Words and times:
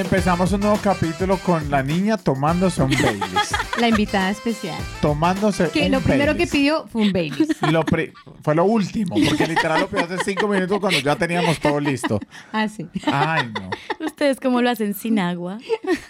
Empezamos 0.00 0.52
un 0.52 0.60
nuevo 0.60 0.78
capítulo 0.82 1.38
con 1.38 1.70
la 1.70 1.82
niña 1.82 2.16
tomándose 2.18 2.82
un 2.82 2.90
Baileys. 3.02 3.54
La 3.80 3.88
invitada 3.88 4.30
especial. 4.30 4.76
Tomándose 5.00 5.70
Que 5.70 5.86
un 5.86 5.92
lo 5.92 6.00
primero 6.00 6.36
que 6.36 6.46
pidió 6.46 6.86
fue 6.86 7.02
un 7.02 7.12
Baileys. 7.12 7.48
Lo 7.70 7.82
pri- 7.84 8.12
fue 8.42 8.54
lo 8.54 8.64
último, 8.64 9.16
porque 9.26 9.46
literal 9.46 9.80
lo 9.80 9.88
pidió 9.88 10.04
hace 10.04 10.18
cinco 10.24 10.48
minutos 10.48 10.78
cuando 10.80 10.98
ya 11.00 11.16
teníamos 11.16 11.58
todo 11.60 11.80
listo. 11.80 12.20
Ah, 12.52 12.68
sí. 12.68 12.86
Ay, 13.06 13.50
no. 13.54 13.70
¿Ustedes 14.04 14.38
cómo 14.38 14.60
lo 14.60 14.70
hacen 14.70 14.92
sin 14.94 15.18
agua? 15.18 15.58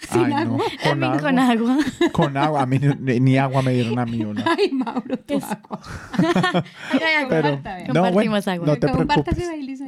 Ay, 0.09 0.25
no. 0.45 0.57
Con 0.57 0.67
También 0.83 1.11
agua. 1.13 1.21
con 1.21 1.39
agua. 1.39 1.77
Con 2.11 2.37
agua. 2.37 2.61
A 2.63 2.65
mí 2.65 2.79
ni, 2.99 3.19
ni 3.19 3.37
agua 3.37 3.61
me 3.61 3.71
dieron 3.71 3.97
a 3.99 4.05
mí 4.05 4.23
una. 4.23 4.43
Ay, 4.57 4.69
Mauro, 4.71 5.17
tu 5.17 5.35
agua. 5.37 5.79
Pero, 7.29 7.49
Comparta, 7.51 7.77
no, 7.79 7.93
bueno, 7.93 8.03
Compartimos 8.03 8.47
agua. 8.47 8.65
no 8.67 8.75
te 8.77 8.87
preocupes. 8.87 9.37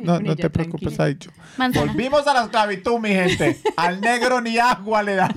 No, 0.04 0.36
te 0.36 0.50
preocupes, 0.50 1.00
ha 1.00 1.06
dicho. 1.08 1.32
Manzana. 1.58 1.86
Volvimos 1.92 2.26
a 2.28 2.34
la 2.34 2.44
esclavitud, 2.44 3.00
mi 3.00 3.10
gente. 3.10 3.58
Al 3.90 4.02
negro 4.02 4.40
ni 4.40 4.58
agua 4.60 5.02
le 5.02 5.16
da. 5.16 5.30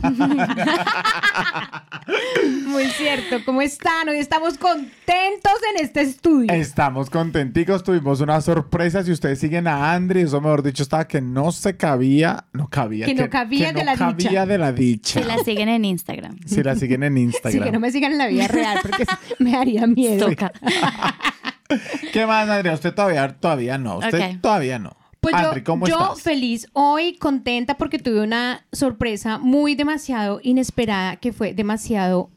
Muy 2.67 2.85
cierto. 2.91 3.43
¿Cómo 3.47 3.63
están? 3.63 4.11
Hoy 4.11 4.19
estamos 4.19 4.59
contentos 4.59 5.53
en 5.75 5.85
este 5.85 6.03
estudio. 6.03 6.53
Estamos 6.53 7.09
contenticos, 7.09 7.83
tuvimos 7.83 8.21
una 8.21 8.41
sorpresa. 8.43 9.03
Si 9.05 9.11
ustedes 9.13 9.39
siguen 9.39 9.67
a 9.69 9.95
Andri, 9.95 10.21
eso 10.21 10.41
mejor 10.43 10.63
dicho 10.63 10.83
estaba 10.83 11.09
que 11.09 11.23
no 11.23 11.51
se 11.51 11.77
cabía, 11.79 12.45
no 12.53 12.69
cabía. 12.69 13.07
Que 13.07 13.15
no 13.15 13.31
cabía 13.31 13.69
que 13.69 13.79
de 13.79 13.85
no 13.87 13.93
la 13.93 13.97
cabía 13.97 14.15
dicha. 14.17 14.47
de 14.47 14.59
la 14.59 14.73
dicha. 14.73 15.21
Si 15.23 15.27
la 15.27 15.39
siguen 15.39 15.69
en 15.71 15.85
Instagram. 15.87 16.39
Si 16.47 16.63
la 16.63 16.77
siguen 16.77 17.03
en 17.05 17.13
Sí, 17.17 17.23
Instagram. 17.23 17.65
que 17.65 17.73
no 17.73 17.81
me 17.81 17.91
sigan 17.91 18.13
en 18.13 18.19
la 18.19 18.27
vida 18.27 18.49
real 18.49 18.79
porque 18.83 19.07
me 19.39 19.53
daría 19.53 19.87
miedo. 19.87 20.29
Toca. 20.29 20.53
¿Qué 22.13 22.27
más, 22.27 22.47
Andrea? 22.51 22.75
Usted 22.75 22.93
todavía, 22.93 23.29
todavía 23.35 23.79
no. 23.79 23.97
Usted 23.99 24.39
todavía 24.43 24.79
no. 24.79 24.95
Pues 25.23 25.35
Andri, 25.37 25.61
yo, 25.61 25.65
¿cómo 25.65 25.87
yo 25.87 25.95
estás? 26.01 26.21
feliz, 26.23 26.67
hoy 26.73 27.17
contenta 27.17 27.79
porque 27.79 27.99
tuve 28.01 28.21
una 28.23 28.67
sorpresa 28.73 29.39
muy 29.39 29.77
demasiado 29.77 30.41
inesperada 30.43 31.15
que 31.17 31.33
fue 31.33 31.55
demasiado, 31.55 32.29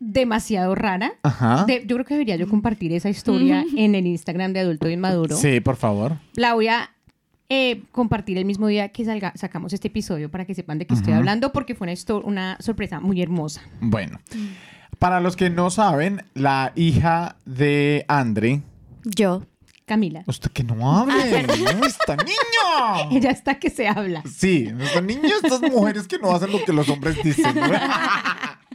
demasiado 0.00 0.74
rara. 0.74 1.12
Ajá. 1.22 1.64
De- 1.66 1.84
yo 1.86 1.94
creo 1.94 2.04
que 2.04 2.14
debería 2.14 2.34
yo 2.34 2.48
compartir 2.48 2.92
esa 2.92 3.08
historia 3.08 3.64
en 3.76 3.94
el 3.94 4.06
Instagram 4.08 4.52
de 4.52 4.60
Adulto 4.60 4.90
Inmaduro. 4.90 5.36
Sí, 5.36 5.60
por 5.60 5.76
favor. 5.76 6.16
La 6.34 6.54
voy 6.54 6.66
a 6.66 6.90
eh, 7.48 7.84
compartir 7.92 8.38
el 8.38 8.44
mismo 8.44 8.66
día 8.66 8.88
que 8.88 9.04
salga, 9.04 9.32
sacamos 9.36 9.72
este 9.72 9.86
episodio 9.86 10.28
para 10.28 10.44
que 10.46 10.54
sepan 10.56 10.78
de 10.80 10.86
qué 10.88 10.94
estoy 10.94 11.12
hablando 11.12 11.52
porque 11.52 11.76
fue 11.76 11.86
una, 11.86 12.20
una 12.24 12.56
sorpresa 12.60 12.98
muy 12.98 13.22
hermosa. 13.22 13.62
Bueno. 13.80 14.18
Para 14.98 15.20
los 15.20 15.36
que 15.36 15.48
no 15.48 15.70
saben, 15.70 16.22
la 16.34 16.72
hija 16.74 17.36
de 17.44 18.04
Andri. 18.08 18.62
Yo. 19.04 19.42
Camila, 19.86 20.24
Usted 20.26 20.50
que 20.50 20.64
no 20.64 20.98
hable. 20.98 21.14
no, 21.46 21.86
esta 21.86 22.16
niña. 22.16 23.08
ella 23.12 23.30
está 23.30 23.58
que 23.60 23.70
se 23.70 23.86
habla. 23.86 24.22
Sí, 24.28 24.68
esta 24.80 25.00
niña, 25.00 25.30
estas 25.42 25.62
mujeres 25.62 26.08
que 26.08 26.18
no 26.18 26.32
hacen 26.32 26.50
lo 26.50 26.64
que 26.64 26.72
los 26.72 26.88
hombres 26.88 27.22
dicen. 27.22 27.54
¿no? 27.54 27.70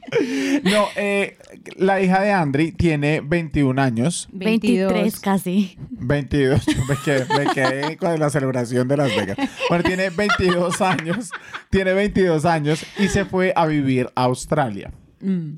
No, 0.64 0.88
eh, 0.98 1.38
la 1.78 2.02
hija 2.02 2.20
de 2.20 2.34
Andri 2.34 2.73
tiene 2.73 3.22
21 3.22 3.81
años. 3.81 4.28
23 4.34 5.20
casi. 5.22 5.78
22, 5.90 6.66
yo 6.66 6.86
me 6.86 6.98
quedé, 6.98 7.25
me 7.34 7.53
quedé 7.53 7.98
con 7.98 8.20
la 8.20 8.30
celebración 8.30 8.90
de 8.90 8.98
Las 8.98 9.16
Vegas. 9.16 9.38
Bueno, 9.70 9.84
tiene 9.86 10.09
22 10.09 10.81
años, 10.81 11.30
tiene 11.69 11.94
22 11.94 12.44
años 12.44 12.86
y 13.00 13.07
se 13.07 13.24
fue 13.24 13.53
a 13.56 13.66
vivir 13.68 14.09
a 14.16 14.24
Australia. 14.24 14.91
Mm. 15.22 15.53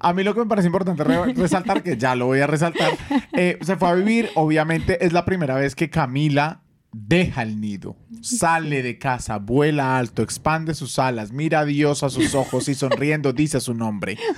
A 0.00 0.12
mí 0.12 0.22
lo 0.24 0.32
que 0.34 0.40
me 0.40 0.46
parece 0.46 0.66
importante 0.66 1.02
re- 1.04 1.32
resaltar, 1.36 1.82
que 1.82 1.96
ya 1.96 2.14
lo 2.14 2.26
voy 2.26 2.40
a 2.40 2.46
resaltar, 2.46 2.92
eh, 3.32 3.58
se 3.62 3.76
fue 3.76 3.88
a 3.88 3.94
vivir, 3.94 4.30
obviamente 4.36 5.04
es 5.04 5.12
la 5.12 5.24
primera 5.24 5.54
vez 5.56 5.74
que 5.74 5.90
Camila 5.90 6.62
deja 6.92 7.42
el 7.42 7.60
nido, 7.60 7.96
sale 8.22 8.82
de 8.82 8.98
casa, 8.98 9.36
vuela 9.38 9.98
alto, 9.98 10.22
expande 10.22 10.74
sus 10.74 10.98
alas, 10.98 11.32
mira 11.32 11.60
a 11.60 11.64
Dios 11.64 12.02
a 12.02 12.08
sus 12.10 12.34
ojos 12.34 12.68
y 12.68 12.74
sonriendo 12.74 13.32
dice 13.32 13.60
su 13.60 13.74
nombre. 13.74 14.16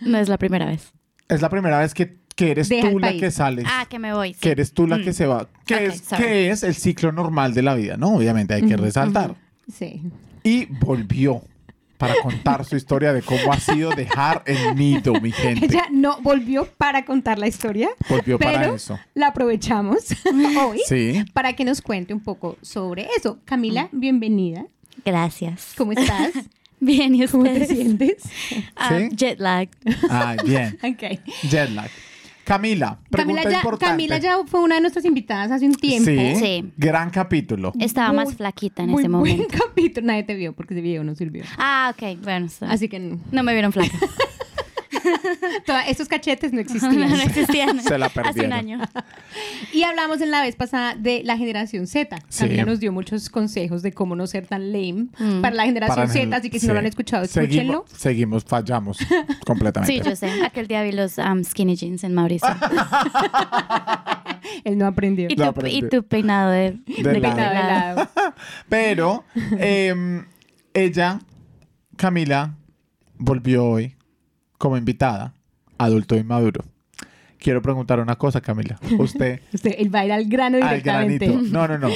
No 0.00 0.18
es 0.18 0.28
la 0.28 0.36
primera 0.38 0.66
vez. 0.66 0.92
Es 1.28 1.40
la 1.40 1.48
primera 1.48 1.78
vez 1.78 1.94
que, 1.94 2.18
que 2.36 2.50
eres 2.50 2.68
Deja 2.68 2.90
tú 2.90 2.98
la 2.98 3.08
país. 3.08 3.20
que 3.20 3.30
sales. 3.30 3.64
Ah, 3.66 3.86
que 3.88 3.98
me 3.98 4.12
voy. 4.12 4.34
sí. 4.34 4.40
que 4.40 4.50
eres 4.50 4.72
tú 4.72 4.86
la 4.86 4.98
Mm. 4.98 5.02
que 5.04 5.12
se 5.12 5.26
va. 5.26 5.48
Que, 5.64 5.86
es, 5.86 6.00
sorry. 6.00 6.22
que 6.22 6.50
es 6.50 6.62
el 6.62 6.74
ciclo 6.74 7.12
normal 7.12 7.54
de 7.54 7.62
la 7.62 7.74
vida, 7.74 7.96
¿no? 7.96 8.14
Obviamente 8.14 8.54
hay 8.54 8.62
que 8.66 8.76
resaltar. 8.76 9.34
Sí. 9.72 10.02
Y 10.44 10.66
volvió 10.66 11.42
para 11.98 12.14
contar 12.22 12.64
su 12.64 12.76
historia 12.76 13.12
de 13.12 13.22
cómo 13.22 13.52
ha 13.52 13.60
sido 13.60 13.90
dejar 13.90 14.42
el 14.46 14.74
nido, 14.76 15.14
mi 15.20 15.32
gente. 15.32 15.66
Ella 15.66 15.86
no 15.90 16.20
volvió 16.20 16.66
para 16.76 17.04
contar 17.04 17.38
la 17.38 17.48
historia, 17.48 17.88
Volvió 18.08 18.38
para 18.38 18.60
pero 18.60 18.74
eso. 18.74 18.98
la 19.14 19.28
aprovechamos 19.28 20.06
hoy 20.58 20.80
Sí. 20.86 21.24
para 21.32 21.54
que 21.54 21.64
nos 21.64 21.80
cuente 21.82 22.12
un 22.14 22.20
poco 22.20 22.56
sobre 22.62 23.08
eso. 23.16 23.38
Camila, 23.44 23.88
bienvenida. 23.92 24.66
Gracias. 25.04 25.72
¿Cómo 25.76 25.92
estás? 25.92 26.32
Bien, 26.80 27.14
¿y 27.14 27.26
¿Cómo 27.26 27.44
te 27.44 27.64
sientes? 27.66 28.16
Ah, 28.76 28.90
¿Sí? 28.98 29.08
Jet 29.16 29.40
lag. 29.40 29.68
Ah, 30.10 30.36
bien. 30.44 30.78
Ok. 30.82 31.20
Jet 31.48 31.70
lag. 31.70 31.90
Camila, 32.46 32.98
pregunta 33.10 33.42
Camila 33.42 33.50
ya, 33.50 33.56
importante. 33.58 33.90
Camila 33.92 34.18
ya 34.18 34.36
fue 34.46 34.60
una 34.60 34.76
de 34.76 34.80
nuestras 34.80 35.04
invitadas 35.04 35.50
hace 35.50 35.66
un 35.66 35.74
tiempo. 35.74 36.08
Sí. 36.08 36.36
Sí. 36.36 36.72
Gran 36.76 37.10
capítulo. 37.10 37.72
Estaba 37.80 38.08
Muy- 38.12 38.24
más 38.24 38.34
flaquita 38.36 38.84
en 38.84 38.90
Muy 38.90 39.02
ese 39.02 39.08
buen 39.10 39.32
momento. 39.36 39.58
capítulo. 39.66 40.06
Nadie 40.06 40.22
te 40.22 40.34
vio 40.36 40.52
porque 40.54 40.74
ese 40.74 40.80
video 40.80 41.02
no 41.02 41.14
sirvió. 41.16 41.42
Ah, 41.58 41.92
ok. 41.94 42.18
Bueno, 42.22 42.48
so- 42.48 42.66
Así 42.66 42.88
que 42.88 43.00
no. 43.00 43.18
no 43.32 43.42
me 43.42 43.52
vieron 43.52 43.72
flaca. 43.72 43.98
Toda- 45.66 45.86
estos 45.86 46.08
cachetes 46.08 46.52
no 46.52 46.56
no 46.56 46.60
existían. 46.62 47.12
existían. 47.20 47.80
Se 47.82 47.98
la 47.98 48.06
Hace 48.06 48.14
perdieron. 48.22 48.52
un 48.52 48.58
año. 48.58 48.80
Y 49.72 49.82
hablamos 49.82 50.20
en 50.20 50.30
la 50.30 50.42
vez 50.42 50.56
pasada 50.56 50.94
de 50.94 51.22
la 51.24 51.36
generación 51.36 51.86
Z. 51.86 52.16
Sí. 52.28 52.44
Camila 52.44 52.64
nos 52.64 52.80
dio 52.80 52.92
muchos 52.92 53.28
consejos 53.30 53.82
de 53.82 53.92
cómo 53.92 54.16
no 54.16 54.26
ser 54.26 54.46
tan 54.46 54.72
lame 54.72 55.06
Mm. 55.18 55.40
para 55.42 55.54
la 55.56 55.64
generación 55.64 55.96
Para 55.96 56.08
Z, 56.08 56.22
el- 56.22 56.32
así 56.34 56.50
que 56.50 56.58
si 56.60 56.66
no 56.66 56.72
lo 56.74 56.78
han 56.80 56.86
escuchado, 56.86 57.24
escúchenlo. 57.24 57.84
Seguimos, 57.94 58.44
fallamos 58.44 58.98
completamente. 59.46 59.92
Sí, 60.02 60.08
yo 60.08 60.16
sé. 60.16 60.30
Aquel 60.44 60.66
día 60.68 60.82
vi 60.82 60.92
los 60.92 61.18
um, 61.18 61.42
skinny 61.44 61.76
jeans 61.76 62.04
en 62.04 62.14
Mauricio. 62.14 62.48
Él 64.64 64.78
no 64.78 64.86
aprendió. 64.86 65.28
Y 65.30 65.36
tu, 65.36 65.44
aprendí. 65.44 65.78
y 65.78 65.88
tu 65.88 66.02
peinado 66.04 66.50
de, 66.50 66.72
De 66.86 67.02
de 67.02 67.20
lado. 67.20 67.36
Peinado 67.36 67.36
de 67.36 67.54
lado. 67.54 67.96
lado. 67.96 68.34
Pero 68.68 69.24
em, 69.58 70.24
ella, 70.74 71.20
Camila, 71.96 72.54
volvió 73.18 73.64
hoy 73.64 73.95
como 74.58 74.76
invitada, 74.76 75.34
adulto 75.78 76.16
inmaduro. 76.16 76.64
Quiero 77.38 77.60
preguntar 77.62 78.00
una 78.00 78.16
cosa, 78.16 78.40
Camila. 78.40 78.78
Usted, 78.98 79.40
Usted, 79.52 79.74
él 79.78 79.94
va 79.94 80.00
a 80.00 80.06
ir 80.06 80.12
al 80.12 80.24
grano 80.24 80.56
al 80.56 80.62
directamente. 80.80 81.26
granito. 81.26 81.48
No, 81.52 81.68
no, 81.68 81.78
no. 81.78 81.88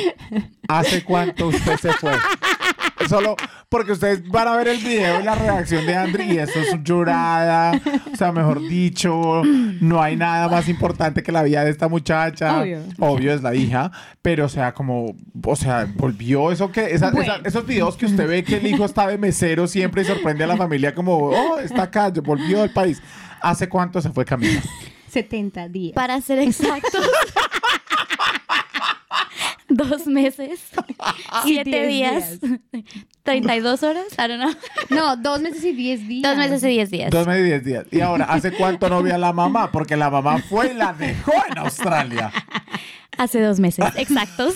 ¿Hace 0.68 1.02
cuánto 1.02 1.48
usted 1.48 1.76
se 1.76 1.92
fue? 1.94 2.12
Solo 3.10 3.34
porque 3.68 3.92
ustedes 3.92 4.26
van 4.28 4.46
a 4.48 4.56
ver 4.56 4.68
el 4.68 4.78
video 4.78 5.20
y 5.20 5.24
la 5.24 5.34
reacción 5.34 5.84
de 5.84 5.96
Andri 5.96 6.24
y 6.32 6.38
eso 6.38 6.58
es 6.60 6.82
llorada. 6.84 7.72
O 8.12 8.16
sea, 8.16 8.30
mejor 8.32 8.60
dicho, 8.66 9.42
no 9.44 10.00
hay 10.00 10.14
nada 10.16 10.48
más 10.48 10.68
importante 10.68 11.22
que 11.22 11.32
la 11.32 11.42
vida 11.42 11.64
de 11.64 11.70
esta 11.72 11.88
muchacha. 11.88 12.60
Obvio. 12.60 12.78
Obvio, 13.00 13.34
es 13.34 13.42
la 13.42 13.54
hija. 13.54 13.90
Pero, 14.22 14.46
o 14.46 14.48
sea, 14.48 14.72
como, 14.74 15.16
o 15.44 15.56
sea, 15.56 15.86
volvió 15.96 16.52
eso 16.52 16.70
que, 16.70 16.86
esa- 16.94 17.10
Bueno. 17.10 17.34
esa- 17.34 17.48
esos 17.48 17.66
videos 17.66 17.96
que 17.96 18.06
usted 18.06 18.28
ve 18.28 18.44
que 18.44 18.58
el 18.58 18.66
hijo 18.68 18.84
está 18.84 19.08
de 19.08 19.18
mesero 19.18 19.66
siempre 19.66 20.02
y 20.02 20.04
sorprende 20.04 20.44
a 20.44 20.46
la 20.46 20.56
familia 20.56 20.94
como, 20.94 21.16
oh, 21.30 21.58
está 21.58 21.82
acá, 21.82 22.10
volvió 22.22 22.62
al 22.62 22.70
país. 22.70 23.02
¿Hace 23.42 23.68
cuánto 23.68 24.00
se 24.00 24.10
fue 24.10 24.24
Camila? 24.24 24.62
70 25.08 25.68
días. 25.68 25.94
Para 25.94 26.20
ser 26.20 26.38
exactos. 26.38 26.92
Dos 29.74 30.06
meses. 30.06 30.60
Y 31.46 31.48
Siete 31.54 31.86
diez 31.86 32.40
días. 32.40 32.60
32 33.22 33.82
horas. 33.84 34.04
I 34.14 34.28
don't 34.28 34.40
know. 34.40 34.54
No, 34.90 35.16
dos 35.16 35.40
meses 35.40 35.64
y 35.64 35.72
10 35.72 36.08
días. 36.08 36.22
Dos 36.22 36.36
meses 36.36 36.62
y 36.64 36.66
10 36.68 36.90
días. 36.90 37.10
Dos 37.10 37.26
meses 37.26 37.42
y 37.42 37.48
diez 37.48 37.64
días. 37.64 37.86
Y 37.90 38.00
ahora, 38.00 38.24
¿hace 38.26 38.52
cuánto 38.52 38.88
no 38.88 39.02
vi 39.02 39.10
a 39.10 39.18
la 39.18 39.32
mamá? 39.32 39.70
Porque 39.70 39.96
la 39.96 40.10
mamá 40.10 40.38
fue 40.38 40.72
y 40.72 40.74
la 40.74 40.92
dejó 40.92 41.32
en 41.50 41.58
Australia. 41.58 42.32
Hace 43.16 43.40
dos 43.40 43.60
meses. 43.60 43.84
Exactos. 43.96 44.54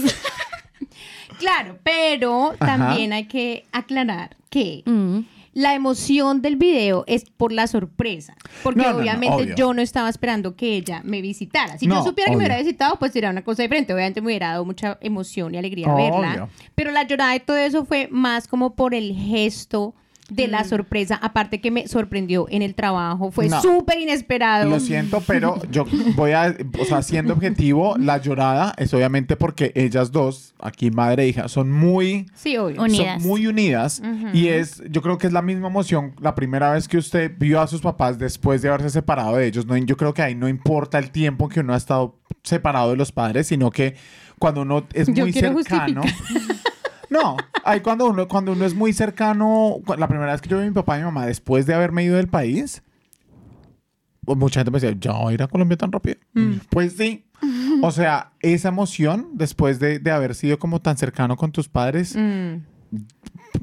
Claro, 1.39 1.79
pero 1.83 2.55
también 2.59 3.13
hay 3.13 3.27
que 3.27 3.67
aclarar 3.73 4.37
que 4.51 4.83
Mm. 4.87 5.21
La 5.55 5.75
emoción 5.75 6.43
del 6.43 6.57
video 6.57 7.05
es 7.07 7.25
por 7.31 7.53
la 7.53 7.67
sorpresa. 7.67 8.35
Porque 8.63 8.81
No, 8.81 8.87
no, 8.89 8.93
no, 8.93 8.99
obviamente 8.99 9.55
yo 9.57 9.73
no 9.73 9.81
estaba 9.81 10.09
esperando 10.09 10.57
que 10.57 10.77
ella 10.77 11.01
me 11.05 11.23
visitara. 11.23 11.79
Si 11.79 11.87
yo 11.87 12.03
supiera 12.03 12.31
que 12.31 12.37
me 12.37 12.45
hubiera 12.45 12.59
visitado, 12.59 12.99
pues 12.99 13.13
sería 13.13 13.31
una 13.31 13.43
cosa 13.43 13.63
diferente. 13.63 13.95
Obviamente 13.95 14.21
me 14.21 14.27
hubiera 14.27 14.49
dado 14.51 14.65
mucha 14.65 14.99
emoción 15.01 15.55
y 15.55 15.59
alegría 15.59 15.95
Obvio. 15.95 16.21
verla. 16.21 16.49
Pero 16.75 16.91
la 16.91 17.05
llorada 17.05 17.33
de 17.33 17.41
todo 17.41 17.57
eso 17.57 17.85
fue 17.85 18.09
más 18.11 18.49
como 18.49 18.75
por 18.75 18.95
el 18.95 19.15
gesto 19.15 19.95
de 20.31 20.49
la 20.49 20.65
sorpresa, 20.65 21.17
aparte 21.17 21.61
que 21.61 21.71
me 21.71 21.87
sorprendió 21.87 22.47
en 22.49 22.63
el 22.63 22.75
trabajo, 22.75 23.31
fue 23.31 23.49
No. 23.49 23.61
súper 23.61 23.99
inesperado. 24.01 24.71
Lo 24.71 24.81
siento, 24.81 25.23
pero 25.27 25.61
yo 25.71 25.85
voy 26.17 26.33
a, 26.33 26.57
o 26.81 26.85
sea, 26.87 27.03
siendo 27.03 27.35
objetivo, 27.35 27.97
la 27.99 28.17
llorada 28.19 28.73
es 28.79 28.95
obviamente 28.95 29.37
porque 29.37 29.73
ellas 29.75 30.13
dos, 30.13 30.55
aquí 30.61 30.91
madre 30.91 31.25
e 31.25 31.29
hija, 31.29 31.49
son 31.49 31.71
muy, 31.71 32.27
Sí, 32.35 32.57
Unidas. 32.57 33.21
son 33.21 33.29
muy 33.29 33.47
unidas 33.47 34.01
y 34.33 34.49
es, 34.49 34.83
yo 34.91 35.03
creo 35.03 35.19
que 35.19 35.27
es 35.27 35.33
la 35.35 35.43
misma 35.43 35.69
emoción 35.69 36.15
la 36.21 36.35
primera 36.35 36.73
vez 36.73 36.89
que 36.89 36.97
usted 36.97 37.31
vio 37.39 37.61
a 37.61 37.67
sus 37.67 37.83
papás 37.83 38.19
después 38.19 38.63
de 38.63 38.69
haberse 38.69 38.89
separado 38.91 39.37
de 39.37 39.47
ellos. 39.47 39.67
No, 39.67 39.77
yo 39.77 39.97
creo 39.97 40.15
que 40.15 40.23
ahí 40.23 40.35
no 40.35 40.49
importa 40.49 40.99
el 40.99 41.11
tiempo 41.11 41.49
que 41.51 41.61
uno 41.61 41.75
ha 41.75 41.77
estado 41.77 42.17
separado 42.43 42.91
de 42.91 42.97
los 42.97 43.13
padres, 43.13 43.47
sino 43.49 43.71
que 43.71 43.95
cuando 44.39 44.63
uno 44.63 44.87
es 44.95 45.07
Yo 45.13 45.25
muy 45.25 45.33
cercano. 45.33 46.03
No, 47.11 47.37
ahí 47.65 47.81
cuando 47.81 48.07
uno, 48.09 48.27
cuando 48.29 48.53
uno 48.53 48.65
es 48.65 48.75
muy 48.75 48.93
cercano, 48.93 49.77
la 49.99 50.09
primera 50.09 50.33
vez 50.33 50.41
que 50.41 50.49
yo 50.49 50.59
vi 50.59 50.65
a 50.65 50.69
mi 50.69 50.75
papá 50.75 50.97
y 50.97 51.01
mi 51.01 51.05
mamá 51.07 51.27
después 51.27 51.67
de 51.67 51.75
haberme 51.75 52.05
ido 52.05 52.17
del 52.17 52.29
país, 52.29 52.83
pues 54.25 54.39
mucha 54.39 54.61
gente 54.61 54.71
me 54.71 54.81
decía, 54.81 54.97
¿ya 54.99 55.13
va 55.13 55.31
a 55.31 55.33
ir 55.33 55.43
a 55.43 55.49
Colombia 55.49 55.77
tan 55.77 55.93
rápido? 55.93 56.17
Pues 56.71 56.95
sí. 56.97 57.25
O 57.83 57.91
sea, 57.91 58.33
esa 58.41 58.69
emoción 58.69 59.29
después 59.35 59.79
de, 59.79 59.99
de 59.99 60.11
haber 60.11 60.35
sido 60.35 60.59
como 60.59 60.81
tan 60.81 60.97
cercano 60.97 61.37
con 61.37 61.53
tus 61.53 61.69
padres, 61.69 62.17
Mm. 62.17 62.57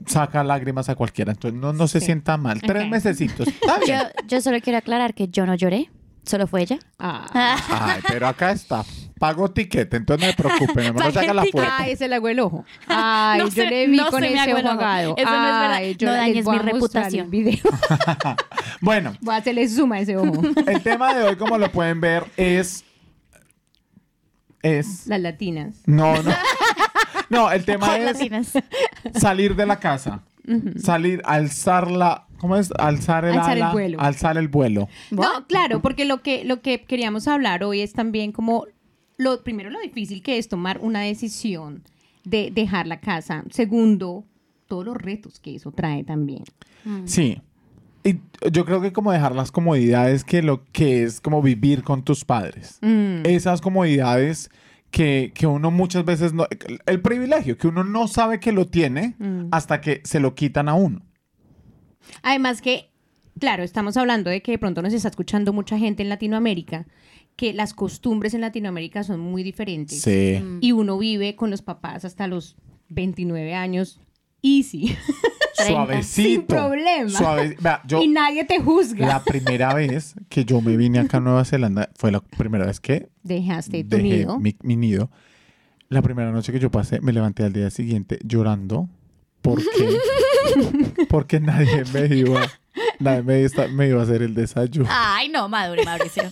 saca 0.05 0.43
lágrimas 0.43 0.89
a 0.89 0.95
cualquiera. 0.95 1.31
Entonces 1.31 1.59
no, 1.59 1.73
no 1.73 1.87
se 1.87 1.99
Sí. 1.99 2.07
sienta 2.07 2.37
mal. 2.37 2.61
Tres 2.61 2.83
Ok. 2.83 2.89
mesecitos. 2.91 3.47
Está 3.47 3.79
Yo, 3.87 3.95
yo 4.27 4.41
solo 4.41 4.59
quiero 4.61 4.77
aclarar 4.77 5.13
que 5.13 5.29
yo 5.29 5.45
no 5.45 5.55
lloré, 5.55 5.89
solo 6.25 6.47
fue 6.47 6.61
ella. 6.63 6.79
Ah. 6.99 7.57
Ay, 7.69 8.01
pero 8.07 8.27
acá 8.27 8.51
está. 8.51 8.83
Pago 9.19 9.51
tiquete, 9.51 9.97
entonces 9.97 10.21
no 10.25 10.27
me 10.27 10.33
preocupe. 10.33 10.83
No 10.87 10.93
me 10.93 10.99
Pague 10.99 11.13
saca 11.13 11.33
la 11.33 11.41
tiquete. 11.43 11.57
puerta. 11.63 11.77
Ay, 11.77 11.95
se 11.95 12.07
le 12.07 12.15
hago 12.15 12.27
el 12.27 12.39
ojo. 12.39 12.65
Ay, 12.87 13.39
No 13.39 13.45
yo 13.45 13.51
se- 13.51 13.69
le 13.69 13.87
vi 13.87 13.97
no 13.97 14.09
con 14.09 14.21
se 14.23 14.29
me 14.29 14.33
ese 14.41 14.49
el 14.51 14.57
ojo 14.57 14.65
ojo. 14.65 14.69
agado. 14.79 15.13
Eso 15.17 15.29
no 15.29 15.35
es 15.35 15.41
verdad. 15.43 15.73
Ay, 15.73 15.95
yo 15.95 16.07
No 16.07 16.13
les 16.13 16.21
dañes 16.21 16.45
voy 16.45 16.53
mi 16.57 16.59
mostrar 16.73 16.73
reputación. 16.73 17.25
el 17.25 17.31
video. 17.31 17.59
Bueno, 18.81 19.13
Voy 19.21 19.35
a 19.35 19.37
hacerle 19.37 19.69
suma 19.69 19.97
a 19.97 19.99
ese 19.99 20.17
ojo. 20.17 20.41
el 20.65 20.81
tema 20.81 21.13
de 21.13 21.23
hoy, 21.23 21.35
como 21.35 21.59
lo 21.59 21.71
pueden 21.71 22.01
ver, 22.01 22.25
es. 22.35 22.83
Es. 24.63 25.05
Las 25.07 25.19
latinas. 25.21 25.75
No, 25.85 26.21
no. 26.23 26.31
No, 27.29 27.51
el 27.51 27.63
tema 27.63 27.95
es 27.97 28.05
latinas. 28.05 28.53
salir 29.13 29.55
de 29.55 29.65
la 29.67 29.79
casa. 29.79 30.21
Salir, 30.77 31.21
alzar 31.25 31.89
la. 31.91 32.27
¿Cómo 32.37 32.55
es? 32.55 32.71
Alzar 32.79 33.25
el 33.25 33.37
Alzar 33.37 33.57
el 33.57 33.63
ala, 33.63 33.71
vuelo. 33.71 33.99
Alzar 33.99 34.37
el 34.37 34.47
vuelo. 34.47 34.89
No, 35.11 35.45
claro, 35.47 35.81
porque 35.81 36.05
lo 36.05 36.21
que, 36.23 36.43
lo 36.43 36.61
que 36.61 36.81
queríamos 36.81 37.27
hablar 37.27 37.63
hoy 37.63 37.81
es 37.81 37.93
también 37.93 38.31
como, 38.31 38.65
lo 39.17 39.43
primero, 39.43 39.69
lo 39.69 39.79
difícil 39.79 40.23
que 40.23 40.37
es 40.37 40.47
tomar 40.47 40.79
una 40.79 41.01
decisión 41.01 41.83
de 42.23 42.51
dejar 42.51 42.87
la 42.87 42.99
casa. 42.99 43.43
Segundo, 43.51 44.25
todos 44.67 44.85
los 44.85 44.97
retos 44.97 45.39
que 45.39 45.55
eso 45.55 45.71
trae 45.71 46.03
también. 46.03 46.43
Sí. 47.05 47.41
Y 48.03 48.17
yo 48.51 48.65
creo 48.65 48.81
que 48.81 48.91
como 48.91 49.11
dejar 49.11 49.35
las 49.35 49.51
comodidades 49.51 50.23
que 50.23 50.41
lo 50.41 50.63
que 50.71 51.03
es 51.03 51.21
como 51.21 51.41
vivir 51.41 51.83
con 51.83 52.03
tus 52.03 52.25
padres. 52.25 52.79
Mm. 52.81 53.25
Esas 53.25 53.61
comodidades 53.61 54.49
que, 54.91 55.31
que 55.33 55.47
uno 55.47 55.71
muchas 55.71 56.05
veces 56.05 56.33
no. 56.33 56.45
El 56.85 57.01
privilegio, 57.01 57.57
que 57.57 57.67
uno 57.67 57.83
no 57.83 58.07
sabe 58.07 58.39
que 58.39 58.51
lo 58.51 58.67
tiene 58.67 59.15
Mm. 59.19 59.47
hasta 59.51 59.81
que 59.81 60.01
se 60.03 60.19
lo 60.19 60.35
quitan 60.35 60.69
a 60.69 60.73
uno. 60.75 61.01
Además 62.23 62.61
que, 62.61 62.91
claro, 63.39 63.63
estamos 63.63 63.95
hablando 63.97 64.29
de 64.29 64.41
que 64.41 64.51
de 64.51 64.57
pronto 64.59 64.81
nos 64.81 64.93
está 64.93 65.07
escuchando 65.07 65.53
mucha 65.53 65.77
gente 65.77 66.03
en 66.03 66.09
Latinoamérica, 66.09 66.85
que 67.35 67.53
las 67.53 67.73
costumbres 67.73 68.33
en 68.33 68.41
Latinoamérica 68.41 69.03
son 69.03 69.19
muy 69.21 69.43
diferentes. 69.43 70.01
Sí. 70.01 70.41
Y 70.59 70.73
uno 70.73 70.97
vive 70.97 71.35
con 71.35 71.49
los 71.49 71.61
papás 71.61 72.03
hasta 72.05 72.27
los 72.27 72.57
29 72.89 73.53
años, 73.55 74.01
easy, 74.43 74.95
Suavecito. 75.67 76.29
sin 76.29 76.43
problema. 76.43 77.09
Suave- 77.09 77.57
Vea, 77.59 77.81
yo, 77.87 78.01
y 78.01 78.07
nadie 78.07 78.43
te 78.45 78.59
juzga. 78.59 79.07
la 79.07 79.23
primera 79.23 79.73
vez 79.73 80.15
que 80.29 80.45
yo 80.45 80.61
me 80.61 80.77
vine 80.77 80.99
acá 80.99 81.17
a 81.17 81.19
Nueva 81.19 81.43
Zelanda 81.45 81.89
fue 81.95 82.11
la 82.11 82.19
primera 82.21 82.65
vez 82.65 82.79
que 82.79 83.09
Dejaste 83.23 83.83
tu 83.83 83.89
dejé 83.97 84.03
nido. 84.03 84.39
Mi, 84.39 84.55
mi 84.63 84.75
nido. 84.75 85.09
La 85.89 86.01
primera 86.01 86.31
noche 86.31 86.51
que 86.53 86.59
yo 86.59 86.71
pasé, 86.71 87.01
me 87.01 87.11
levanté 87.11 87.43
al 87.43 87.51
día 87.53 87.69
siguiente 87.69 88.19
llorando 88.23 88.87
porque, 89.41 89.65
porque 91.09 91.39
nadie 91.39 91.83
me 91.93 92.05
iba, 92.15 92.41
nadie 92.99 93.23
me, 93.23 93.43
esta- 93.43 93.67
me 93.67 93.87
iba 93.87 93.99
a 93.99 94.03
hacer 94.03 94.21
el 94.21 94.33
desayuno. 94.33 94.87
Ay, 94.89 95.29
no, 95.29 95.49
madure, 95.49 95.83
Mauricio. 95.83 96.23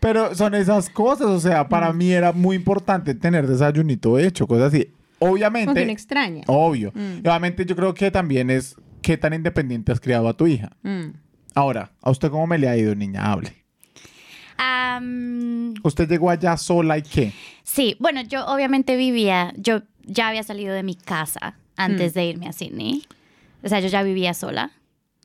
Pero 0.00 0.34
son 0.34 0.54
esas 0.54 0.88
cosas, 0.90 1.26
o 1.28 1.40
sea, 1.40 1.68
para 1.68 1.92
mí 1.92 2.12
era 2.12 2.32
muy 2.32 2.56
importante 2.56 3.14
tener 3.14 3.46
desayunito 3.46 4.18
hecho, 4.18 4.46
cosas 4.46 4.72
así. 4.72 4.88
Obviamente, 5.32 5.90
extraña. 5.90 6.42
obvio. 6.46 6.92
Mm. 6.94 7.18
Obviamente 7.20 7.64
yo 7.66 7.74
creo 7.76 7.94
que 7.94 8.10
también 8.10 8.50
es 8.50 8.76
qué 9.02 9.16
tan 9.16 9.32
independiente 9.34 9.92
has 9.92 10.00
criado 10.00 10.28
a 10.28 10.34
tu 10.36 10.46
hija. 10.46 10.70
Mm. 10.82 11.10
Ahora, 11.54 11.92
¿a 12.02 12.10
usted 12.10 12.30
cómo 12.30 12.46
me 12.46 12.58
le 12.58 12.68
ha 12.68 12.76
ido, 12.76 12.94
niña? 12.94 13.30
Hable. 13.32 13.52
¿Usted 15.82 16.08
llegó 16.08 16.30
allá 16.30 16.56
sola 16.56 16.98
y 16.98 17.02
qué? 17.02 17.32
sí, 17.62 17.96
bueno, 17.98 18.20
yo 18.22 18.46
obviamente 18.46 18.96
vivía, 18.96 19.52
yo 19.56 19.82
ya 20.04 20.28
había 20.28 20.42
salido 20.42 20.74
de 20.74 20.82
mi 20.82 20.94
casa 20.94 21.56
antes 21.76 22.12
Mm. 22.12 22.14
de 22.14 22.24
irme 22.26 22.48
a 22.48 22.52
Sydney. 22.52 23.02
O 23.62 23.68
sea, 23.68 23.80
yo 23.80 23.88
ya 23.88 24.02
vivía 24.02 24.34
sola, 24.34 24.70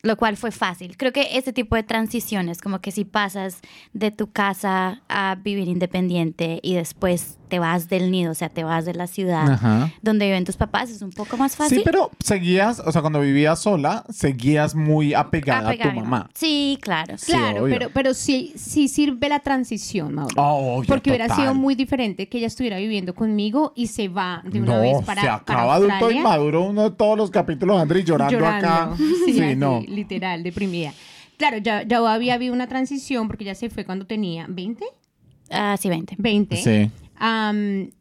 lo 0.02 0.16
cual 0.18 0.38
fue 0.38 0.52
fácil. 0.52 0.96
Creo 0.98 1.12
que 1.12 1.38
ese 1.38 1.52
tipo 1.54 1.76
de 1.76 1.84
transiciones, 1.84 2.62
como 2.62 2.80
que 2.80 2.92
si 2.92 3.04
pasas 3.06 3.60
de 3.94 4.12
tu 4.12 4.32
casa 4.32 5.02
a 5.10 5.36
vivir 5.44 5.68
independiente 5.68 6.60
y 6.64 6.76
después 6.76 7.36
te 7.50 7.58
vas 7.58 7.90
del 7.90 8.12
nido, 8.12 8.32
o 8.32 8.36
sea, 8.36 8.50
te 8.50 8.64
vas 8.64 8.86
de 8.86 8.94
la 8.94 9.08
ciudad 9.08 9.54
Ajá. 9.54 9.92
donde 10.04 10.28
viven 10.28 10.46
tus 10.46 10.56
papás, 10.56 10.92
es 10.92 11.02
un 11.02 11.10
poco 11.10 11.36
más 11.36 11.56
fácil. 11.56 11.80
Sí, 11.80 11.84
pero 11.84 12.12
seguías, 12.24 12.80
o 12.80 12.92
sea, 12.92 13.02
cuando 13.02 13.20
vivías 13.22 13.60
sola, 13.60 14.06
seguías 14.10 14.76
muy 14.76 15.16
apegada 15.16 15.62
a 15.68 15.72
Apegada 15.72 15.94
tu 15.94 16.00
a 16.00 16.04
mamá. 16.04 16.30
Sí, 16.36 16.78
claro. 16.80 17.18
Sí, 17.18 17.32
Claro, 17.32 17.64
obvio. 17.64 17.74
pero, 17.76 17.90
pero 17.92 18.14
sí, 18.14 18.54
sí 18.56 18.88
sirve 18.88 19.30
la 19.30 19.40
transición, 19.40 20.14
Mauro. 20.14 20.36
Ah, 20.38 20.54
obvio, 20.54 20.88
Porque 20.88 21.10
hubiera 21.10 21.36
sido 21.36 21.56
muy 21.56 21.74
diferente 21.74 22.30
que 22.30 22.38
ella 22.38 22.48
estuviera 22.48 22.78
viviendo 22.78 23.16
conmigo 23.16 23.74
y 23.76 23.88
se 23.88 24.10
va 24.10 24.44
de 24.46 24.62
una 24.62 24.76
no, 24.76 24.82
vez 24.82 24.98
para, 25.04 25.22
se 25.22 25.28
para 25.28 25.36
acaba 25.38 25.74
adulto 25.76 25.94
Australia, 25.94 26.22
y 26.22 26.24
maduro 26.24 26.64
uno 26.66 26.84
de 26.84 26.92
todos 26.92 27.18
los 27.18 27.32
capítulos, 27.32 27.82
Andri, 27.82 28.04
llorando, 28.04 28.46
acá. 28.48 28.92
Sí, 29.26 29.34
Sí, 29.34 29.56
no. 29.56 29.82
Literal, 29.90 30.44
deprimida. 30.44 30.94
Claro, 31.38 31.58
ya, 31.58 31.84
ya 31.84 31.98
había 32.14 32.34
habido 32.36 32.54
una 32.54 32.68
transición 32.68 33.28
porque 33.28 33.46
ya 33.46 33.56
se 33.56 33.70
fue 33.70 33.86
cuando 33.86 34.06
tenía 34.06 34.46
20, 34.50 34.84
Ah, 35.52 35.76
sí, 35.80 35.90
20. 35.90 36.16
20. 36.20 36.56
Sí, 36.58 36.92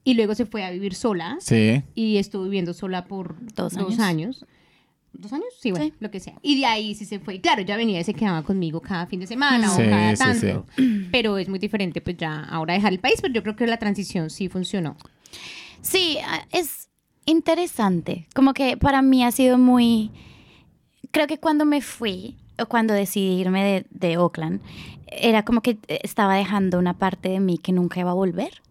y 0.04 0.14
luego 0.14 0.34
se 0.34 0.46
fue 0.46 0.64
a 0.64 0.70
vivir 0.70 0.94
sola 0.94 1.38
sí. 1.40 1.82
y 1.94 2.18
estuvo 2.18 2.44
viviendo 2.44 2.74
sola 2.74 3.06
por 3.06 3.36
Dos 3.54 3.72
dos 3.74 3.98
años. 3.98 3.98
años. 4.00 4.46
¿Dos 5.14 5.32
años? 5.32 5.46
Sí, 5.58 5.70
bueno, 5.70 5.86
Sí. 5.86 5.94
lo 5.98 6.10
que 6.10 6.20
sea. 6.20 6.34
Y 6.42 6.58
de 6.60 6.66
ahí 6.66 6.94
sí 6.94 7.04
se 7.06 7.18
fue. 7.18 7.36
Y 7.36 7.40
Claro, 7.40 7.62
ya 7.62 7.76
venía 7.76 7.98
y 8.00 8.04
se 8.04 8.12
quedaba 8.14 8.42
conmigo 8.42 8.80
cada 8.80 9.06
fin 9.06 9.18
de 9.20 9.26
semana 9.26 9.68
Sí, 9.70 9.82
o 9.82 9.88
cada 9.88 10.14
sí, 10.14 10.22
tanto. 10.22 10.66
Pero 11.10 11.38
es 11.38 11.48
muy 11.48 11.58
diferente, 11.58 12.00
pues 12.00 12.16
ya 12.18 12.44
ahora 12.44 12.74
dejar 12.74 12.92
el 12.92 13.00
país, 13.00 13.20
pero 13.20 13.32
yo 13.32 13.42
creo 13.42 13.56
que 13.56 13.66
la 13.66 13.78
transición 13.78 14.30
sí 14.30 14.48
funcionó. 14.48 14.96
Sí, 15.80 16.18
ah, 16.24 16.46
es 16.52 16.88
interesante. 17.24 18.26
Como 18.34 18.52
que 18.54 18.76
para 18.76 19.02
mí 19.02 19.24
ha 19.24 19.32
sido 19.32 19.58
muy... 19.58 20.10
Creo 21.10 21.26
que 21.26 21.38
cuando 21.38 21.64
me 21.64 21.80
fui 21.80 22.36
o 22.58 22.66
cuando 22.66 22.94
decidí 22.94 23.40
irme 23.40 23.64
de, 23.64 23.86
de 23.90 24.18
Oakland, 24.18 24.60
era 25.06 25.44
como 25.44 25.60
que 25.62 25.78
eh, 25.88 26.00
estaba 26.02 26.36
dejando 26.36 26.78
una 26.78 26.94
parte 26.94 27.28
de 27.28 27.40
mí 27.40 27.58
que 27.58 27.72
nunca 27.72 28.00
iba 28.00 28.10
a 28.10 28.14
volver. 28.14 28.62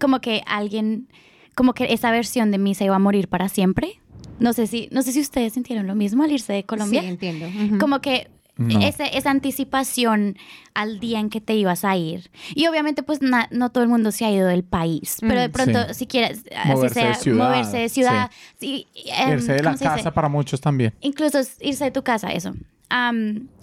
Como 0.00 0.20
que 0.20 0.42
alguien, 0.44 1.06
como 1.54 1.72
que 1.72 1.92
esa 1.92 2.10
versión 2.10 2.50
de 2.50 2.58
mí 2.58 2.74
se 2.74 2.84
iba 2.84 2.96
a 2.96 2.98
morir 2.98 3.28
para 3.28 3.48
siempre. 3.48 4.00
No 4.40 4.52
sé 4.52 4.66
si, 4.66 4.88
no 4.90 5.02
sé 5.02 5.12
si 5.12 5.20
ustedes 5.20 5.52
sintieron 5.52 5.86
lo 5.86 5.94
mismo 5.94 6.24
al 6.24 6.32
irse 6.32 6.52
de 6.52 6.64
Colombia. 6.64 7.02
Sí, 7.02 7.06
entiendo. 7.06 7.46
Como 7.78 8.00
que 8.00 8.28
No. 8.58 8.80
ese- 8.80 9.16
esa 9.16 9.30
anticipación 9.30 10.36
al 10.74 10.98
día 11.00 11.20
en 11.20 11.28
que 11.30 11.40
te 11.40 11.54
ibas 11.54 11.84
a 11.84 11.96
ir. 11.96 12.30
Y 12.54 12.66
obviamente, 12.68 13.02
pues 13.02 13.20
na- 13.20 13.48
no 13.50 13.70
todo 13.70 13.84
el 13.84 13.90
mundo 13.90 14.12
se 14.12 14.24
ha 14.24 14.30
ido 14.30 14.46
del 14.48 14.64
país, 14.64 15.16
pero 15.20 15.40
de 15.40 15.48
Mm. 15.48 15.52
pronto, 15.52 15.88
Sí. 15.88 15.94
si 15.94 16.06
quieres, 16.06 16.42
así 16.56 16.68
Moverse 16.70 17.00
de 17.00 17.06
sea, 17.06 17.14
ciudad, 17.14 17.44
moverse 17.50 17.76
de 17.76 17.88
ciudad, 17.88 18.30
sí, 18.58 18.86
em, 19.06 19.32
Irse 19.34 19.52
de 19.52 19.62
la 19.62 19.76
casa 19.76 20.10
para 20.12 20.28
muchos 20.28 20.60
también. 20.60 20.94
Incluso 21.00 21.38
irse 21.60 21.84
de 21.84 21.90
tu 21.90 22.02
casa, 22.02 22.32
eso. 22.32 22.54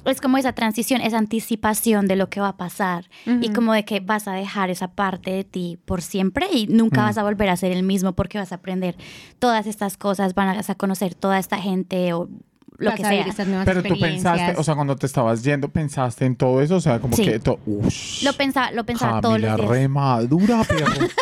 Es 0.05 0.19
como 0.19 0.38
esa 0.38 0.51
transición, 0.51 1.00
esa 1.01 1.17
anticipación 1.17 2.07
de 2.07 2.17
lo 2.17 2.29
que 2.29 2.41
va 2.41 2.50
a 2.50 2.57
pasar 2.57 3.09
y 3.41 3.50
como 3.53 3.71
de 3.73 3.85
que 3.85 4.01
vas 4.01 4.27
a 4.27 4.33
dejar 4.33 4.69
esa 4.69 4.89
parte 4.89 5.31
de 5.31 5.43
ti 5.45 5.79
por 5.85 6.01
siempre 6.01 6.47
y 6.51 6.67
nunca 6.67 7.01
Mm. 7.01 7.05
vas 7.05 7.17
a 7.17 7.23
volver 7.23 7.50
a 7.50 7.55
ser 7.55 7.71
el 7.71 7.83
mismo 7.83 8.12
porque 8.13 8.38
vas 8.38 8.51
a 8.51 8.55
aprender 8.55 8.97
todas 9.39 9.65
estas 9.65 9.95
cosas, 9.95 10.33
vas 10.35 10.69
a 10.69 10.75
conocer 10.75 11.15
toda 11.15 11.39
esta 11.39 11.57
gente 11.57 12.12
o 12.13 12.27
lo 12.77 12.89
Vas 12.91 12.99
que 12.99 13.05
sea. 13.05 13.63
Pero 13.65 13.83
tú 13.83 13.99
pensaste, 13.99 14.55
o 14.57 14.63
sea, 14.63 14.75
cuando 14.75 14.95
te 14.95 15.05
estabas 15.05 15.43
yendo, 15.43 15.69
pensaste 15.69 16.25
en 16.25 16.35
todo 16.35 16.61
eso, 16.61 16.75
o 16.77 16.81
sea, 16.81 16.99
como 16.99 17.15
Sí. 17.15 17.23
que 17.25 17.39
to- 17.39 17.59
Ush, 17.65 18.23
Lo 18.23 18.33
pensaba, 18.33 18.71
lo 18.71 18.85
pensaba 18.85 19.21
los 19.21 19.37
días. 19.39 19.59
re 19.59 19.87
madura, 19.87 20.63
perro. 20.63 20.91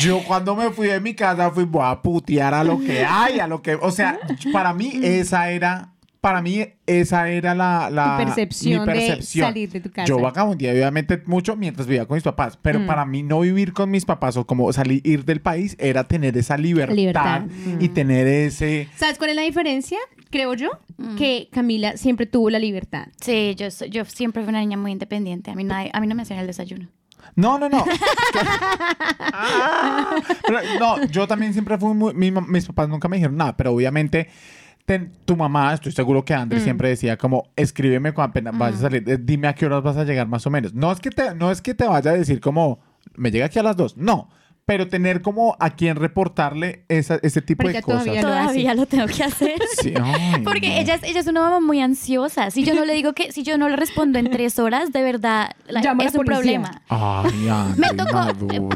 Yo 0.00 0.20
cuando 0.24 0.56
me 0.56 0.70
fui 0.70 0.86
de 0.86 1.00
mi 1.00 1.14
casa 1.14 1.50
fui 1.50 1.64
voy 1.64 1.82
a 1.84 2.00
putear 2.00 2.54
a 2.54 2.64
lo 2.64 2.78
que 2.80 3.04
hay, 3.04 3.40
a 3.40 3.46
lo 3.46 3.60
que, 3.60 3.74
o 3.74 3.90
sea, 3.90 4.18
para 4.52 4.72
mí 4.72 4.90
esa 5.02 5.50
era 5.50 5.91
para 6.22 6.40
mí 6.40 6.64
esa 6.86 7.28
era 7.28 7.54
la, 7.54 7.90
la 7.90 8.16
Tu 8.16 8.24
percepción 8.24 8.86
mi 8.86 8.92
de 8.92 8.92
percepción. 9.06 9.48
salir 9.48 9.68
de 9.70 9.80
tu 9.80 9.90
casa. 9.90 10.06
Yo 10.06 10.18
vagabundía 10.20 10.70
obviamente 10.72 11.20
mucho 11.26 11.56
mientras 11.56 11.86
vivía 11.86 12.06
con 12.06 12.14
mis 12.14 12.22
papás, 12.24 12.56
pero 12.62 12.78
Mm. 12.78 12.86
para 12.86 13.04
mí 13.04 13.22
no 13.24 13.40
vivir 13.40 13.72
con 13.74 13.90
mis 13.90 14.04
papás 14.04 14.36
o 14.36 14.46
como 14.46 14.72
salir 14.72 15.04
ir 15.04 15.24
del 15.24 15.40
país 15.42 15.76
era 15.80 16.04
tener 16.04 16.38
esa 16.38 16.56
libertad, 16.56 16.94
Libertad. 16.94 17.42
y 17.80 17.88
tener 17.88 18.26
ese 18.28 18.88
¿Sabes 18.96 19.18
cuál 19.18 19.30
es 19.30 19.36
la 19.36 19.42
diferencia? 19.42 19.98
Creo 20.30 20.54
yo 20.54 20.70
que 21.18 21.48
Camila 21.52 21.96
siempre 21.96 22.24
tuvo 22.26 22.48
la 22.50 22.58
libertad. 22.60 23.08
Sí, 23.20 23.54
yo, 23.58 23.66
yo 23.90 24.04
siempre 24.04 24.42
fui 24.42 24.48
una 24.50 24.60
niña 24.60 24.76
muy 24.78 24.92
independiente. 24.92 25.50
A 25.50 25.54
mí, 25.56 25.64
nadie- 25.64 25.90
a 25.92 26.00
mí 26.00 26.06
no 26.06 26.14
me 26.14 26.22
hacían 26.22 26.38
el 26.38 26.46
desayuno. 26.46 26.88
No, 27.34 27.58
no, 27.58 27.68
no. 27.68 27.84
Ah, 29.34 30.16
pero 30.46 30.60
no, 30.78 31.04
yo 31.06 31.26
también 31.26 31.52
siempre 31.52 31.78
fui 31.78 31.94
muy... 31.94 32.14
mi 32.14 32.30
mis 32.30 32.66
papás 32.66 32.88
nunca 32.88 33.08
me 33.08 33.16
dijeron 33.16 33.36
nada, 33.36 33.56
pero 33.56 33.72
obviamente 33.72 34.28
ten- 34.84 35.12
tu 35.24 35.36
mamá, 35.36 35.72
estoy 35.74 35.92
seguro 35.92 36.24
que 36.24 36.34
Andrés 36.34 36.62
siempre 36.64 36.88
decía 36.88 37.16
como, 37.16 37.48
escríbeme 37.56 38.12
cuando 38.12 38.30
apenas 38.30 38.58
vayas 38.58 38.78
a 38.78 38.82
salir, 38.82 39.08
eh, 39.08 39.18
dime 39.20 39.48
a 39.48 39.54
qué 39.54 39.66
horas 39.66 39.82
vas 39.82 39.96
a 39.96 40.04
llegar 40.04 40.26
más 40.28 40.46
o 40.46 40.50
menos. 40.50 40.74
No 40.74 40.90
es 40.92 41.00
que 41.00 41.10
te, 41.10 41.34
no 41.34 41.50
es 41.50 41.62
que 41.62 41.74
te 41.74 41.86
vaya 41.86 42.10
a 42.10 42.14
decir 42.14 42.40
como, 42.40 42.80
me 43.16 43.30
llega 43.30 43.46
aquí 43.46 43.58
a 43.58 43.62
las 43.62 43.76
dos, 43.76 43.96
no. 43.96 44.28
Pero 44.64 44.86
tener 44.86 45.22
como 45.22 45.56
a 45.58 45.70
quien 45.70 45.96
reportarle 45.96 46.84
esa- 46.88 47.18
ese 47.22 47.42
tipo 47.42 47.64
Pero 47.64 47.72
de 47.74 47.82
cosas. 47.82 48.04
todavía 48.04 48.22
lo 48.22 48.28
Todavía 48.28 48.74
lo 48.74 48.86
tengo 48.86 49.06
que 49.08 49.24
hacer. 49.24 49.60
Sí, 49.82 49.92
ay, 50.00 50.40
Porque 50.44 50.68
no. 50.68 50.74
ella 50.76 50.94
es, 50.94 51.02
ella 51.02 51.18
es 51.18 51.26
una 51.26 51.40
mamá 51.40 51.58
muy 51.60 51.80
ansiosa. 51.80 52.50
Si 52.52 52.62
yo 52.62 52.72
no 52.74 52.84
le 52.84 52.94
digo 52.94 53.12
que, 53.12 53.32
si 53.32 53.42
yo 53.42 53.58
no 53.58 53.68
le 53.68 53.74
respondo 53.74 54.20
en 54.20 54.30
tres 54.30 54.60
horas, 54.60 54.92
de 54.92 55.02
verdad, 55.02 55.50
la- 55.66 55.82
la 55.82 55.90
es 56.04 56.14
un 56.14 56.24
policía. 56.24 56.24
problema. 56.24 56.82
Ay, 56.88 57.32
Me 57.76 57.88
tocó, 57.88 58.20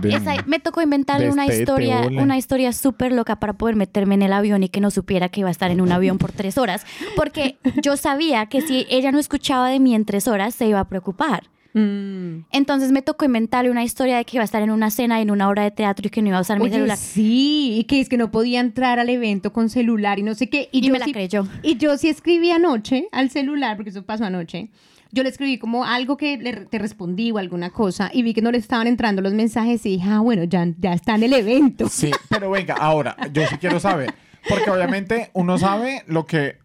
esa- 0.09 0.43
me 0.47 0.59
tocó 0.59 0.83
inventarle 0.83 1.31
una 1.31 1.47
historia, 1.47 2.01
ole. 2.01 2.21
una 2.21 2.37
historia 2.37 2.73
súper 2.73 3.13
loca 3.13 3.37
para 3.37 3.53
poder 3.53 3.77
meterme 3.77 4.17
en 4.17 4.23
el 4.23 4.33
avión 4.33 4.65
y 4.65 4.69
que 4.69 4.81
no 4.81 4.91
supiera 4.91 5.29
que 5.29 5.41
iba 5.41 5.49
a 5.49 5.53
estar 5.53 5.71
en 5.71 5.81
un 5.81 5.93
avión 5.93 6.19
por 6.19 6.33
tres 6.33 6.59
horas. 6.59 6.85
Porque 7.15 7.59
yo 7.81 7.97
sabía 7.97 8.47
que 8.47 8.61
si 8.61 8.87
ella 8.91 9.13
no 9.13 9.21
escuchaba 9.21 9.69
de 9.69 9.79
mí 9.79 9.95
en 9.95 10.05
tres 10.05 10.27
horas, 10.27 10.53
se 10.57 10.67
iba 10.67 10.81
a 10.81 10.89
preocupar. 10.89 11.45
Mm. 11.79 12.47
Entonces 12.53 12.91
me 12.93 13.03
tocó 13.03 13.25
inventarle 13.27 13.71
una 13.71 13.85
historia 13.85 14.17
de 14.17 14.25
que 14.25 14.37
iba 14.39 14.43
a 14.43 14.45
estar 14.47 14.63
en 14.63 14.71
una 14.71 14.91
cena 14.91 15.19
y 15.19 15.23
en 15.23 15.31
una 15.31 15.49
obra 15.49 15.63
de 15.63 15.71
teatro 15.71 16.07
y 16.07 16.11
que 16.11 16.23
no 16.23 16.29
iba 16.29 16.39
a 16.39 16.41
usar 16.41 16.59
mi 16.59 16.71
celular. 16.71 16.97
sí, 16.97 17.77
y 17.79 17.85
que 17.85 18.01
es 18.01 18.09
que 18.09 18.17
no 18.17 18.31
podía 18.31 18.61
entrar 18.61 18.99
al 18.99 19.09
evento 19.11 19.53
con 19.53 19.69
celular 19.69 20.19
y 20.19 20.23
no 20.23 20.35
sé 20.35 20.49
qué. 20.49 20.69
Y, 20.73 20.79
Y 20.79 20.87
yo 20.87 20.93
me 20.93 20.99
la 20.99 21.05
sí- 21.05 21.13
creyó. 21.13 21.47
Y 21.63 21.77
yo 21.77 21.97
sí 21.99 22.09
escribí 22.09 22.51
anoche 22.51 23.09
al 23.13 23.31
celular, 23.31 23.77
porque 23.77 23.91
eso 23.91 24.03
pasó 24.05 24.25
anoche. 24.25 24.71
Yo 25.13 25.23
le 25.23 25.29
escribí 25.29 25.59
como 25.59 25.85
algo 25.85 26.17
que 26.17 26.37
le, 26.37 26.53
te 26.67 26.79
respondí 26.79 27.31
o 27.31 27.39
alguna 27.39 27.71
cosa 27.71 28.11
y 28.13 28.23
vi 28.23 28.35
que 28.35 28.43
no 28.43 28.51
le 28.51 28.59
estaban 28.59 28.87
entrando 28.87 29.23
los 29.23 29.33
mensajes 29.35 29.85
y 29.87 29.91
dije, 29.91 30.09
ah, 30.11 30.21
bueno, 30.21 30.45
ya, 30.45 30.67
ya 30.79 30.95
está 30.95 31.15
en 31.15 31.23
el 31.23 31.33
evento. 31.35 31.89
Sí, 31.89 32.11
pero 32.29 32.51
venga, 32.51 32.75
ahora, 32.75 33.17
yo 33.33 33.47
sí 33.47 33.57
quiero 33.59 33.79
saber. 33.81 34.15
Porque 34.49 34.71
obviamente 34.71 35.31
uno 35.33 35.59
sabe 35.59 36.03
lo 36.07 36.25
que, 36.27 36.57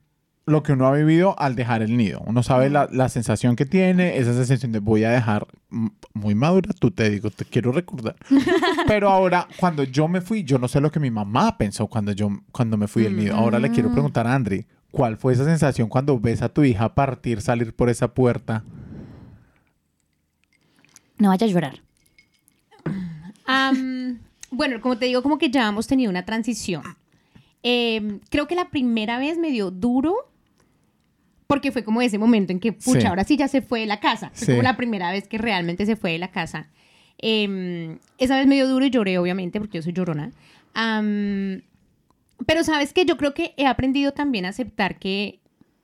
lo 0.46 0.64
que 0.64 0.74
uno 0.74 0.88
ha 0.88 0.94
vivido 0.94 1.38
al 1.40 1.56
dejar 1.56 1.82
el 1.82 1.96
nido. 1.98 2.22
Uno 2.26 2.44
sabe 2.44 2.70
la, 2.70 2.88
la 2.92 3.10
sensación 3.10 3.56
que 3.56 3.66
tiene, 3.66 4.18
esa 4.18 4.34
sensación 4.34 4.72
de 4.72 4.80
voy 4.80 5.04
a 5.04 5.12
dejar 5.12 5.48
mm, 5.70 5.88
muy 6.14 6.36
madura, 6.36 6.74
tú 6.78 6.92
te 6.92 7.10
digo, 7.10 7.30
te 7.30 7.46
quiero 7.46 7.72
recordar. 7.72 8.16
Pero 8.88 9.10
ahora, 9.10 9.48
cuando 9.58 9.84
yo 9.84 10.08
me 10.08 10.22
fui, 10.22 10.44
yo 10.44 10.58
no 10.58 10.68
sé 10.68 10.82
lo 10.82 10.92
que 10.92 11.00
mi 11.00 11.12
mamá 11.12 11.58
pensó 11.58 11.88
cuando 11.88 12.12
yo 12.12 12.30
cuando 12.52 12.78
me 12.78 12.88
fui 12.88 13.04
del 13.04 13.16
nido. 13.16 13.36
Ahora 13.36 13.60
le 13.60 13.70
quiero 13.70 13.92
preguntar 13.92 14.28
a 14.28 14.34
Andri, 14.34 14.66
¿cuál 14.92 15.18
fue 15.18 15.34
esa 15.34 15.46
sensación 15.46 15.90
cuando 15.90 16.20
ves 16.20 16.42
a 16.42 16.50
tu 16.50 16.64
hija 16.64 16.94
partir, 16.96 17.42
salir 17.42 17.74
por 17.74 17.90
esa 17.90 18.14
puerta? 18.14 18.64
No 21.18 21.30
vaya 21.30 21.46
a 21.46 21.50
llorar. 21.50 21.82
Bueno, 24.54 24.82
como 24.82 24.98
te 24.98 25.06
digo, 25.06 25.24
como 25.24 25.38
que 25.38 25.50
ya 25.50 25.70
hemos 25.70 25.88
tenido 25.88 26.10
una 26.10 26.26
transición. 26.26 26.84
Em, 27.64 28.20
creo 28.30 28.48
que 28.48 28.56
la 28.56 28.70
primera 28.70 29.18
vez 29.18 29.38
me 29.38 29.52
dio 29.52 29.72
duro 29.72 30.31
porque 31.52 31.74
fue 31.74 31.84
como 31.84 32.02
ese 32.02 32.18
momento 32.18 32.54
en 32.54 32.62
que, 32.62 32.72
pucha, 32.72 33.02
Sí. 33.02 33.08
ahora 33.08 33.26
sí 33.26 33.36
ya 33.36 33.50
se 33.50 33.62
fue 33.62 33.82
de 33.82 33.86
la 33.86 34.00
casa. 34.00 34.30
Fue 34.34 34.46
Sí. 34.46 34.52
como 34.54 34.62
la 34.64 34.78
primera 34.78 35.12
vez 35.12 35.28
que 35.28 35.38
realmente 35.38 35.86
se 35.86 35.98
fue 35.98 36.14
de 36.14 36.18
la 36.18 36.30
casa. 36.32 36.70
Em, 37.18 37.98
esa 38.18 38.38
vez 38.38 38.48
me 38.48 38.56
dio 38.56 38.70
duro 38.70 38.86
y 38.86 38.90
lloré, 38.90 39.18
obviamente, 39.18 39.60
porque 39.60 39.78
yo 39.80 39.82
soy 39.82 39.92
llorona. 39.92 40.32
Am, 40.74 41.62
pero 42.46 42.64
sabes 42.64 42.94
que 42.94 43.04
yo 43.06 43.18
creo 43.18 43.34
que 43.34 43.54
he 43.58 43.66
aprendido 43.68 44.14
también 44.14 44.46
a 44.46 44.50
aceptar 44.50 44.98
que 44.98 45.40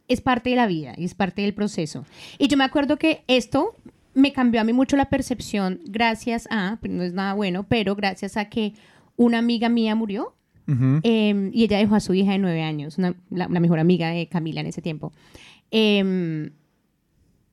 es 0.07 0.21
parte 0.21 0.49
de 0.51 0.55
la 0.55 0.67
vida 0.67 0.93
y 0.97 1.03
es 1.03 1.13
parte 1.13 1.41
del 1.41 1.53
proceso. 1.53 2.05
Y 2.39 2.47
yo 2.47 2.55
me 2.57 2.63
acuerdo 2.63 2.97
que 2.97 3.23
esto 3.27 3.75
me 4.13 4.31
cambió 4.31 4.61
a 4.61 4.63
mí 4.63 4.71
mucho 4.73 4.95
la 4.95 5.09
percepción 5.09 5.81
gracias 5.85 6.47
a, 6.49 6.77
pues 6.79 6.91
no 6.93 7.03
es 7.03 7.11
nada 7.13 7.33
bueno, 7.33 7.65
pero 7.67 7.93
gracias 7.95 8.37
a 8.37 8.45
que 8.45 8.73
una 9.17 9.37
amiga 9.39 9.67
mía 9.69 9.95
murió 9.95 10.33
Ujú. 10.67 11.01
eh, 11.03 11.49
y 11.53 11.63
ella 11.65 11.77
dejó 11.77 11.95
a 11.95 11.99
su 11.99 12.13
hija 12.13 12.31
de 12.31 12.37
nueve 12.39 12.63
años, 12.63 12.97
una- 12.97 13.15
la, 13.29 13.47
la 13.49 13.59
mejor 13.59 13.79
amiga 13.79 14.09
de 14.09 14.27
Camila 14.27 14.61
en 14.61 14.67
ese 14.67 14.81
tiempo. 14.81 15.11
Eh, 15.71 16.49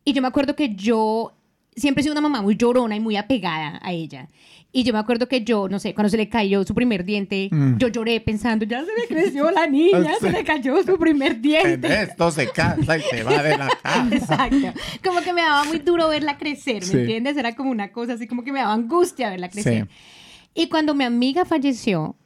y 0.04 0.12
yo 0.12 0.23
me 0.23 0.28
acuerdo 0.28 0.54
que 0.54 0.75
yo 0.75 1.33
siempre 1.75 2.00
he 2.00 2.04
sido 2.04 2.12
una 2.12 2.21
mamá 2.21 2.42
muy 2.42 2.56
llorona 2.56 2.94
y 2.94 3.00
muy 3.00 3.16
apegada 3.16 3.80
a 3.83 3.92
ella. 3.92 4.28
Y 4.71 4.83
yo 4.83 4.92
me 4.92 4.99
acuerdo 4.99 5.28
que 5.28 5.42
yo, 5.44 5.68
no 5.68 5.78
sé, 5.78 5.94
cuando 5.94 6.09
se 6.11 6.16
le 6.16 6.28
cayó 6.28 6.64
su 6.64 6.75
primer 6.75 7.04
diente, 7.04 7.49
Mm. 7.50 7.78
yo 7.78 7.88
lloré 7.88 8.21
pensando, 8.21 8.64
ya 8.64 8.80
se 8.85 8.90
me 8.99 9.06
creció 9.06 9.50
la 9.52 9.66
niña, 9.68 10.12
se 10.21 10.30
le 10.33 10.42
cayó 10.44 10.83
su 10.83 10.99
primer 10.99 11.33
En 11.33 11.42
diente. 11.42 12.02
esto 12.02 12.30
se 12.33 12.49
casa 12.50 12.99
y 12.99 13.02
se 13.02 13.23
va 13.23 13.40
de 13.42 13.56
la 13.56 13.68
casa. 13.83 14.09
Exacto. 14.12 14.73
Como 15.02 15.21
que 15.21 15.33
me 15.33 15.42
daba 15.42 15.64
muy 15.64 15.78
duro 15.78 16.09
verla 16.09 16.37
crecer, 16.38 16.83
¿me 16.83 16.87
Sí. 16.88 16.97
entiendes? 16.99 17.37
Era 17.37 17.54
como 17.54 17.71
una 17.71 17.92
cosa 17.92 18.14
así 18.14 18.26
como 18.26 18.42
que 18.44 18.52
me 18.52 18.59
daba 18.61 18.73
angustia 18.75 19.30
verla 19.30 19.49
crecer. 19.49 19.87
Sí. 19.88 20.62
Y 20.62 20.68
cuando 20.68 20.94
mi 20.94 21.04
amiga 21.04 21.44
falleció, 21.44 22.16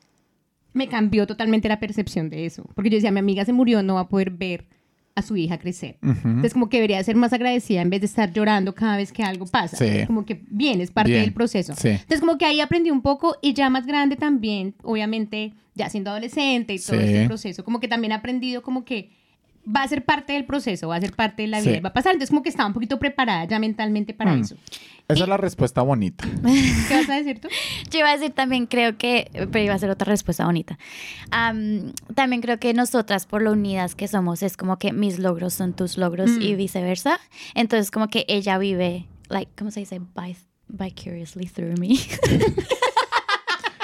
me 0.72 0.88
cambió 0.88 1.26
totalmente 1.26 1.68
la 1.68 1.80
percepción 1.80 2.28
de 2.30 2.44
eso. 2.46 2.64
Porque 2.74 2.90
yo 2.90 2.96
decía, 2.96 3.10
mi 3.10 3.20
amiga 3.20 3.44
se 3.44 3.52
murió, 3.52 3.82
no 3.82 3.94
va 3.94 4.00
a 4.00 4.08
poder 4.08 4.30
ver 4.30 4.66
a 5.18 5.22
su 5.22 5.36
hija 5.36 5.58
crecer. 5.58 5.98
Entonces, 6.02 6.52
como 6.52 6.68
que 6.68 6.78
debería 6.78 7.02
ser 7.04 7.16
más 7.16 7.32
agradecida 7.32 7.82
en 7.82 7.90
vez 7.90 8.00
de 8.00 8.06
estar 8.06 8.32
llorando 8.32 8.74
cada 8.74 8.96
vez 8.96 9.12
que 9.12 9.22
algo 9.22 9.46
pasa. 9.46 9.76
Sí. 9.76 10.06
Como 10.06 10.24
que 10.24 10.40
bien, 10.48 10.80
es 10.80 10.90
parte 10.90 11.10
Bien. 11.12 11.24
del 11.24 11.32
proceso. 11.34 11.74
Sí. 11.76 11.88
Entonces, 11.88 12.20
como 12.20 12.38
que 12.38 12.44
ahí 12.46 12.60
aprendí 12.60 12.90
un 12.90 13.02
poco 13.02 13.36
y 13.42 13.52
ya 13.54 13.68
más 13.70 13.86
grande 13.86 14.16
también, 14.16 14.74
obviamente, 14.82 15.52
ya 15.74 15.88
siendo 15.90 16.10
adolescente 16.10 16.74
y 16.74 16.78
todo 16.78 16.98
Sí. 17.00 17.04
este 17.06 17.26
proceso, 17.26 17.64
como 17.64 17.80
que 17.80 17.88
también 17.88 18.12
he 18.12 18.14
aprendido 18.14 18.62
como 18.62 18.84
que 18.84 19.10
va 19.74 19.82
a 19.82 19.88
ser 19.88 20.04
parte 20.04 20.32
del 20.32 20.44
proceso, 20.46 20.88
va 20.88 20.96
a 20.96 21.00
ser 21.00 21.12
parte 21.14 21.42
de 21.42 21.48
la 21.48 21.60
vida 21.60 21.72
Sí. 21.72 21.76
y 21.78 21.80
va 21.80 21.90
a 21.90 21.92
pasar. 21.92 22.12
Entonces, 22.12 22.30
como 22.30 22.42
que 22.42 22.48
estaba 22.48 22.66
un 22.66 22.72
poquito 22.74 22.98
preparada 22.98 23.44
ya 23.44 23.58
mentalmente 23.58 24.14
para 24.14 24.34
Mm. 24.34 24.40
eso. 24.40 24.56
Esa 25.08 25.22
es 25.22 25.28
la 25.28 25.36
respuesta 25.36 25.82
bonita. 25.82 26.24
¿Qué 26.88 26.94
vas 26.94 27.08
a 27.08 27.14
decir 27.16 27.40
tú? 27.40 27.48
Yo 27.90 27.98
iba 28.00 28.10
a 28.10 28.16
decir 28.16 28.32
también, 28.32 28.66
creo 28.66 28.96
que, 28.98 29.30
pero 29.52 29.64
iba 29.64 29.74
a 29.74 29.78
ser 29.78 29.90
otra 29.90 30.06
respuesta 30.10 30.44
bonita. 30.44 30.78
Am, 31.30 31.92
también 32.14 32.42
creo 32.42 32.58
que 32.58 32.72
nosotras, 32.74 33.26
por 33.26 33.42
lo 33.42 33.52
unidas 33.52 33.94
que 33.94 34.08
somos, 34.08 34.42
es 34.42 34.56
como 34.56 34.78
que 34.78 34.92
mis 34.92 35.18
logros 35.18 35.54
son 35.54 35.72
tus 35.74 35.96
logros 35.98 36.30
y 36.40 36.54
Mm. 36.54 36.56
viceversa. 36.56 37.20
Entonces, 37.54 37.90
como 37.90 38.08
que 38.08 38.24
ella 38.28 38.58
vive, 38.58 39.06
like, 39.28 39.50
¿cómo 39.56 39.70
se 39.70 39.80
dice? 39.80 40.00
By- 40.14 40.36
vicariously 40.68 41.46
through 41.46 41.78
me. 41.78 41.96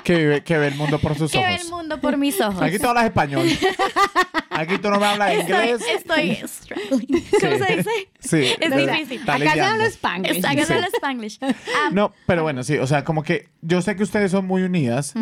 Que, 0.05 0.17
vive- 0.19 0.45
que 0.45 0.59
ve 0.59 0.67
el 0.69 0.75
mundo 0.75 0.99
por 0.99 1.17
sus 1.17 1.33
que 1.33 1.39
ve 1.39 1.47
ojos. 1.55 1.65
el 1.65 1.71
mundo 1.71 1.99
por 1.99 2.19
mis 2.19 2.39
ojos. 2.43 2.61
Aquí 2.61 2.79
tú 2.79 2.87
hablas 2.89 3.07
español. 3.07 3.47
Aquí 4.55 4.79
tú 4.79 4.89
no 4.91 4.99
me 5.01 5.07
hablas 5.07 5.35
inglés. 5.41 5.83
Estoy, 5.95 6.31
estoy 6.31 6.49
struggling. 6.49 7.25
¿Cómo 7.41 7.65
se 7.67 7.77
dice? 7.77 7.91
Sí. 8.21 8.55
Es 8.61 8.77
difícil. 8.77 9.21
Acá 9.29 9.53
se 9.53 9.61
habla 9.61 9.87
Spanglish. 9.87 10.43
Que 10.43 10.65
Sí. 10.65 10.73
habla 10.73 10.87
Spanglish. 10.95 11.39
Am, 11.43 11.95
No, 11.95 12.13
pero 12.27 12.43
bueno, 12.43 12.63
sí, 12.63 12.77
o 12.79 12.87
sea, 12.87 13.05
como 13.05 13.23
que 13.23 13.49
yo 13.63 13.83
sé 13.83 13.97
que 13.97 14.03
ustedes 14.03 14.31
son 14.31 14.47
muy 14.47 14.63
unidas. 14.63 15.15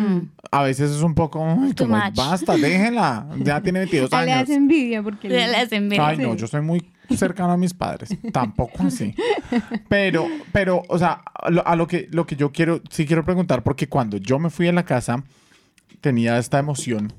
A 0.51 0.63
veces 0.63 0.91
es 0.91 1.01
un 1.01 1.15
poco, 1.15 1.43
ay, 1.45 1.69
Mm. 1.71 1.73
Como, 1.73 1.95
much. 1.97 2.15
basta, 2.15 2.55
déjenla. 2.55 3.27
Ya 3.39 3.61
tiene 3.61 3.79
22 3.79 4.09
Ah, 4.13 4.23
le 4.23 4.31
años. 4.31 4.43
hace 4.43 4.55
envidia 4.55 5.01
porque... 5.03 5.27
le 5.29 5.43
hace 5.43 5.75
envidia. 5.77 6.07
Ay, 6.07 6.17
no, 6.17 6.35
yo 6.35 6.47
soy 6.47 6.61
muy 6.61 6.81
cercano 7.17 7.51
a 7.51 7.57
mis 7.57 7.73
padres. 7.73 8.09
Tampoco 8.31 8.83
así. 8.83 9.13
Pero, 9.89 10.27
pero, 10.51 10.83
o 10.87 10.97
sea, 10.97 11.21
a 11.33 11.49
lo, 11.49 11.65
a 11.67 11.75
lo 11.75 11.87
que, 11.87 12.07
lo 12.11 12.25
que 12.25 12.35
yo 12.35 12.51
quiero, 12.51 12.81
sí 12.89 13.05
quiero 13.05 13.23
preguntar, 13.25 13.63
porque 13.63 13.87
cuando 13.89 14.17
yo 14.17 14.39
me 14.39 14.49
fui 14.49 14.67
a 14.67 14.71
la 14.73 14.83
casa, 14.85 15.23
tenía 16.01 16.37
esta 16.37 16.59
emoción 16.59 17.13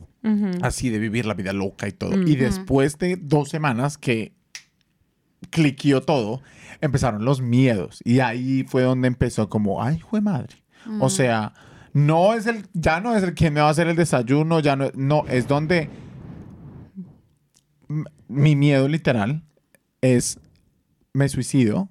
Así 0.62 0.88
de 0.88 0.99
vivir 0.99 1.26
la 1.26 1.35
vida 1.35 1.52
loca 1.52 1.87
y 1.87 1.93
todo. 1.93 2.23
Y 2.23 2.37
después 2.37 2.99
de 2.99 3.16
dos 3.16 3.50
semanas 3.50 3.99
que 3.99 4.33
cliqueó 5.50 6.00
todo, 6.02 6.40
empezaron 6.81 7.25
los 7.25 7.40
miedos. 7.40 8.00
Y 8.04 8.21
ahí 8.21 8.64
fue 8.66 8.83
donde 8.83 9.09
empezó 9.09 9.49
como, 9.49 9.83
ay, 9.83 10.00
fue 10.09 10.21
madre. 10.21 10.57
O 11.00 11.11
sea, 11.11 11.52
no 11.93 12.35
es 12.35 12.47
el, 12.47 12.66
ya 12.73 13.00
no 13.00 13.16
es 13.16 13.23
el 13.23 13.35
quien 13.35 13.54
me 13.54 13.61
va 13.61 13.69
a 13.69 13.71
hacer 13.71 13.87
el 13.87 13.97
desayuno, 13.97 14.61
ya 14.61 14.76
no, 14.76 14.90
no, 14.95 15.25
es 15.28 15.47
donde 15.47 15.88
mi 18.28 18.57
miedo 18.57 18.88
literal 18.88 19.43
es 20.00 20.38
me 21.12 21.28
suicido, 21.28 21.88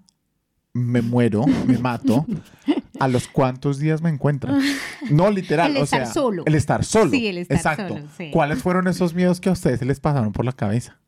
me 0.73 1.01
muero, 1.01 1.45
me 1.65 1.77
mato. 1.77 2.25
¿A 2.99 3.07
los 3.07 3.27
cuántos 3.27 3.79
días 3.79 4.01
me 4.01 4.09
encuentro? 4.09 4.53
No, 5.11 5.29
literal. 5.31 5.71
El 5.71 5.77
o 5.77 5.83
estar 5.83 6.05
sea, 6.05 6.13
solo. 6.13 6.43
El 6.45 6.55
estar 6.55 6.83
solo. 6.83 7.11
Sí, 7.11 7.27
el 7.27 7.37
estar 7.39 7.57
Exacto. 7.57 7.87
solo, 7.95 8.07
sí. 8.17 8.29
¿Cuáles 8.31 8.61
fueron 8.61 8.87
esos 8.87 9.13
miedos 9.13 9.39
que 9.39 9.49
a 9.49 9.51
ustedes 9.53 9.79
se 9.79 9.85
les 9.85 9.99
pasaron 9.99 10.31
por 10.31 10.45
la 10.45 10.51
cabeza? 10.53 10.99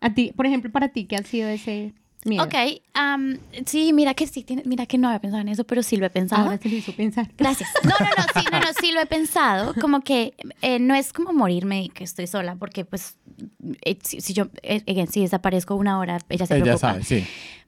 A 0.00 0.14
ti, 0.14 0.32
por 0.34 0.46
ejemplo, 0.46 0.70
para 0.70 0.88
ti, 0.88 1.04
¿qué 1.04 1.16
ha 1.16 1.22
sido 1.22 1.48
ese 1.48 1.92
Miedo. 2.22 2.44
Ok, 2.44 2.54
am, 2.92 3.38
sí, 3.64 3.94
mira 3.94 4.12
que 4.12 4.26
sí, 4.26 4.44
tiene- 4.44 4.62
mira 4.66 4.84
que 4.84 4.98
no 4.98 5.08
había 5.08 5.20
pensado 5.22 5.40
en 5.40 5.48
eso, 5.48 5.64
pero 5.64 5.82
sí 5.82 5.96
lo 5.96 6.04
he 6.04 6.10
pensado. 6.10 6.42
Ahora 6.44 6.58
se 6.58 6.68
lo 6.68 6.76
hizo 6.76 6.92
pensar. 6.92 7.30
Gracias. 7.38 7.70
No, 7.82 7.92
no, 7.98 8.06
no, 8.14 8.40
sí, 8.42 8.46
no, 8.52 8.60
no, 8.60 8.66
sí 8.78 8.92
lo 8.92 9.00
he 9.00 9.06
pensado. 9.06 9.72
Como 9.80 10.02
que 10.02 10.34
eh, 10.60 10.78
no 10.78 10.94
es 10.94 11.14
como 11.14 11.32
morirme 11.32 11.84
y 11.84 11.88
que 11.88 12.04
estoy 12.04 12.26
sola, 12.26 12.56
porque 12.56 12.84
pues 12.84 13.16
eh, 13.86 13.96
si, 14.02 14.20
si 14.20 14.34
yo, 14.34 14.48
eh, 14.62 14.82
again, 14.86 15.08
si 15.08 15.22
desaparezco 15.22 15.74
una 15.76 15.98
hora, 15.98 16.18
ella 16.28 16.44
se 16.44 16.56
Ella 16.56 16.64
preocupa. 16.64 16.88
sabe, 16.92 17.04
sí. 17.04 17.24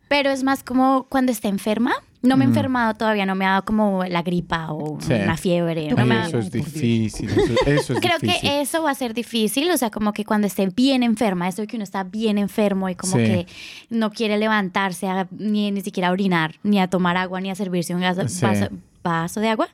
Pero 0.08 0.28
es 0.28 0.42
más 0.44 0.62
como 0.62 1.04
cuando 1.08 1.32
esté 1.32 1.48
enferma. 1.48 1.94
No 2.22 2.36
me 2.36 2.44
he 2.44 2.48
enfermado 2.48 2.94
todavía, 2.94 3.26
no 3.26 3.34
me 3.34 3.44
ha 3.44 3.50
dado 3.50 3.64
como 3.64 4.04
la 4.04 4.22
gripa 4.22 4.72
o 4.72 4.96
Sí. 5.00 5.12
una 5.14 5.36
fiebre. 5.36 5.88
no 5.90 5.96
Ay, 5.98 6.06
me 6.08 6.20
eso 6.26 6.38
es 6.38 6.50
difícil. 6.52 7.28
Eso, 7.30 7.54
eso 7.66 7.92
es 7.94 8.00
Creo 8.00 8.18
difícil. 8.20 8.40
que 8.48 8.60
eso 8.60 8.82
va 8.84 8.92
a 8.92 8.94
ser 8.94 9.12
difícil, 9.12 9.68
o 9.72 9.76
sea, 9.76 9.90
como 9.90 10.12
que 10.12 10.24
cuando 10.24 10.46
esté 10.46 10.66
bien 10.68 11.02
enferma, 11.02 11.48
eso 11.48 11.62
de 11.62 11.66
que 11.68 11.76
uno 11.76 11.82
está 11.84 12.04
bien 12.04 12.38
enfermo 12.38 12.88
y 12.88 12.94
como 12.94 13.14
Sí. 13.14 13.24
que 13.24 13.46
no 13.90 14.10
quiere 14.10 14.38
levantarse 14.38 15.08
a- 15.08 15.26
ni, 15.32 15.72
ni 15.72 15.80
siquiera 15.80 16.08
a 16.08 16.12
orinar, 16.12 16.54
ni 16.62 16.78
a 16.80 16.86
tomar 16.88 17.16
agua, 17.16 17.40
ni 17.40 17.50
a 17.50 17.54
servirse 17.56 17.92
un 17.94 18.02
vaso, 18.02 18.28
Sí. 18.28 18.44
vaso- 18.44 18.68
vaso 19.02 19.40
de 19.40 19.48
agua, 19.48 19.68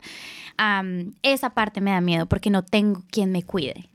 esa 1.22 1.50
parte 1.50 1.80
me 1.80 1.90
da 1.90 2.00
miedo 2.00 2.26
porque 2.26 2.50
no 2.50 2.62
tengo 2.62 3.02
quien 3.10 3.30
me 3.30 3.42
cuide. 3.42 3.88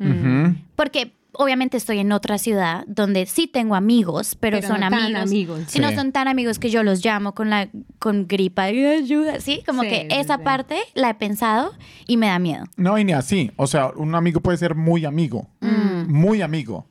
Porque 0.76 1.12
obviamente 1.34 1.78
estoy 1.78 2.00
en 2.00 2.12
otra 2.12 2.38
ciudad 2.38 2.84
donde 2.88 3.26
sí 3.26 3.48
tengo 3.48 3.76
amigos, 3.76 4.36
pero, 4.40 4.58
Pero 4.58 4.68
son 4.68 4.80
no 4.82 4.90
tan 4.90 4.94
amigos. 5.02 5.22
amigos. 5.24 5.60
Si 5.68 5.80
no 5.80 5.90
Sí. 5.90 5.96
son 5.96 6.12
tan 6.12 6.28
amigos 6.28 6.60
que 6.60 6.70
yo 6.70 6.84
los 6.84 7.04
llamo 7.04 7.34
con 7.34 7.50
la 7.50 7.70
con 8.00 8.28
gripa, 8.28 8.70
y 8.72 8.86
ayuda, 8.86 9.40
sí, 9.40 9.62
como 9.66 9.84
Sí, 9.84 9.90
que 9.90 10.02
sí, 10.02 10.08
esa 10.20 10.38
sí. 10.38 10.44
parte 10.44 10.78
la 10.94 11.10
he 11.12 11.16
pensado 11.16 11.74
y 12.08 12.18
me 12.18 12.28
da 12.28 12.40
miedo. 12.40 12.66
No, 12.78 12.98
y 12.98 13.04
ni 13.04 13.14
así. 13.14 13.52
O 13.56 13.68
sea, 13.68 13.88
un 13.96 14.16
amigo 14.16 14.42
puede 14.42 14.58
ser 14.58 14.76
muy 14.76 15.06
amigo. 15.06 15.48
Mm. 15.62 16.12
Muy 16.12 16.42
amigo. 16.42 16.88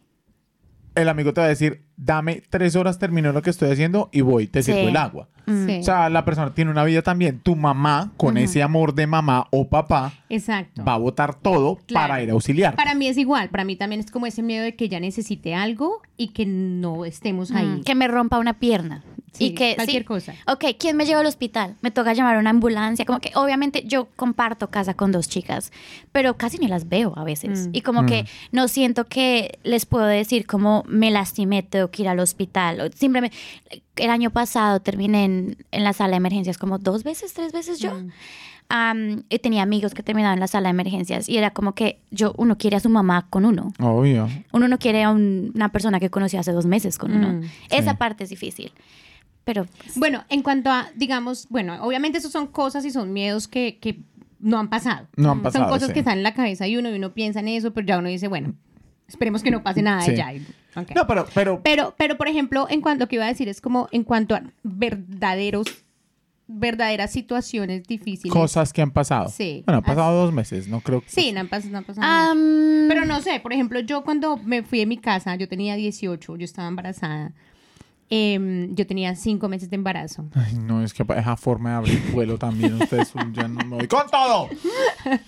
El 0.95 1.09
amigo 1.09 1.33
te 1.33 1.41
va 1.41 1.47
a 1.47 1.51
decir, 1.51 1.85
dame 1.97 2.43
tres 2.51 2.77
horas, 2.77 2.99
termino 2.99 3.33
lo 3.33 3.41
que 3.43 3.51
estoy 3.51 3.71
haciendo 3.71 4.11
y 4.13 4.21
voy, 4.21 4.47
te 4.47 4.63
Sí. 4.63 4.73
sirvo 4.73 4.89
el 4.89 4.97
agua. 4.97 5.29
Sí. 5.47 5.79
O 5.81 5.83
sea, 5.83 6.09
la 6.09 6.25
persona 6.25 6.55
tiene 6.55 6.71
una 6.71 6.85
vida 6.85 7.03
también. 7.03 7.41
Tu 7.41 7.57
mamá, 7.57 8.13
con 8.17 8.37
ese 8.37 8.63
amor 8.63 8.95
de 8.95 9.07
mamá 9.07 9.47
o 9.51 9.69
papá, 9.69 10.13
Exacto. 10.29 10.85
va 10.85 10.95
a 10.95 10.99
botar 10.99 11.35
todo 11.35 11.77
Claro. 11.87 12.09
para 12.09 12.23
ir 12.23 12.31
a 12.31 12.35
auxiliar. 12.35 12.77
Para 12.77 12.95
mí 12.95 13.09
es 13.09 13.19
igual, 13.19 13.49
para 13.49 13.65
mí 13.65 13.75
también 13.75 14.01
es 14.01 14.11
como 14.11 14.27
ese 14.27 14.43
miedo 14.43 14.63
de 14.63 14.77
que 14.77 14.85
ella 14.85 15.01
necesite 15.01 15.55
algo 15.55 16.01
y 16.17 16.29
que 16.29 16.47
no 16.47 17.05
estemos 17.05 17.51
ahí. 17.51 17.67
Mm, 17.67 17.83
Que 17.85 17.95
me 17.95 18.07
rompa 18.07 18.39
una 18.39 18.59
pierna. 18.61 19.03
Sí, 19.33 19.47
y 19.47 19.55
que 19.55 19.75
cualquier 19.77 20.03
sí. 20.03 20.07
cosa. 20.07 20.35
Ok, 20.47 20.65
¿quién 20.79 20.95
me 20.97 21.07
lleva 21.07 21.21
al 21.21 21.27
hospital? 21.27 21.75
Me 21.81 21.91
toca 21.91 22.13
llamar 22.13 22.37
a 22.37 22.39
una 22.39 22.51
ambulancia. 22.51 23.07
Como 23.07 23.19
que 23.19 23.33
obviamente 23.35 23.83
yo 23.87 24.09
comparto 24.15 24.69
casa 24.69 24.93
con 24.93 25.11
dos 25.11 25.27
chicas, 25.27 25.73
pero 26.13 26.37
casi 26.37 26.59
ni 26.59 26.69
las 26.69 26.89
veo 26.91 27.15
a 27.17 27.25
veces. 27.25 27.69
Mm. 27.69 27.71
Y 27.73 27.81
como 27.81 28.05
que 28.05 28.27
no 28.51 28.69
siento 28.69 29.07
que 29.07 29.59
les 29.65 29.87
puedo 29.87 30.05
decir 30.05 30.47
como 30.47 30.85
me 30.87 31.11
lastimé, 31.11 31.63
tengo 31.63 31.91
que 31.91 32.03
ir 32.03 32.09
al 32.09 32.21
hospital. 32.21 32.81
O 32.83 32.93
simplemente, 32.95 33.35
el 33.97 34.11
año 34.11 34.29
pasado 34.31 34.81
terminé 34.81 35.25
en, 35.25 35.57
en 35.71 35.83
la 35.85 35.95
sala 35.95 36.11
de 36.11 36.17
emergencias 36.19 36.59
como 36.59 36.77
dos 36.79 37.03
veces, 37.03 37.33
tres 37.33 37.53
veces 37.53 37.79
yo. 37.81 37.95
Mm. 37.95 38.11
Am, 38.69 39.23
y 39.29 39.39
tenía 39.39 39.63
amigos 39.63 39.93
que 39.93 40.03
terminaban 40.03 40.35
en 40.37 40.41
la 40.41 40.47
sala 40.47 40.69
de 40.69 40.71
emergencias 40.71 41.29
y 41.29 41.37
era 41.37 41.51
como 41.51 41.75
que 41.75 41.99
yo, 42.11 42.33
uno 42.39 42.57
quiere 42.57 42.77
a 42.77 42.81
su 42.81 42.89
mamá 42.89 43.27
con 43.29 43.45
uno. 43.45 43.73
Obvio. 43.81 44.29
Uno 44.53 44.67
no 44.69 44.79
quiere 44.79 45.03
a 45.03 45.11
un- 45.11 45.53
una 45.55 45.71
persona 45.71 46.01
que 46.01 46.09
conoció 46.11 46.41
hace 46.41 46.53
dos 46.53 46.65
meses 46.65 46.97
con 46.97 47.13
uno. 47.15 47.29
Mm, 47.35 47.43
Esa 47.71 47.91
sí. 47.93 47.97
parte 47.99 48.25
es 48.25 48.31
difícil. 48.31 48.73
Pero 49.45 49.65
pues, 49.65 49.97
Bueno, 49.99 50.25
en 50.29 50.43
cuanto 50.43 50.71
a, 50.71 50.89
digamos, 50.95 51.47
bueno, 51.51 51.83
obviamente 51.85 52.19
esos 52.19 52.31
son 52.33 52.47
cosas 52.47 52.85
y 52.85 52.91
son 52.91 53.13
miedos 53.13 53.49
que, 53.49 53.79
que 53.81 54.01
no 54.39 54.59
han 54.59 54.69
pasado. 54.69 55.09
No 55.17 55.33
han 55.33 55.43
pasado, 55.43 55.65
Son 55.65 55.73
cosas 55.73 55.89
sí. 55.89 55.95
que 55.95 56.01
están 56.01 56.19
en 56.19 56.23
la 56.25 56.35
cabeza 56.35 56.67
y 56.69 56.77
uno, 56.77 56.91
y 56.91 56.95
uno 56.95 57.13
piensa 57.13 57.41
en 57.41 57.49
eso, 57.49 57.73
pero 57.73 57.87
ya 57.87 57.99
uno 57.99 58.09
dice, 58.09 58.29
bueno, 58.29 58.55
esperemos 59.09 59.43
que 59.43 59.51
no 59.51 59.63
pase 59.63 59.83
nada 59.83 60.03
Sí. 60.03 60.13
de 60.13 60.17
ya. 60.17 60.33
No, 60.95 61.07
pero, 61.07 61.27
pero 61.35 61.61
Pero, 61.63 61.95
pero, 61.99 62.17
por 62.17 62.29
ejemplo, 62.29 62.67
en 62.71 62.81
cuanto 62.81 63.05
lo 63.05 63.09
que 63.09 63.17
iba 63.17 63.25
a 63.25 63.29
decir 63.29 63.49
es 63.49 63.61
como 63.61 63.89
en 63.93 64.05
cuanto 64.05 64.35
a 64.35 64.43
verdaderos, 64.63 65.67
verdaderas 66.47 67.13
situaciones 67.13 67.85
difíciles. 67.85 68.33
cosas 68.33 68.73
que 68.73 68.83
han 68.83 68.91
pasado. 68.91 69.29
Sí. 69.29 69.63
Bueno, 69.67 69.79
han 69.79 69.85
pasado 69.85 70.23
dos 70.25 70.33
meses, 70.33 70.69
no 70.69 70.81
creo 70.81 71.01
que... 71.03 71.09
Sí, 71.09 71.33
no 71.33 71.41
han 71.41 71.49
pas- 71.51 71.65
no 71.65 71.79
han 71.79 71.85
pasado. 71.85 72.07
am, 72.07 72.89
Pero 72.89 73.05
no 73.05 73.21
sé, 73.23 73.41
por 73.41 73.53
ejemplo, 73.53 73.81
yo 73.81 74.03
cuando 74.03 74.37
me 74.39 74.63
fui 74.63 74.79
de 74.81 74.87
mi 74.87 74.99
casa, 74.99 75.35
yo 75.37 75.49
tenía 75.49 75.77
18, 75.77 76.37
yo 76.37 76.45
estaba 76.45 76.69
embarazada. 76.69 77.33
Em, 78.15 78.75
yo 78.75 78.87
tenía 78.87 79.15
cinco 79.17 79.49
meses 79.49 79.71
de 79.71 79.77
embarazo. 79.77 80.27
Ay, 80.35 80.55
no, 80.55 80.83
es 80.85 80.93
que 80.93 81.03
esa 81.03 81.37
forma 81.39 81.71
de 81.71 81.77
abrir 81.77 82.03
vuelo 82.13 82.37
también, 82.37 82.75
ustedes 82.75 83.11
ya 83.33 83.49
no 83.49 83.65
me 83.65 83.77
voy 83.77 83.89
con 83.89 84.07
todo. 84.11 84.49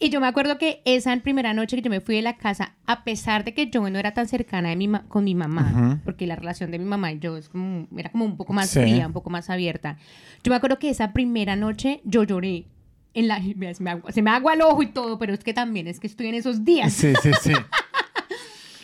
Y 0.00 0.10
yo 0.10 0.20
me 0.20 0.28
acuerdo 0.28 0.58
que 0.58 0.80
esa 0.84 1.16
primera 1.16 1.52
noche 1.54 1.74
que 1.76 1.82
yo 1.82 1.90
me 1.90 2.00
fui 2.00 2.14
de 2.16 2.22
la 2.22 2.36
casa, 2.36 2.74
a 2.86 3.02
pesar 3.02 3.44
de 3.44 3.52
que 3.52 3.68
yo 3.68 3.88
no 3.90 3.98
era 3.98 4.14
tan 4.14 4.28
cercana 4.28 4.68
de 4.68 4.76
mi 4.76 4.88
con 5.08 5.24
mi 5.24 5.34
mamá, 5.34 5.72
Ujú. 5.74 5.98
porque 6.04 6.24
la 6.26 6.36
relación 6.36 6.70
de 6.70 6.78
mi 6.78 6.84
mamá 6.84 7.10
y 7.10 7.18
yo 7.18 7.36
es 7.36 7.48
como, 7.48 7.88
era 7.96 8.10
como 8.10 8.24
un 8.24 8.36
poco 8.36 8.52
más 8.52 8.70
Sí. 8.70 8.78
fría, 8.80 9.08
un 9.08 9.12
poco 9.12 9.28
más 9.30 9.50
abierta. 9.50 9.96
Yo 10.44 10.50
me 10.50 10.56
acuerdo 10.56 10.78
que 10.78 10.88
esa 10.90 11.12
primera 11.12 11.56
noche 11.56 12.00
yo 12.04 12.22
lloré. 12.22 12.66
En 13.14 13.26
la, 13.26 13.40
se, 13.74 13.82
me 13.82 13.90
agua, 13.90 14.12
se 14.12 14.22
me 14.22 14.30
agua 14.30 14.54
el 14.54 14.62
ojo 14.62 14.82
y 14.84 14.86
todo, 14.86 15.18
pero 15.18 15.34
es 15.34 15.42
que 15.42 15.52
también 15.52 15.88
es 15.88 15.98
que 15.98 16.06
estoy 16.06 16.28
en 16.28 16.36
esos 16.36 16.64
días. 16.64 16.92
Sí, 16.92 17.12
sí, 17.20 17.30
sí. 17.42 17.52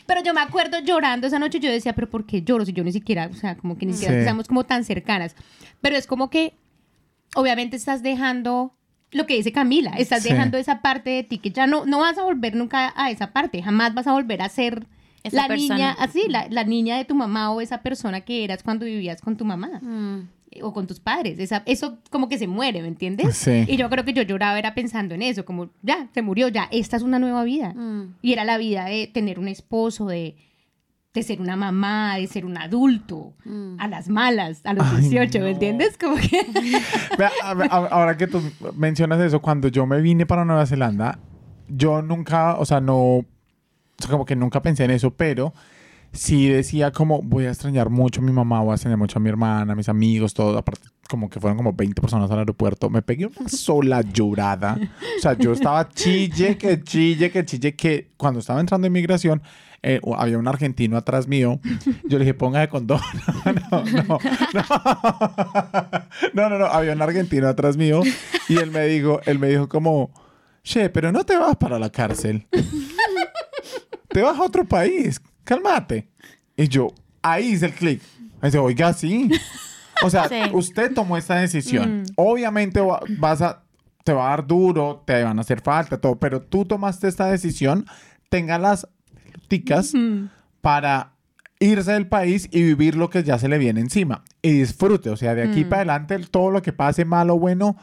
Pero 0.07 0.23
yo 0.23 0.35
me 0.35 0.41
acuerdo 0.41 0.79
llorando 0.81 1.27
esa 1.27 1.39
noche, 1.39 1.61
yo 1.61 1.71
decía, 1.71 1.95
pero 1.95 2.11
¿por 2.11 2.27
qué 2.27 2.43
lloro 2.43 2.65
si 2.67 2.73
yo 2.73 2.85
ni 2.85 2.93
siquiera, 2.93 3.29
o 3.33 3.35
sea, 3.35 3.57
como 3.57 3.79
que 3.79 3.87
ni 3.87 3.93
siquiera 3.95 4.15
Sí. 4.15 4.21
estamos 4.21 4.49
como 4.49 4.65
tan 4.65 4.85
cercanas? 4.85 5.35
Pero 5.81 5.97
es 5.97 6.07
como 6.07 6.29
que, 6.31 6.55
obviamente 7.35 7.77
estás 7.77 8.03
dejando 8.03 8.75
lo 9.13 9.27
que 9.27 9.35
dice 9.35 9.53
Camila, 9.53 9.91
estás 9.97 10.23
Sí. 10.23 10.31
dejando 10.31 10.59
esa 10.59 10.83
parte 10.83 11.11
de 11.11 11.23
ti 11.23 11.39
que 11.39 11.51
ya 11.51 11.67
no, 11.67 11.87
no 11.87 12.01
vas 12.01 12.19
a 12.19 12.25
volver 12.25 12.55
nunca 12.57 12.93
a 12.97 13.11
esa 13.11 13.33
parte, 13.33 13.63
jamás 13.63 13.95
vas 13.95 14.07
a 14.07 14.13
volver 14.13 14.43
a 14.43 14.49
ser 14.49 14.87
Esa 15.23 15.37
la 15.43 15.47
persona. 15.49 15.75
niña, 15.77 15.97
así, 15.99 16.25
la, 16.29 16.49
la 16.51 16.65
niña 16.65 16.97
de 16.97 17.05
tu 17.05 17.15
mamá 17.15 17.51
o 17.53 17.61
esa 17.61 17.81
persona 17.81 18.21
que 18.23 18.45
eras 18.45 18.63
cuando 18.63 18.85
vivías 18.85 19.21
con 19.23 19.37
tu 19.37 19.45
mamá 19.45 19.79
mm, 19.81 20.29
o 20.63 20.73
con 20.73 20.87
tus 20.87 21.01
padres. 21.01 21.39
Esa, 21.39 21.63
eso 21.67 21.99
como 22.11 22.29
que 22.29 22.39
se 22.39 22.47
muere, 22.47 22.83
¿me 22.83 22.89
entiendes? 22.89 23.37
Sí. 23.37 23.65
Y 23.69 23.77
yo 23.77 23.89
creo 23.91 24.05
que 24.05 24.13
yo 24.13 24.23
lloraba 24.23 24.59
era 24.59 24.75
pensando 24.75 25.15
en 25.15 25.23
eso, 25.23 25.45
como 25.45 25.71
ya, 25.83 26.09
se 26.15 26.23
murió, 26.23 26.49
ya, 26.49 26.69
esta 26.71 26.97
es 26.97 27.03
una 27.03 27.19
nueva 27.19 27.45
vida. 27.45 27.73
mm. 27.75 28.17
Y 28.23 28.33
era 28.33 28.45
la 28.45 28.59
vida 28.59 28.85
de 28.87 29.07
tener 29.07 29.39
un 29.39 29.49
esposo, 29.49 30.07
de, 30.07 30.37
de 31.13 31.23
ser 31.23 31.41
una 31.41 31.57
mamá, 31.57 32.17
de 32.17 32.27
ser 32.27 32.45
un 32.45 32.59
adulto, 32.59 33.35
Mm. 33.45 33.77
a 33.79 33.89
las 33.89 34.09
malas, 34.09 34.61
a 34.65 34.73
los 34.75 34.85
Ay, 34.87 35.03
18, 35.09 35.39
no. 35.39 35.45
¿me 35.45 35.51
entiendes? 35.53 35.97
Como 35.99 36.17
que... 36.17 36.45
Vea, 37.19 37.31
a 37.43 37.55
ver, 37.55 37.69
a- 37.71 37.77
Ahora 37.89 38.17
que 38.17 38.27
tú 38.27 38.41
mencionas 38.77 39.21
eso, 39.21 39.41
cuando 39.41 39.69
yo 39.69 39.87
me 39.87 40.01
vine 40.01 40.27
para 40.27 40.45
Nueva 40.45 40.67
Zelanda, 40.67 41.19
yo 41.69 42.03
nunca, 42.03 42.57
o 42.57 42.65
sea, 42.65 42.81
no, 42.81 42.97
o 42.99 43.25
sea, 43.99 44.11
como 44.11 44.25
que 44.25 44.35
nunca 44.37 44.61
pensé 44.61 44.85
en 44.85 44.91
eso, 44.91 45.13
pero 45.13 45.55
sí 46.15 46.49
decía 46.49 46.93
como 46.93 47.21
voy 47.23 47.47
a 47.47 47.51
extrañar 47.51 47.91
mucho 47.91 48.21
a 48.21 48.25
mi 48.25 48.33
mamá, 48.33 48.61
voy 48.61 48.73
a 48.73 48.75
extrañar 48.75 48.99
mucho 48.99 49.19
a 49.19 49.23
mi 49.23 49.29
hermana, 49.29 49.73
a 49.73 49.77
mis 49.77 49.89
amigos, 49.89 50.33
todo, 50.33 50.57
aparte 50.57 50.89
como 51.09 51.29
que 51.29 51.39
fueron 51.39 51.57
como 51.59 51.73
20 51.73 52.01
personas 52.01 52.31
al 52.31 52.39
aeropuerto, 52.39 52.89
me 52.89 53.03
pegué 53.03 53.27
una 53.27 53.49
sola 53.49 54.01
llorada, 54.01 54.79
o 55.19 55.21
sea, 55.21 55.37
yo 55.37 55.53
estaba 55.53 55.89
chille, 55.91 56.57
que 56.57 56.83
chille, 56.83 57.31
que 57.31 57.45
chille, 57.45 57.75
que 57.75 58.09
cuando 58.17 58.41
estaba 58.41 58.61
entrando 58.61 58.87
en 58.87 58.93
migración, 58.93 59.43
eh, 59.83 60.01
había 60.17 60.39
un 60.39 60.49
argentino 60.49 60.97
atrás 60.97 61.29
mío, 61.29 61.61
yo 62.05 62.19
le 62.19 62.25
dije, 62.25 62.33
ponga 62.33 62.61
de 62.61 62.69
condón, 62.69 63.01
no, 63.71 63.85
no, 63.85 63.85
no, 64.03 64.19
no, 66.33 66.49
no, 66.49 66.59
no, 66.59 66.67
había 66.67 66.93
un 66.93 67.03
argentino 67.03 67.49
atrás 67.49 67.77
mío 67.77 68.01
y 68.49 68.57
él 68.57 68.71
me 68.71 68.87
dijo, 68.87 69.21
él 69.27 69.39
me 69.39 69.49
dijo 69.49 69.69
como, 69.69 70.11
che, 70.63 70.89
pero 70.89 71.13
no 71.13 71.25
te 71.25 71.37
vas 71.37 71.57
para 71.57 71.79
la 71.79 71.91
cárcel. 71.91 72.47
Te 74.09 74.23
vas 74.23 74.39
a 74.39 74.43
otro 74.43 74.65
país, 74.65 75.21
cálmate. 75.45 76.09
Y 76.57 76.69
yo, 76.69 76.89
ahí 77.23 77.49
hice 77.53 77.67
el 77.67 77.73
clic. 77.73 78.03
Dice, 78.43 78.59
oiga, 78.59 78.93
sí. 78.93 79.31
O 80.03 80.11
sea, 80.11 80.29
Sí. 80.29 80.37
usted 80.53 80.93
tomó 80.95 81.17
esta 81.17 81.37
decisión. 81.37 82.05
Obviamente 82.17 82.81
va- 82.81 83.01
vas 83.19 83.41
a, 83.43 83.63
te 84.05 84.13
va 84.13 84.27
a 84.27 84.31
dar 84.31 84.47
duro, 84.47 85.03
te 85.07 85.23
van 85.23 85.39
a 85.39 85.43
hacer 85.43 85.61
falta, 85.61 85.99
todo, 86.01 86.17
pero 86.19 86.43
tú 86.43 86.65
tomaste 86.65 87.09
esta 87.09 87.27
decisión, 87.27 87.87
tenga 88.29 88.59
las 88.59 88.87
ticas 89.49 89.93
para 90.61 91.13
irse 91.61 91.93
del 91.93 92.07
país 92.09 92.49
y 92.53 92.63
vivir 92.63 92.97
lo 92.97 93.09
que 93.11 93.23
ya 93.23 93.39
se 93.39 93.49
le 93.49 93.59
viene 93.59 93.81
encima. 93.81 94.25
Y 94.43 94.53
disfrute, 94.53 95.09
o 95.11 95.17
sea, 95.17 95.35
de 95.35 95.43
aquí 95.45 95.65
para 95.65 95.95
adelante 95.95 96.19
todo 96.31 96.51
lo 96.51 96.61
que 96.63 96.73
pase, 96.73 97.05
malo 97.05 97.35
o 97.35 97.39
bueno, 97.39 97.77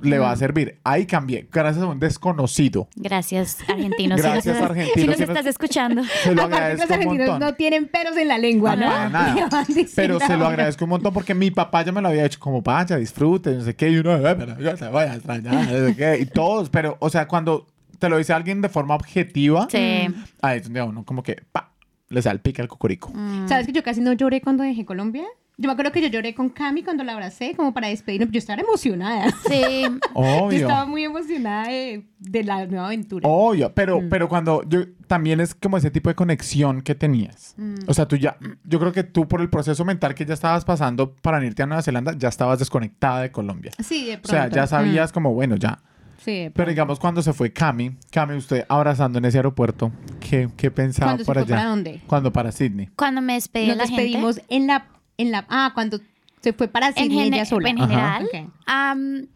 le 0.00 0.18
va 0.18 0.30
a 0.30 0.36
servir. 0.36 0.78
Ahí 0.84 1.06
cambié, 1.06 1.48
gracias 1.52 1.82
a 1.84 1.86
un 1.88 1.98
desconocido. 1.98 2.88
Gracias, 2.96 3.58
argentinos. 3.68 4.20
Gracias, 4.20 4.60
argentinos, 4.60 4.94
Si 5.00 5.06
nos 5.06 5.20
estás 5.20 5.46
escuchando. 5.46 6.02
Se 6.22 6.34
lo 6.34 6.42
Aparte 6.42 6.56
agradezco 6.56 6.82
los 6.82 6.88
un 6.90 6.94
argentinos 6.94 7.28
montón. 7.30 7.48
no 7.48 7.54
tienen 7.56 7.88
peros 7.88 8.16
en 8.16 8.28
la 8.28 8.38
lengua, 8.38 8.76
No, 8.76 8.86
¿no? 8.86 8.90
para 8.92 9.08
nada. 9.08 9.66
Pero 9.96 10.20
se 10.20 10.36
lo 10.36 10.46
agradezco 10.46 10.84
un 10.84 10.90
montón 10.90 11.12
porque 11.12 11.34
mi 11.34 11.50
papá 11.50 11.82
ya 11.84 11.92
me 11.92 12.00
lo 12.02 12.08
había 12.08 12.24
hecho 12.24 12.38
como 12.40 12.62
vaya, 12.62 12.96
disfrute, 12.96 13.52
no 13.54 13.62
sé 13.62 13.74
qué, 13.74 13.90
y 13.90 13.96
uno, 13.98 14.16
"Eh, 14.16 14.34
pero 14.36 14.58
yo 14.58 14.74
te 14.74 14.88
voy 14.88 15.04
a 15.04 15.14
extrañar, 15.14 15.54
no 15.54 15.86
sé 15.88 15.96
qué, 15.96 16.18
y 16.20 16.26
todos, 16.26 16.68
pero, 16.70 16.96
o 17.00 17.08
sea, 17.10 17.26
cuando 17.28 17.66
te 17.98 18.08
lo 18.08 18.18
dice 18.18 18.32
alguien 18.32 18.60
de 18.60 18.68
forma 18.68 18.94
objetiva, 18.94 19.68
Sí. 19.70 20.08
ahí 20.42 20.58
es 20.58 20.64
donde 20.64 20.82
uno 20.82 21.04
como 21.04 21.22
que, 21.22 21.42
pa, 21.52 21.72
le 22.08 22.22
salpica 22.22 22.62
el 22.62 22.68
cucurico. 22.68 23.10
Mm. 23.14 23.48
¿Sabes 23.48 23.66
que 23.66 23.72
yo 23.72 23.82
casi 23.82 24.00
no 24.00 24.12
lloré 24.12 24.40
cuando 24.40 24.62
dejé 24.62 24.84
Colombia? 24.84 25.24
Yo 25.58 25.68
me 25.68 25.72
acuerdo 25.72 25.90
que 25.90 26.02
yo 26.02 26.08
lloré 26.08 26.34
con 26.34 26.50
Cami 26.50 26.82
cuando 26.82 27.02
la 27.02 27.14
abracé, 27.14 27.54
como 27.56 27.72
para 27.72 27.88
despedirnos. 27.88 28.30
Yo 28.30 28.38
estaba 28.38 28.60
emocionada. 28.60 29.30
Sí, 29.48 29.62
Yo 29.82 29.98
Obvio. 30.12 30.58
estaba 30.58 30.84
muy 30.84 31.04
emocionada 31.04 31.68
de, 31.68 32.04
de 32.18 32.44
la 32.44 32.66
nueva 32.66 32.86
aventura. 32.88 33.26
Obvio, 33.26 33.72
pero, 33.72 34.02
Mm. 34.02 34.08
pero 34.10 34.28
cuando 34.28 34.62
yo 34.68 34.80
también 35.06 35.40
es 35.40 35.54
como 35.54 35.78
ese 35.78 35.90
tipo 35.90 36.10
de 36.10 36.14
conexión 36.14 36.82
que 36.82 36.94
tenías. 36.94 37.54
Mm. 37.56 37.74
O 37.86 37.94
sea, 37.94 38.06
tú 38.06 38.16
ya, 38.16 38.36
yo 38.64 38.78
creo 38.78 38.92
que 38.92 39.02
tú 39.02 39.26
por 39.28 39.40
el 39.40 39.48
proceso 39.48 39.82
mental 39.86 40.14
que 40.14 40.26
ya 40.26 40.34
estabas 40.34 40.66
pasando 40.66 41.14
para 41.14 41.42
irte 41.42 41.62
a 41.62 41.66
Nueva 41.66 41.80
Zelanda, 41.82 42.12
ya 42.18 42.28
estabas 42.28 42.58
desconectada 42.58 43.22
de 43.22 43.30
Colombia. 43.32 43.72
Sí, 43.82 44.04
de 44.04 44.16
O 44.16 44.20
pronto. 44.20 44.28
sea, 44.28 44.48
ya 44.50 44.66
sabías 44.66 45.10
como, 45.10 45.32
bueno, 45.32 45.56
ya. 45.56 45.70
Mm, 45.70 45.96
Sí, 46.18 46.32
de 46.32 46.50
Pero 46.50 46.68
digamos, 46.70 46.98
cuando 46.98 47.22
se 47.22 47.32
fue 47.32 47.52
Cami, 47.52 47.96
Cami, 48.10 48.34
usted 48.36 48.64
abrazando 48.68 49.18
en 49.18 49.24
ese 49.26 49.38
aeropuerto, 49.38 49.92
¿qué, 50.18 50.48
qué 50.56 50.70
pensaba 50.72 51.12
¿Cuándo 51.12 51.24
por 51.24 51.38
allá? 51.38 51.46
para 51.56 51.64
dónde? 51.68 52.00
Cuando 52.06 52.32
para 52.32 52.50
Sydney. 52.52 52.88
cuando 52.96 53.22
me 53.22 53.34
despedí 53.34 53.66
de 53.68 53.76
Nos 53.76 53.78
la 53.78 53.86
gente. 53.86 54.02
despedimos 54.02 54.40
en 54.48 54.66
la, 54.66 54.86
en 55.18 55.30
la... 55.32 55.44
Ah, 55.48 55.72
cuando 55.74 56.00
se 56.42 56.52
fue 56.52 56.68
para 56.68 56.88
en, 56.88 56.94
Sydney 56.94 57.18
gene- 57.24 57.36
ella 57.36 57.44
sola. 57.46 57.68
en 57.70 57.78
general. 57.78 58.28
Am, 58.66 59.26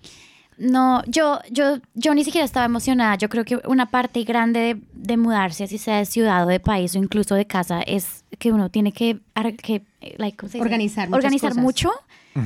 no, 0.58 1.02
yo, 1.06 1.38
yo, 1.50 1.78
yo 1.94 2.14
ni 2.14 2.22
siquiera 2.22 2.44
estaba 2.44 2.66
emocionada. 2.66 3.14
Yo 3.16 3.28
creo 3.30 3.44
que 3.44 3.58
una 3.66 3.86
parte 3.86 4.22
grande 4.24 4.60
de, 4.60 4.80
de 4.92 5.16
mudarse, 5.16 5.64
así 5.64 5.78
sea 5.78 5.96
de 5.98 6.04
ciudad 6.04 6.44
o 6.44 6.48
de 6.48 6.60
país 6.60 6.94
o 6.94 6.98
incluso 6.98 7.34
de 7.34 7.46
casa, 7.46 7.80
es 7.80 8.24
que 8.38 8.52
uno 8.52 8.68
tiene 8.68 8.92
que, 8.92 9.20
que 9.62 9.82
like, 10.18 10.36
¿cómo 10.36 10.50
se 10.50 10.58
dice? 10.58 10.62
Organizar 10.62 11.08
Organizar 11.10 11.50
cosas. 11.50 11.62
mucho. 11.62 11.90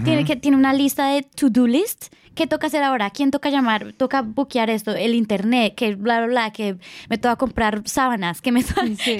Tiene, 0.05 0.25
que, 0.25 0.37
tiene 0.37 0.57
una 0.57 0.73
lista 0.73 1.09
de 1.09 1.23
to-do 1.23 1.67
list. 1.67 2.07
¿Qué 2.35 2.47
toca 2.47 2.67
hacer 2.67 2.83
ahora? 2.83 3.11
¿Quién 3.11 3.31
toca 3.31 3.49
llamar? 3.51 3.93
Toca 3.93 4.23
buquear 4.23 4.69
esto, 4.71 4.93
el 4.95 5.15
internet, 5.15 5.75
que 5.77 5.95
bla, 5.95 6.19
bla, 6.19 6.27
bla, 6.27 6.51
que 6.53 6.77
me 7.09 7.17
toca 7.19 7.37
comprar 7.37 7.83
sábanas, 7.85 8.41
que 8.41 8.51
me 8.53 8.63
toca... 8.65 8.83
Sí, 8.87 8.97
sí. 8.97 9.19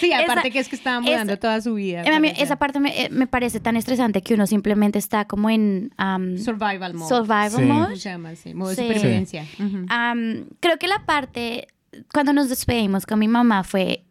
Sí, 0.00 0.12
aparte 0.14 0.40
Esa- 0.48 0.50
que 0.50 0.58
es 0.58 0.68
que 0.68 0.76
estaba 0.76 1.00
mudando 1.00 1.32
esa- 1.32 1.40
toda 1.40 1.60
su 1.60 1.74
vida. 1.74 2.02
Eh, 2.02 2.14
a 2.14 2.20
mí 2.20 2.32
esa 2.36 2.56
parte 2.56 2.80
me, 2.80 3.04
eh, 3.04 3.08
me 3.10 3.26
parece 3.26 3.60
tan 3.60 3.76
estresante 3.76 4.22
que 4.22 4.34
uno 4.34 4.46
simplemente 4.46 4.98
está 4.98 5.24
como 5.26 5.48
en 5.50 5.92
am, 5.96 6.36
Survival 6.38 6.94
mode. 6.94 7.08
survival 7.08 7.50
Sí. 7.50 7.62
mode. 7.62 7.84
¿Cómo 7.84 7.96
se 7.96 8.08
llama? 8.10 8.34
Sí, 8.36 8.54
modo 8.54 8.70
de 8.70 8.76
creo 10.60 10.76
que 10.78 10.86
la 10.88 11.04
parte, 11.06 11.66
cuando 12.12 12.32
nos 12.32 12.48
despedimos 12.48 13.06
con 13.06 13.18
mi 13.18 13.28
mamá 13.28 13.64
fue, 13.64 14.04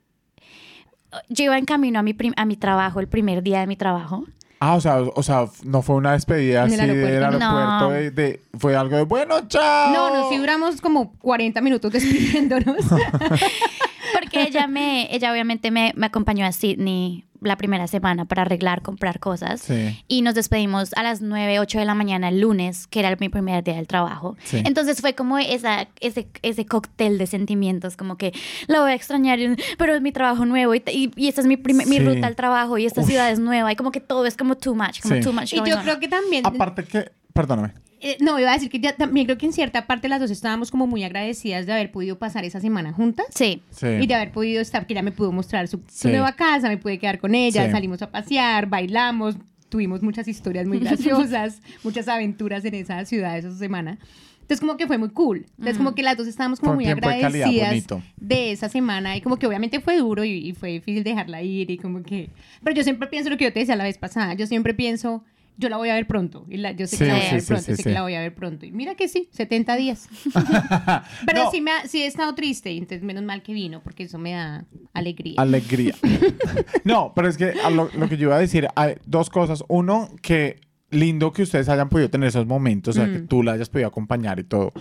yo 1.29 1.45
iba 1.45 1.57
en 1.57 1.65
camino 1.65 1.99
a 1.99 2.03
mi, 2.03 2.15
a 2.35 2.45
mi 2.45 2.55
trabajo, 2.57 2.99
el 2.99 3.07
primer 3.07 3.41
día 3.43 3.59
de 3.62 3.67
mi 3.67 3.75
trabajo. 3.75 4.25
Ah, 4.62 4.76
o 4.76 4.82
sea, 4.82 5.00
o 5.02 5.24
sea, 5.24 5.45
no 5.63 5.82
fue 5.82 5.95
una 5.95 6.12
despedida 6.12 6.63
así 6.63 6.74
el 6.76 6.80
del 6.88 6.89
aeropuerto. 7.24 7.45
aeropuerto, 7.45 7.80
No. 7.86 7.89
de, 7.91 8.12
de- 8.12 8.41
fue 8.58 8.76
algo 8.76 8.98
de, 8.98 9.04
bueno, 9.04 9.48
chao. 9.48 9.93
No, 9.93 10.13
no, 10.13 10.30
sí 10.30 10.38
duramos 10.38 10.82
como 10.82 11.13
40 11.19 11.62
minutos 11.62 11.91
despidiéndonos. 11.93 12.76
Porque 14.13 14.41
ella 14.43 14.67
me, 14.67 15.13
ella 15.15 15.32
obviamente 15.32 15.72
me, 15.72 15.93
me 15.95 16.08
acompañó 16.08 16.45
a 16.45 16.52
Sydney 16.52 17.24
la 17.41 17.56
primera 17.58 17.88
semana 17.88 18.25
para 18.25 18.41
arreglar, 18.43 18.82
comprar 18.82 19.19
cosas. 19.19 19.62
Sí. 19.62 20.04
Y 20.08 20.21
nos 20.21 20.36
despedimos 20.36 20.91
a 20.95 21.04
las 21.04 21.21
9, 21.21 21.60
8 21.60 21.80
de 21.80 21.86
la 21.86 21.95
mañana 21.95 22.30
el 22.30 22.41
lunes, 22.41 22.88
que 22.88 22.99
era 22.99 23.15
mi 23.19 23.30
primer 23.30 23.63
día 23.63 23.75
del 23.75 23.88
trabajo. 23.88 24.36
Sí. 24.43 24.62
Entonces 24.65 25.02
fue 25.02 25.15
como 25.15 25.38
esa, 25.38 25.88
ese, 26.02 26.28
ese 26.41 26.65
cóctel 26.65 27.17
de 27.17 27.28
sentimientos, 27.28 27.95
como 27.97 28.17
que 28.17 28.34
la 28.67 28.82
voy 28.82 28.91
a 28.91 28.95
extrañar, 28.95 29.39
pero 29.78 29.95
es 29.95 30.02
mi 30.02 30.12
trabajo 30.12 30.45
nuevo 30.45 30.75
y, 30.75 30.84
y, 30.91 31.12
y 31.15 31.28
esta 31.28 31.41
es 31.41 31.47
mi, 31.47 31.58
mi 31.58 31.99
ruta 31.99 32.28
al 32.28 32.36
trabajo 32.36 32.78
y 32.78 32.86
esta 32.86 33.02
Uf. 33.02 33.08
ciudad 33.08 33.32
es 33.32 33.39
nueva 33.39 33.71
y 33.71 33.75
como 33.75 33.91
que 33.91 33.99
todo 34.02 34.25
es 34.25 34.36
como 34.38 34.56
too 34.56 34.75
much, 34.75 35.02
como 35.02 35.15
Sí. 35.15 35.21
too 35.21 35.34
much. 35.34 35.54
y 35.54 35.58
yo 35.58 35.78
on. 35.78 35.84
creo 35.84 35.99
que 35.99 36.08
también... 36.08 36.45
Aparte 36.45 36.84
que, 36.84 37.12
perdóname. 37.34 37.73
Eh, 38.01 38.17
no, 38.21 38.39
iba 38.39 38.49
a 38.51 38.53
decir 38.53 38.69
que 38.69 38.79
ya 38.79 38.95
también 38.95 39.25
creo 39.25 39.38
que 39.38 39.45
en 39.45 39.53
cierta 39.53 39.85
parte 39.88 40.07
las 40.07 40.19
dos 40.21 40.31
estábamos 40.31 40.71
como 40.71 40.88
muy 40.88 41.03
agradecidas 41.03 41.65
de 41.65 41.73
haber 41.73 41.91
podido 41.91 42.17
pasar 42.17 42.45
esa 42.45 42.59
semana 42.62 42.93
juntas. 42.93 43.25
Sí. 43.35 43.62
Sí. 43.71 43.88
Y 43.88 44.07
de 44.07 44.15
haber 44.15 44.31
podido 44.31 44.62
estar, 44.62 44.88
que 44.88 44.93
ella 44.93 45.01
me 45.01 45.12
pudo 45.12 45.31
mostrar 45.31 45.67
su, 45.67 45.77
su 45.89 46.07
Sí. 46.07 46.07
nueva 46.09 46.33
casa, 46.33 46.69
me 46.69 46.77
pude 46.77 46.97
quedar 46.97 47.19
con 47.19 47.35
ella, 47.35 47.65
Sí. 47.65 47.71
salimos 47.71 48.01
a 48.01 48.09
pasear, 48.09 48.67
bailamos, 48.67 49.35
tuvimos 49.69 50.01
muchas 50.01 50.27
historias 50.27 50.65
muy 50.67 50.79
graciosas, 50.79 51.62
muchas 51.83 52.07
aventuras 52.07 52.63
en 52.65 52.75
esa 52.75 53.03
ciudad 53.05 53.38
esa 53.38 53.55
semana. 53.55 53.97
Entonces 54.41 54.62
como 54.62 54.77
que 54.77 54.88
fue 54.88 54.97
muy 54.97 55.09
cool. 55.09 55.45
Entonces 55.59 55.77
como 55.77 55.93
que 55.93 56.01
las 56.01 56.17
dos 56.17 56.25
estábamos 56.27 56.59
como 56.59 56.73
muy 56.73 56.83
tiempo 56.85 57.07
de 57.07 57.19
calidad 57.21 57.47
agradecidas 57.49 58.01
de 58.17 58.51
esa 58.51 58.67
semana 58.67 59.15
y 59.15 59.21
como 59.21 59.38
que 59.38 59.45
obviamente 59.45 59.79
fue 59.79 59.97
duro 59.97 60.23
y, 60.23 60.31
y 60.31 60.53
fue 60.53 60.69
difícil 60.71 61.03
dejarla 61.03 61.43
ir 61.43 61.69
y 61.69 61.77
como 61.77 62.01
que... 62.01 62.29
Pero 62.63 62.75
yo 62.75 62.81
siempre 62.83 63.07
pienso 63.09 63.29
lo 63.29 63.38
que 63.38 63.43
yo 63.43 63.53
te 63.53 63.59
decía 63.59 63.75
la 63.75 63.83
vez 63.83 63.97
pasada, 63.99 64.33
yo 64.33 64.47
siempre 64.47 64.73
pienso... 64.73 65.23
Yo 65.60 65.67
la 65.69 65.78
voy 65.78 65.89
a 65.89 65.93
ver 65.93 66.08
pronto. 66.08 66.45
Y 66.50 66.58
la- 66.58 66.72
yo 66.72 66.88
sé 66.88 66.95
Sí, 66.98 67.04
que 67.04 67.10
la 67.10 67.13
voy 67.17 67.26
a 67.28 67.32
ver 67.34 67.41
sí, 67.41 67.48
pronto. 67.48 67.63
sí, 67.65 67.72
sé 67.72 67.78
sí. 67.78 67.84
que 67.84 67.89
la 67.91 68.02
voy 68.02 68.15
a 68.15 68.19
ver 68.22 68.34
pronto. 68.34 68.65
Y 68.65 68.72
mira 68.72 68.95
que 68.95 69.08
sí, 69.10 69.28
70 69.34 69.76
días. 69.76 70.08
Pero 71.26 71.43
No. 71.43 71.52
sí, 71.52 71.62
me 71.62 71.72
ha, 71.72 71.86
sí 71.88 72.02
he 72.02 72.06
estado 72.08 72.34
triste. 72.34 72.72
Y 72.72 72.78
entonces 72.78 73.04
menos 73.04 73.24
mal 73.24 73.41
que 73.43 73.54
vino 73.54 73.82
porque 73.84 74.04
eso 74.04 74.17
me 74.17 74.32
da 74.32 74.65
alegría. 74.93 75.36
Alegría. 75.38 75.93
no, 76.84 77.12
pero 77.15 77.28
es 77.28 77.38
que 77.38 77.54
lo, 77.76 77.89
lo 77.95 78.10
que 78.10 78.17
yo 78.17 78.28
iba 78.28 78.36
a 78.36 78.39
decir, 78.39 78.67
hay 78.76 78.95
dos 79.06 79.30
cosas. 79.30 79.63
Uno, 79.67 80.10
que 80.22 80.60
lindo 80.91 81.32
que 81.34 81.43
ustedes 81.43 81.69
hayan 81.69 81.89
podido 81.89 82.10
tener 82.10 82.30
esos 82.30 82.48
momentos, 82.48 82.95
o 82.98 83.00
sea, 83.00 83.12
que 83.12 83.19
Mm. 83.19 83.28
tú 83.28 83.43
la 83.43 83.52
hayas 83.54 83.69
podido 83.69 83.88
acompañar 83.89 84.39
y 84.39 84.43
todo, 84.43 84.72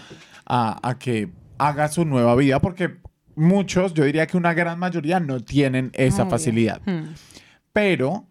a, 0.46 0.78
a 0.88 0.98
que 0.98 1.28
haga 1.58 1.88
su 1.88 2.04
nueva 2.04 2.34
vida, 2.36 2.60
porque 2.60 2.96
muchos, 3.34 3.92
yo 3.94 4.04
diría 4.04 4.26
que 4.26 4.36
una 4.36 4.54
gran 4.54 4.78
mayoría 4.78 5.20
no 5.20 5.40
tienen 5.40 5.90
esa 5.94 6.22
Obvio. 6.22 6.30
facilidad. 6.30 6.80
Hmm. 6.86 7.12
Pero 7.72 8.26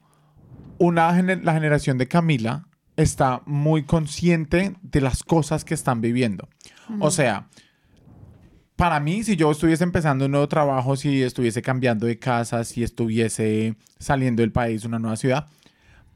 una, 0.79 1.11
gener- 1.15 1.43
la 1.43 1.53
generación 1.53 1.97
de 1.97 2.07
Camila 2.07 2.67
está 2.95 3.41
muy 3.45 3.83
consciente 3.83 4.75
de 4.81 5.01
las 5.01 5.23
cosas 5.23 5.63
que 5.65 5.73
están 5.73 6.01
viviendo. 6.01 6.47
O 6.99 7.11
sea, 7.11 7.47
para 8.75 8.99
mí, 8.99 9.23
si 9.23 9.35
yo 9.35 9.51
estuviese 9.51 9.83
empezando 9.83 10.25
un 10.25 10.31
nuevo 10.31 10.47
trabajo, 10.47 10.95
si 10.95 11.21
estuviese 11.23 11.61
cambiando 11.61 12.05
de 12.05 12.19
casa, 12.19 12.63
si 12.63 12.83
estuviese 12.83 13.75
saliendo 13.99 14.41
del 14.41 14.51
país, 14.51 14.85
una 14.85 14.99
nueva 14.99 15.15
ciudad, 15.17 15.47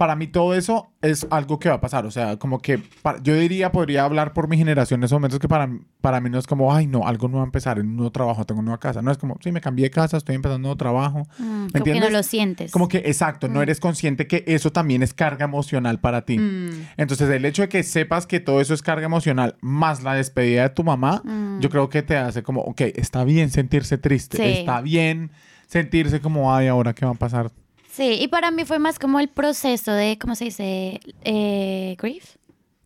para 0.01 0.15
mí 0.15 0.25
todo 0.25 0.55
eso 0.55 0.87
es 1.03 1.27
algo 1.29 1.59
que 1.59 1.69
va 1.69 1.75
a 1.75 1.79
pasar. 1.79 2.07
O 2.07 2.11
sea, 2.11 2.37
como 2.37 2.57
que 2.59 2.79
para- 3.03 3.21
yo 3.21 3.35
diría, 3.35 3.71
podría 3.71 4.03
hablar 4.03 4.33
por 4.33 4.47
mi 4.47 4.57
generación 4.57 4.99
en 4.99 5.03
esos 5.03 5.15
momentos 5.17 5.37
que 5.37 5.47
para, 5.47 5.69
para 6.01 6.19
mí 6.19 6.27
no 6.31 6.39
es 6.39 6.47
como, 6.47 6.73
ay, 6.73 6.87
no, 6.87 7.05
algo 7.07 7.27
no 7.27 7.37
va 7.37 7.43
a 7.43 7.45
empezar 7.45 7.77
en 7.77 7.85
un 7.85 7.97
nuevo 7.97 8.11
trabajo, 8.11 8.43
tengo 8.43 8.61
una 8.61 8.69
nueva 8.69 8.79
casa. 8.79 9.03
No 9.03 9.11
es 9.11 9.19
como, 9.19 9.37
sí, 9.43 9.51
me 9.51 9.61
cambié 9.61 9.83
de 9.83 9.91
casa, 9.91 10.17
estoy 10.17 10.33
empezando 10.33 10.55
un 10.55 10.61
nuevo 10.63 10.75
trabajo. 10.75 11.27
Mm, 11.37 11.43
¿Me 11.43 11.47
como 11.49 11.67
que 11.69 11.77
no 11.77 11.77
entiendes? 11.97 12.11
lo 12.13 12.23
sientes. 12.23 12.71
Como 12.71 12.87
que, 12.87 12.97
exacto, 13.05 13.47
no 13.47 13.61
eres 13.61 13.79
consciente 13.79 14.25
que 14.25 14.43
eso 14.47 14.71
también 14.71 15.03
es 15.03 15.13
carga 15.13 15.45
emocional 15.45 15.99
para 15.99 16.25
ti. 16.25 16.39
Mm. 16.39 16.87
Entonces, 16.97 17.29
el 17.29 17.45
hecho 17.45 17.61
de 17.61 17.69
que 17.69 17.83
sepas 17.83 18.25
que 18.25 18.39
todo 18.39 18.59
eso 18.59 18.73
es 18.73 18.81
carga 18.81 19.05
emocional, 19.05 19.55
más 19.61 20.01
la 20.01 20.15
despedida 20.15 20.63
de 20.63 20.69
tu 20.69 20.83
mamá, 20.83 21.21
yo 21.59 21.69
creo 21.69 21.89
que 21.89 22.01
te 22.01 22.17
hace 22.17 22.41
como, 22.41 22.61
ok, 22.61 22.81
está 22.95 23.23
bien 23.23 23.51
sentirse 23.51 23.99
triste, 23.99 24.37
Sí. 24.37 24.43
está 24.61 24.81
bien 24.81 25.29
sentirse 25.67 26.19
como, 26.21 26.53
ay, 26.55 26.67
ahora 26.67 26.93
qué 26.95 27.05
va 27.05 27.11
a 27.11 27.13
pasar. 27.13 27.51
Sí, 27.91 28.17
y 28.21 28.27
para 28.29 28.51
mí 28.51 28.63
fue 28.65 28.79
más 28.79 28.99
como 28.99 29.19
el 29.19 29.27
proceso 29.27 29.91
de, 29.91 30.17
¿cómo 30.19 30.35
se 30.35 30.45
dice? 30.45 30.99
Eh, 31.25 31.95
grief. 31.99 32.35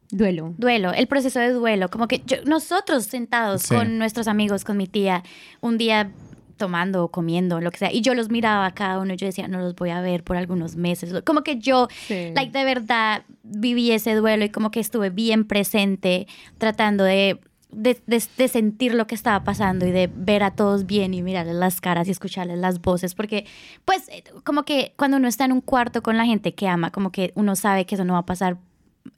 Duelo. 0.09 0.53
Duelo, 0.57 0.93
el 0.93 1.07
proceso 1.07 1.39
de 1.39 1.49
duelo. 1.51 1.89
Como 1.89 2.07
que 2.07 2.21
yo- 2.25 2.37
nosotros 2.45 3.05
sentados 3.05 3.63
Sí. 3.63 3.75
con 3.75 3.97
nuestros 3.99 4.27
amigos, 4.27 4.63
con 4.63 4.77
mi 4.77 4.87
tía, 4.87 5.23
un 5.61 5.77
día 5.77 6.11
tomando 6.57 7.03
o 7.03 7.11
comiendo, 7.11 7.59
lo 7.59 7.69
que 7.69 7.77
sea, 7.77 7.91
y 7.91 7.99
yo 8.01 8.15
los 8.15 8.29
miraba 8.29 8.65
a 8.65 8.73
cada 8.73 8.99
uno 8.99 9.13
y 9.13 9.17
yo 9.17 9.27
decía, 9.27 9.47
no 9.49 9.59
los 9.59 9.75
voy 9.75 9.89
a 9.89 9.99
ver 9.99 10.23
por 10.23 10.37
algunos 10.37 10.75
meses. 10.77 11.13
Como 11.25 11.43
que 11.43 11.57
yo, 11.59 11.87
Sí. 12.07 12.31
like, 12.33 12.57
de 12.57 12.63
verdad 12.63 13.23
viví 13.43 13.91
ese 13.91 14.13
duelo 14.15 14.45
y 14.45 14.49
como 14.49 14.71
que 14.71 14.79
estuve 14.79 15.09
bien 15.09 15.45
presente 15.45 16.27
tratando 16.57 17.03
de, 17.03 17.41
de, 17.71 18.01
de- 18.07 18.23
de 18.37 18.47
sentir 18.47 18.93
lo 18.93 19.07
que 19.07 19.15
estaba 19.15 19.43
pasando 19.43 19.85
y 19.85 19.91
de 19.91 20.09
ver 20.13 20.43
a 20.43 20.51
todos 20.51 20.85
bien 20.85 21.13
y 21.13 21.21
mirarles 21.21 21.55
las 21.55 21.81
caras 21.81 22.07
y 22.07 22.11
escucharles 22.11 22.57
las 22.59 22.81
voces, 22.81 23.15
porque 23.15 23.45
pues 23.83 24.07
eh, 24.09 24.23
como 24.43 24.63
que 24.63 24.93
cuando 24.97 25.17
uno 25.17 25.27
está 25.27 25.45
en 25.45 25.51
un 25.51 25.61
cuarto 25.61 26.01
con 26.01 26.15
la 26.17 26.25
gente 26.25 26.53
que 26.53 26.67
ama, 26.67 26.91
como 26.91 27.11
que 27.11 27.31
uno 27.35 27.55
sabe 27.55 27.85
que 27.85 27.95
eso 27.95 28.05
no 28.05 28.13
va 28.13 28.19
a 28.19 28.25
pasar, 28.25 28.57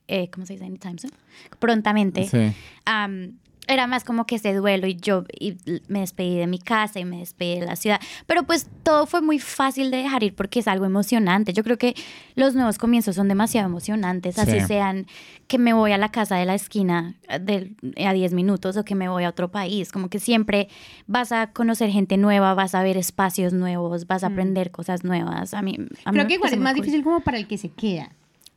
eh, 0.08 0.30
¿cómo 0.32 0.46
se 0.46 0.54
dice? 0.54 0.66
Anytime 0.66 0.98
soon. 0.98 1.12
Prontamente 1.60 2.28
Sí. 2.28 2.54
Era 3.68 3.88
más 3.88 4.04
como 4.04 4.26
que 4.26 4.36
ese 4.36 4.54
duelo 4.54 4.88
y 4.88 4.96
yo 4.96 5.24
y 5.40 5.58
me 5.88 6.00
despedí 6.00 6.38
de 6.38 6.48
mi 6.48 6.60
casa 6.60 7.00
y 7.00 7.06
me 7.06 7.20
despedí 7.20 7.60
de 7.60 7.66
la 7.66 7.76
ciudad. 7.76 8.00
Pero 8.26 8.44
pues 8.44 8.68
todo 8.84 9.06
fue 9.06 9.22
muy 9.22 9.40
fácil 9.40 9.92
de 9.92 9.98
dejar 9.98 10.24
ir 10.24 10.36
porque 10.36 10.60
es 10.60 10.68
algo 10.68 10.86
emocionante. 10.86 11.54
Yo 11.54 11.64
creo 11.64 11.78
que 11.78 11.94
los 12.36 12.56
nuevos 12.56 12.78
comienzos 12.78 13.16
son 13.16 13.28
demasiado 13.28 13.68
emocionantes, 13.68 14.38
así 14.40 14.60
Sí. 14.60 14.66
sean 14.68 15.08
que 15.48 15.58
me 15.58 15.74
voy 15.74 15.92
a 15.94 15.98
la 15.98 16.10
casa 16.10 16.36
de 16.36 16.46
la 16.46 16.56
esquina 16.56 17.16
eh, 17.30 17.40
del- 17.40 17.76
a 18.06 18.14
10 18.14 18.34
minutos 18.34 18.76
o 18.78 18.84
que 18.86 18.96
me 18.96 19.10
voy 19.10 19.24
a 19.24 19.30
otro 19.30 19.50
país. 19.50 19.92
Como 19.92 20.10
que 20.10 20.20
siempre 20.20 20.68
vas 21.08 21.32
a 21.32 21.52
conocer 21.52 21.90
gente 21.90 22.18
nueva, 22.18 22.54
vas 22.54 22.76
a 22.76 22.84
ver 22.84 22.98
espacios 22.98 23.54
nuevos, 23.54 24.08
vas 24.08 24.24
a 24.24 24.28
aprender 24.28 24.72
cosas 24.72 25.04
nuevas. 25.04 25.54
A 25.54 25.62
mí, 25.62 25.78
a 26.06 26.12
Mm. 26.12 26.14
Creo 26.14 26.24
me 26.24 26.28
que 26.28 26.34
igual 26.36 26.54
es 26.54 26.60
más 26.60 26.74
cool. 26.74 26.82
difícil 26.84 27.04
como 27.04 27.20
para 27.22 27.38
el 27.38 27.48
que 27.48 27.58
se 27.58 27.70
queda. 27.70 28.12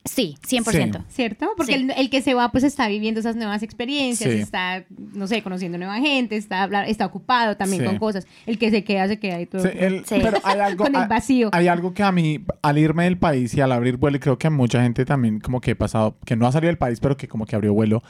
Sí, 0.05 0.37
100%. 0.49 1.05
¿Cierto? 1.09 1.51
Porque 1.59 1.75
Sí. 1.75 1.79
el, 1.81 1.91
el 1.91 2.09
que 2.11 2.23
se 2.23 2.33
va, 2.33 2.51
pues 2.51 2.65
está 2.65 2.89
viviendo 2.89 3.21
esas 3.21 3.37
nuevas 3.37 3.63
experiencias, 3.63 4.33
Sí. 4.33 4.39
está, 4.41 4.85
no 4.97 5.27
sé, 5.27 5.43
conociendo 5.43 5.77
nueva 5.77 5.99
gente, 5.99 6.37
está, 6.37 6.65
está 6.87 7.05
ocupado 7.07 7.57
también 7.59 7.83
Sí. 7.83 7.87
con 7.89 7.99
cosas. 7.99 8.27
El 8.47 8.59
que 8.59 8.71
se 8.71 8.83
queda, 8.83 9.07
se 9.09 9.19
queda 9.19 9.41
y 9.41 9.47
todo. 9.47 9.63
Sí, 9.63 9.69
el- 9.75 10.05
Sí. 10.07 10.17
Pero 10.23 10.39
hay 10.43 10.59
algo, 10.61 10.85
Con 10.85 10.95
el 10.97 11.03
hay- 11.03 11.09
vacío. 11.09 11.51
Hay 11.53 11.69
algo 11.69 11.93
que 11.93 12.03
a 12.03 12.13
mí, 12.13 12.43
al 12.63 12.79
irme 12.79 13.05
del 13.05 13.19
país 13.19 13.53
y 13.55 13.61
al 13.61 13.73
abrir 13.73 13.99
vuelo, 13.99 14.17
y 14.17 14.21
creo 14.21 14.39
que 14.39 14.47
a 14.47 14.51
mucha 14.51 14.83
gente 14.83 15.05
también 15.05 15.39
como 15.39 15.61
que 15.61 15.73
he 15.73 15.77
pasado, 15.77 16.17
que 16.25 16.35
no 16.35 16.47
ha 16.47 16.53
salido 16.53 16.69
del 16.69 16.79
país, 16.79 16.99
pero 16.99 17.17
que 17.19 17.29
como 17.29 17.45
que 17.45 17.55
abrió 17.57 17.75
vuelo, 17.75 18.03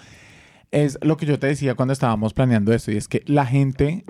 es 0.70 0.96
lo 1.02 1.16
que 1.16 1.26
yo 1.26 1.40
te 1.40 1.48
decía 1.48 1.74
cuando 1.74 1.92
estábamos 1.92 2.32
planeando 2.34 2.72
esto, 2.72 2.92
y 2.92 2.96
es 2.96 3.08
que 3.08 3.24
la 3.26 3.44
gente, 3.46 4.04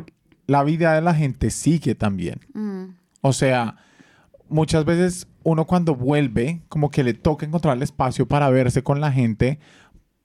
la 0.47 0.62
vida 0.64 0.95
de 0.95 1.01
la 1.01 1.14
gente 1.14 1.49
sigue 1.51 1.95
también. 1.95 2.40
Mm. 2.53 2.95
O 3.23 3.33
sea, 3.33 3.77
muchas 4.51 4.85
veces 4.85 5.27
uno 5.42 5.66
cuando 5.66 5.94
vuelve, 5.94 6.62
como 6.68 6.90
que 6.90 7.05
le 7.05 7.14
toca 7.14 7.46
encontrar 7.46 7.76
el 7.76 7.83
espacio 7.83 8.26
para 8.26 8.50
verse 8.50 8.83
con 8.83 9.00
la 9.00 9.12
gente, 9.12 9.59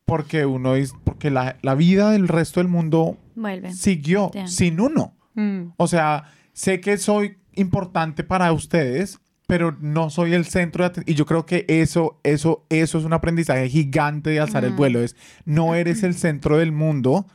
porque 0.06 0.46
uno 0.46 0.76
es, 0.76 0.94
porque 1.04 1.32
la, 1.32 1.58
la 1.62 1.76
vida 1.76 2.12
del 2.12 2.28
resto 2.28 2.60
del 2.60 2.68
mundo 2.68 3.18
Vuelve. 3.36 3.74
siguió 3.74 4.32
sin 4.46 4.80
uno. 4.80 5.14
Mm. 5.34 5.74
O 5.78 5.88
sea, 5.88 6.26
sé 6.54 6.80
que 6.80 6.98
soy 6.98 7.38
importante 7.56 8.24
para 8.24 8.52
ustedes, 8.52 9.20
pero 9.48 9.76
no 9.80 10.10
soy 10.10 10.34
el 10.34 10.46
centro 10.46 10.84
de 10.84 10.88
atención. 10.88 11.14
Y 11.14 11.18
yo 11.18 11.26
creo 11.26 11.46
que 11.46 11.66
eso, 11.68 12.20
eso, 12.24 12.66
eso 12.70 12.98
es 12.98 13.06
un 13.06 13.14
aprendizaje 13.14 13.70
gigante 13.70 14.30
de 14.32 14.40
alzar 14.40 14.66
el 14.66 14.74
vuelo. 14.74 15.02
Es 15.02 15.16
no 15.46 15.76
eres 15.76 16.04
el 16.04 16.16
centro 16.16 16.58
del 16.58 16.72
mundo. 16.72 17.28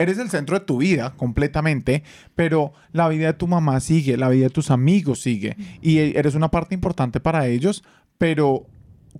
Eres 0.00 0.18
el 0.18 0.30
centro 0.30 0.58
de 0.58 0.64
tu 0.64 0.78
vida 0.78 1.14
completamente, 1.16 2.04
pero 2.36 2.72
la 2.92 3.08
vida 3.08 3.26
de 3.26 3.32
tu 3.32 3.48
mamá 3.48 3.80
sigue, 3.80 4.16
la 4.16 4.28
vida 4.28 4.44
de 4.44 4.50
tus 4.50 4.70
amigos 4.70 5.20
sigue. 5.20 5.56
Y 5.82 5.98
eres 5.98 6.36
una 6.36 6.52
parte 6.52 6.74
importante 6.74 7.18
para 7.18 7.48
ellos, 7.48 7.82
pero 8.16 8.66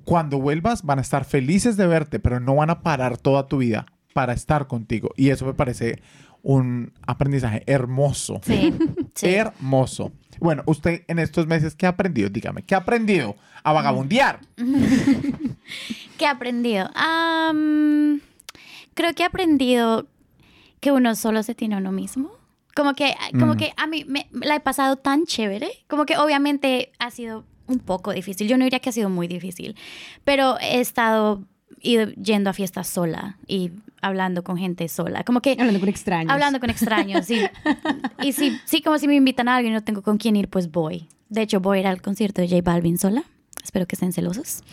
cuando 0.05 0.39
vuelvas 0.39 0.85
van 0.85 1.01
a 1.01 1.03
estar 1.03 1.25
felices 1.25 1.77
de 1.77 1.87
verte, 1.89 2.21
pero 2.21 2.39
no 2.39 2.55
van 2.55 2.71
a 2.71 2.83
parar 2.83 3.19
toda 3.19 3.49
tu 3.49 3.59
vida 3.59 3.87
para 4.13 4.33
estar 4.33 4.69
contigo. 4.69 5.11
Y 5.17 5.31
eso 5.31 5.47
me 5.47 5.55
parece 5.55 6.01
un 6.43 6.93
aprendizaje 7.07 7.63
hermoso. 7.67 8.41
Sí, 8.45 8.73
sí. 9.15 9.27
Hermoso. 9.35 10.13
Bueno, 10.41 10.63
usted 10.67 11.03
en 11.09 11.19
estos 11.19 11.47
meses, 11.47 11.75
¿qué 11.75 11.87
ha 11.87 11.91
aprendido? 11.91 12.29
Dígame, 12.29 12.63
¿qué 12.63 12.77
ha 12.77 12.79
aprendido? 12.79 13.37
A 13.65 13.73
vagabundear. 13.73 14.41
¿Qué 16.17 16.25
he 16.25 16.29
aprendido? 16.29 16.89
Creo 18.95 19.15
que 19.15 19.23
he 19.25 19.27
aprendido 19.27 20.07
que 20.81 20.93
uno 20.93 21.15
solo 21.15 21.43
se 21.43 21.55
tiene 21.55 21.75
a 21.75 21.79
uno 21.79 21.93
mismo. 21.93 22.31
Como 22.75 22.95
que, 22.95 23.15
como 23.33 23.55
Mm. 23.55 23.57
que 23.57 23.73
a 23.77 23.87
mí 23.89 24.05
me, 24.07 24.29
la 24.33 24.55
he 24.57 24.61
pasado 24.61 24.97
tan 24.97 25.25
chévere. 25.27 25.69
Como 25.89 26.07
que 26.07 26.17
obviamente 26.17 26.93
ha 26.99 27.11
sido 27.11 27.45
un 27.67 27.81
poco 27.81 28.13
difícil. 28.13 28.47
Yo 28.49 28.57
no 28.57 28.65
diría 28.65 28.79
que 28.81 28.89
ha 28.91 28.93
sido 28.93 29.11
muy 29.11 29.27
difícil, 29.29 29.75
pero 30.25 30.57
he 30.61 30.81
estado 30.81 31.43
yendo 31.81 32.51
a 32.51 32.53
fiestas 32.53 32.89
sola 32.89 33.37
y 33.47 33.71
hablando 34.01 34.43
con 34.45 34.57
gente 34.57 34.89
sola. 34.89 35.23
Como 35.25 35.41
que 35.41 35.53
Hablando 35.53 35.81
con 35.81 35.89
extraños. 35.89 36.33
hablando 36.33 36.61
con 36.61 36.71
extraños, 36.71 37.27
sí. 37.27 37.41
y 38.23 38.33
sí, 38.33 38.59
sí, 38.65 38.81
como 38.81 38.99
si 38.99 39.07
me 39.09 39.15
invitan 39.17 39.49
a 39.49 39.57
algo 39.57 39.69
y 39.69 39.73
no 39.73 39.83
tengo 39.83 40.03
con 40.03 40.17
quién 40.19 40.37
ir, 40.37 40.49
pues 40.49 40.71
voy. 40.71 41.09
De 41.29 41.43
hecho, 41.43 41.61
voy 41.61 41.79
a 41.79 41.81
ir 41.81 41.87
al 41.89 42.01
concierto 42.01 42.41
de 42.41 42.49
J 42.49 42.63
Balvin 42.63 42.97
sola. 42.99 43.25
Espero 43.63 43.87
que 43.87 43.97
estén 43.97 44.13
celosos. 44.13 44.63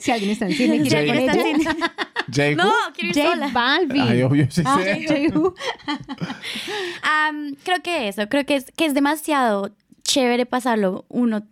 Si 0.00 0.10
alguien 0.10 0.32
está 0.32 0.46
en 0.46 0.52
cine, 0.52 0.80
quiere 0.82 1.06
ir 1.06 1.30
con 1.30 1.38
ella. 1.40 2.56
no, 2.56 2.72
quiero 2.94 3.08
ir 3.08 3.14
J 3.14 3.30
sola. 3.32 3.48
Balvin. 3.48 4.02
Ay, 4.02 4.22
obvio, 4.22 4.46
sí 4.50 4.62
Ah, 4.66 4.78
sé. 4.82 5.32
Am, 7.02 7.54
creo 7.62 7.82
que 7.82 8.08
eso, 8.08 8.28
creo 8.28 8.44
que 8.44 8.56
es, 8.56 8.66
que 8.76 8.84
es 8.86 8.94
demasiado 8.94 9.70
chévere 10.02 10.46
pasarlo 10.46 11.04
uno, 11.08 11.46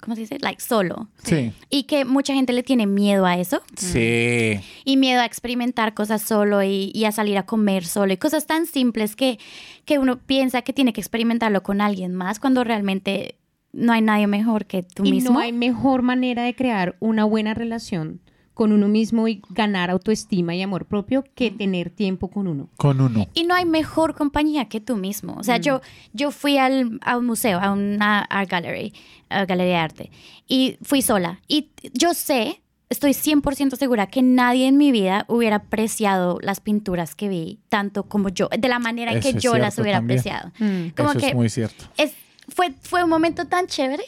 ¿cómo 0.00 0.14
se 0.14 0.22
dice? 0.22 0.38
Like, 0.40 0.60
solo. 0.60 1.08
Sí. 1.24 1.52
Y 1.70 1.84
que 1.84 2.04
mucha 2.04 2.34
gente 2.34 2.52
le 2.52 2.62
tiene 2.62 2.86
miedo 2.86 3.26
a 3.26 3.36
eso. 3.38 3.62
Sí. 3.76 4.60
Y 4.84 4.96
miedo 4.96 5.20
a 5.20 5.24
experimentar 5.24 5.94
cosas 5.94 6.22
solo 6.22 6.62
y, 6.62 6.90
y 6.94 7.04
a 7.04 7.12
salir 7.12 7.38
a 7.38 7.44
comer 7.46 7.84
solo. 7.86 8.12
Y 8.12 8.16
cosas 8.16 8.46
tan 8.46 8.66
simples 8.66 9.16
que, 9.16 9.38
que 9.84 9.98
uno 9.98 10.18
piensa 10.18 10.62
que 10.62 10.72
tiene 10.72 10.92
que 10.92 11.00
experimentarlo 11.00 11.62
con 11.62 11.80
alguien 11.80 12.14
más 12.14 12.38
cuando 12.38 12.64
realmente 12.64 13.36
no 13.76 13.92
hay 13.92 14.02
nadie 14.02 14.26
mejor 14.26 14.66
que 14.66 14.82
tú 14.82 15.04
y 15.04 15.10
mismo. 15.12 15.34
no 15.34 15.38
hay 15.38 15.52
mejor 15.52 16.02
manera 16.02 16.42
de 16.42 16.54
crear 16.54 16.96
una 17.00 17.24
buena 17.24 17.54
relación 17.54 18.20
con 18.54 18.72
uno 18.72 18.88
mismo 18.88 19.28
y 19.28 19.42
ganar 19.50 19.90
autoestima 19.90 20.54
y 20.54 20.62
amor 20.62 20.86
propio 20.86 21.24
que 21.34 21.50
tener 21.50 21.90
tiempo 21.90 22.28
con 22.28 22.46
uno. 22.46 22.70
Con 22.78 23.02
uno. 23.02 23.28
Y 23.34 23.44
no 23.44 23.54
hay 23.54 23.66
mejor 23.66 24.14
compañía 24.14 24.70
que 24.70 24.80
tú 24.80 24.96
mismo. 24.96 25.36
O 25.38 25.44
sea, 25.44 25.58
yo, 25.58 25.82
yo 26.14 26.30
fui 26.30 26.56
al, 26.56 26.98
a 27.02 27.18
un 27.18 27.26
museo, 27.26 27.60
a 27.60 27.72
una 27.72 28.20
art 28.20 28.50
gallery, 28.50 28.94
a 29.28 29.44
galería 29.44 29.74
de 29.74 29.80
arte, 29.80 30.10
y 30.48 30.78
fui 30.80 31.02
sola. 31.02 31.42
Y 31.48 31.68
yo 31.92 32.14
sé, 32.14 32.62
estoy 32.88 33.10
100% 33.10 33.76
segura 33.76 34.06
que 34.06 34.22
nadie 34.22 34.68
en 34.68 34.78
mi 34.78 34.90
vida 34.90 35.26
hubiera 35.28 35.56
apreciado 35.56 36.38
las 36.40 36.60
pinturas 36.60 37.14
que 37.14 37.28
vi 37.28 37.58
tanto 37.68 38.04
como 38.04 38.30
yo, 38.30 38.48
de 38.58 38.68
la 38.68 38.78
manera 38.78 39.12
en 39.12 39.20
que 39.20 39.34
yo 39.34 39.58
las 39.58 39.78
hubiera 39.78 39.98
también. 39.98 40.20
apreciado. 40.20 40.52
Mm. 40.58 40.88
Como 40.96 41.10
Eso 41.10 41.18
que 41.18 41.26
es 41.28 41.34
muy 41.34 41.50
cierto. 41.50 41.84
es, 41.98 42.14
fue, 42.48 42.72
fue 42.80 43.02
un 43.04 43.10
momento 43.10 43.46
tan 43.46 43.66
chévere. 43.66 44.04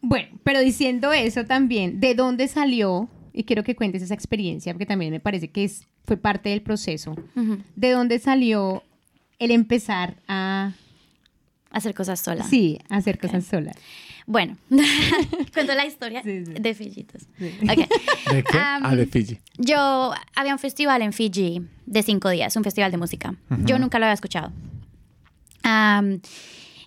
Bueno, 0.00 0.28
pero 0.42 0.60
diciendo 0.60 1.12
eso 1.12 1.44
también, 1.44 2.00
¿de 2.00 2.14
dónde 2.14 2.48
salió? 2.48 3.08
Y 3.32 3.44
quiero 3.44 3.64
que 3.64 3.74
cuentes 3.74 4.02
esa 4.02 4.14
experiencia, 4.14 4.72
porque 4.72 4.86
también 4.86 5.10
me 5.10 5.18
parece 5.20 5.48
que 5.50 5.64
es, 5.64 5.86
fue 6.04 6.16
parte 6.16 6.50
del 6.50 6.62
proceso. 6.62 7.16
¿De 7.74 7.90
dónde 7.90 8.18
salió 8.18 8.82
el 9.38 9.50
empezar 9.50 10.16
a, 10.28 10.72
Hacer 11.70 11.94
cosas 11.94 12.20
sola. 12.20 12.44
sí, 12.44 12.78
hacer 12.88 13.18
cosas 13.18 13.44
solas? 13.44 13.74
Bueno, 14.26 14.56
cuento 15.52 15.74
la 15.74 15.84
historia 15.84 16.22
Sí, 16.22 16.44
sí. 16.46 16.52
de 16.52 16.74
Fillitos. 16.74 17.22
Sí. 17.38 17.50
Ok. 17.62 18.32
¿De 18.32 18.42
qué? 18.44 18.58
Ah, 18.58 18.94
de 18.94 19.06
Fiji. 19.06 19.38
Yo 19.58 20.12
había 20.36 20.52
un 20.52 20.58
festival 20.58 21.02
en 21.02 21.12
Fiji 21.12 21.62
de 21.86 22.02
cinco 22.04 22.30
días, 22.30 22.54
un 22.56 22.62
festival 22.64 22.90
de 22.92 22.96
música. 22.96 23.34
Yo 23.64 23.78
nunca 23.78 23.98
lo 23.98 24.04
había 24.06 24.14
escuchado. 24.14 24.52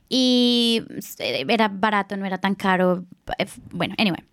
Y 0.09 0.83
era 1.19 1.67
barato, 1.67 2.15
no 2.17 2.25
era 2.25 2.37
tan 2.37 2.55
caro. 2.55 3.05
Eh, 3.37 3.45
Bueno, 3.71 3.95
anyway. 3.97 4.23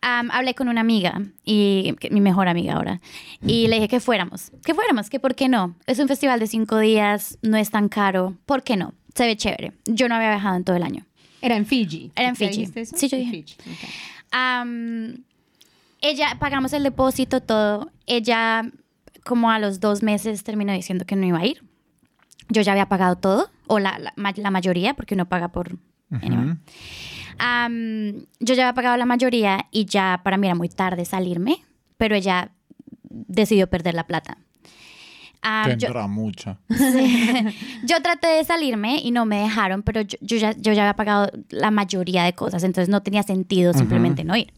Am, 0.00 0.30
hablé 0.30 0.54
con 0.54 0.68
una 0.68 0.80
amiga, 0.80 1.20
y 1.44 1.94
mi 2.10 2.20
mejor 2.20 2.48
amiga 2.48 2.74
ahora, 2.74 3.00
y 3.42 3.66
le 3.66 3.76
dije 3.76 3.88
que 3.88 4.00
fuéramos. 4.00 4.52
Que 4.64 4.74
fuéramos, 4.74 5.10
que 5.10 5.18
por 5.20 5.34
qué 5.34 5.48
no. 5.48 5.74
Es 5.86 5.98
un 5.98 6.08
festival 6.08 6.38
de 6.40 6.46
cinco 6.46 6.78
días, 6.78 7.38
no 7.42 7.56
es 7.56 7.70
tan 7.70 7.88
caro. 7.88 8.36
¿Por 8.46 8.62
qué 8.62 8.76
no? 8.76 8.94
Se 9.14 9.26
ve 9.26 9.36
chévere. 9.36 9.72
Yo 9.86 10.08
no 10.08 10.14
había 10.14 10.28
viajado 10.30 10.56
en 10.56 10.64
todo 10.64 10.76
el 10.76 10.82
año. 10.82 11.04
Era 11.40 11.56
en 11.56 11.66
Fiji. 11.66 12.12
Era 12.14 12.28
en 12.28 12.34
¿Ya 12.34 12.48
Fiji. 12.48 12.68
eso? 12.74 12.96
Sí, 12.96 13.08
yo 13.08 13.16
dije. 13.18 13.30
Fiji, 13.32 13.54
ok. 13.60 13.90
Am, 14.30 15.24
ella, 16.00 16.36
pagamos 16.38 16.72
el 16.72 16.82
depósito, 16.84 17.40
todo. 17.40 17.90
Ella, 18.06 18.70
como 19.24 19.50
a 19.50 19.58
los 19.58 19.80
dos 19.80 20.02
meses, 20.02 20.44
terminó 20.44 20.72
diciendo 20.72 21.04
que 21.04 21.16
no 21.16 21.26
iba 21.26 21.38
a 21.38 21.46
ir. 21.46 21.62
Yo 22.48 22.62
ya 22.62 22.72
había 22.72 22.86
pagado 22.88 23.16
todo, 23.16 23.50
o 23.68 23.78
la, 23.78 23.98
la, 23.98 24.12
la 24.36 24.50
mayoría, 24.50 24.94
porque 24.94 25.14
uno 25.14 25.28
paga 25.28 25.48
por... 25.48 25.78
anyway. 26.10 26.46
Ujú. 26.46 26.58
Am, 27.38 28.26
yo 28.40 28.54
ya 28.54 28.64
había 28.64 28.74
pagado 28.74 28.96
la 28.96 29.06
mayoría 29.06 29.66
y 29.70 29.84
ya 29.84 30.20
para 30.24 30.36
mí 30.36 30.46
era 30.46 30.56
muy 30.56 30.68
tarde 30.68 31.04
salirme, 31.04 31.62
pero 31.96 32.16
ella 32.16 32.50
decidió 33.10 33.68
perder 33.68 33.94
la 33.94 34.06
plata. 34.06 34.38
Yo, 35.68 35.76
Tendrá 35.78 36.06
mucha. 36.08 36.58
yo 37.84 38.02
traté 38.02 38.26
de 38.26 38.44
salirme 38.44 39.00
y 39.02 39.12
no 39.12 39.24
me 39.24 39.40
dejaron, 39.40 39.82
pero 39.82 40.00
yo, 40.00 40.18
yo 40.20 40.36
ya, 40.36 40.52
yo 40.52 40.72
ya 40.72 40.82
había 40.82 40.96
pagado 40.96 41.30
la 41.50 41.70
mayoría 41.70 42.24
de 42.24 42.34
cosas, 42.34 42.64
entonces 42.64 42.88
no 42.88 43.02
tenía 43.02 43.22
sentido 43.22 43.72
simplemente 43.72 44.24
no 44.24 44.36
ir. 44.36 44.52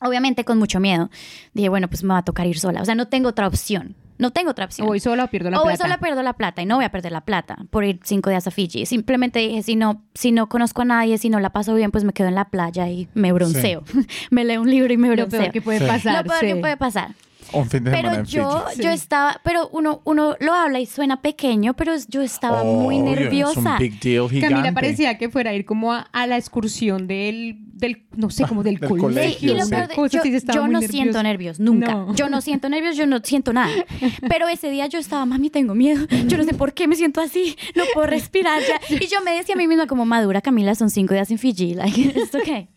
Obviamente 0.00 0.44
con 0.44 0.58
mucho 0.58 0.80
miedo. 0.80 1.10
Dije, 1.54 1.68
bueno, 1.68 1.88
pues 1.88 2.02
me 2.02 2.14
va 2.14 2.18
a 2.18 2.24
tocar 2.24 2.46
ir 2.46 2.58
sola. 2.58 2.82
O 2.82 2.84
sea, 2.84 2.94
no 2.94 3.08
tengo 3.08 3.28
otra 3.28 3.46
opción. 3.46 3.94
No 4.18 4.30
tengo 4.30 4.50
otra 4.50 4.64
opción. 4.64 4.86
O 4.86 4.88
voy 4.90 5.00
sola 5.00 5.24
o 5.24 5.28
pierdo 5.28 5.50
la 5.50 5.58
o 5.58 5.62
voy 5.62 5.70
plata. 5.74 5.84
sola 5.84 5.98
pierdo 5.98 6.22
la 6.22 6.32
plata 6.32 6.62
y 6.62 6.66
no 6.66 6.76
voy 6.76 6.84
a 6.84 6.90
perder 6.90 7.12
la 7.12 7.20
plata 7.22 7.56
por 7.70 7.84
ir 7.84 8.00
cinco 8.02 8.30
días 8.30 8.46
a 8.46 8.50
Fiji. 8.50 8.86
Simplemente 8.86 9.38
dije, 9.40 9.62
si 9.62 9.76
no, 9.76 10.02
si 10.14 10.32
no 10.32 10.48
conozco 10.48 10.82
a 10.82 10.84
nadie, 10.86 11.18
si 11.18 11.28
no 11.28 11.38
la 11.40 11.50
paso 11.50 11.74
bien, 11.74 11.90
pues 11.90 12.04
me 12.04 12.12
quedo 12.12 12.28
en 12.28 12.34
la 12.34 12.46
playa 12.46 12.88
y 12.88 13.08
me 13.14 13.32
bronceo. 13.32 13.82
me 14.30 14.44
leo 14.44 14.62
un 14.62 14.70
libro 14.70 14.92
y 14.92 14.96
me 14.96 15.08
Lo 15.08 15.14
bronceo. 15.16 15.40
peor 15.40 15.52
que 15.52 15.62
puede 15.62 15.78
Sí. 15.80 15.86
pasar. 15.86 16.24
Lo 16.24 16.28
peor 16.30 16.40
que 16.40 16.54
sí. 16.54 16.60
puede 16.60 16.76
pasar. 16.76 17.10
Un 17.52 17.68
fin 17.70 17.84
de 17.84 17.90
semana 17.90 18.08
Pero 18.10 18.20
en 18.22 18.26
yo, 18.26 18.64
Fiji. 18.70 18.82
yo 18.82 18.88
Sí. 18.90 18.94
estaba, 18.94 19.40
pero 19.44 19.68
uno, 19.72 20.00
uno 20.04 20.36
lo 20.40 20.52
habla 20.54 20.80
y 20.80 20.86
suena 20.86 21.22
pequeño, 21.22 21.74
pero 21.74 21.92
yo 22.08 22.22
estaba 22.22 22.64
muy 22.64 22.96
Es 22.98 23.02
nerviosa. 23.04 23.72
un 23.74 23.78
big 23.78 24.00
deal 24.00 24.28
gigante. 24.28 24.54
Camila 24.54 24.72
parecía 24.74 25.16
que 25.18 25.28
fuera 25.28 25.50
a 25.50 25.54
ir 25.54 25.64
como 25.64 25.92
a, 25.92 26.00
a 26.12 26.26
la 26.26 26.36
excursión 26.36 27.06
del, 27.06 27.56
del, 27.72 28.04
no 28.16 28.30
sé, 28.30 28.44
como 28.46 28.62
del, 28.62 28.76
Del 28.80 28.88
colegio. 28.90 29.08
colegio, 29.08 29.38
Sí, 29.38 29.46
y 29.54 29.58
lo 29.58 29.64
sí. 29.64 29.70
peor 29.70 29.88
de- 29.88 29.94
yo, 29.94 30.52
yo 30.52 30.60
no 30.62 30.68
nerviosa. 30.80 30.92
siento 30.92 31.22
nervios, 31.22 31.60
nunca. 31.60 31.92
No. 31.92 32.14
Yo 32.14 32.28
no 32.28 32.40
siento 32.40 32.68
nervios, 32.68 32.96
yo 32.96 33.06
no 33.06 33.20
siento 33.22 33.52
nada. 33.52 33.72
Pero 34.28 34.48
ese 34.48 34.70
día 34.70 34.86
yo 34.86 34.98
estaba, 34.98 35.24
mami, 35.26 35.50
tengo 35.50 35.74
miedo. 35.74 36.06
Yo 36.26 36.36
no 36.38 36.44
sé 36.44 36.54
por 36.54 36.74
qué 36.74 36.88
me 36.88 36.96
siento 36.96 37.20
así. 37.20 37.56
No 37.74 37.84
puedo 37.94 38.06
respirar 38.06 38.60
ya. 38.60 38.80
Y 38.96 39.06
yo 39.06 39.20
me 39.22 39.32
decía 39.32 39.54
a 39.54 39.58
mí 39.58 39.66
misma 39.68 39.86
como, 39.86 40.04
madura, 40.04 40.40
Camila, 40.40 40.74
son 40.74 40.90
cinco 40.90 41.14
días 41.14 41.30
en 41.30 41.38
Fiji. 41.38 41.74
Like, 41.74 42.00
it's 42.16 42.34
okay. 42.34 42.68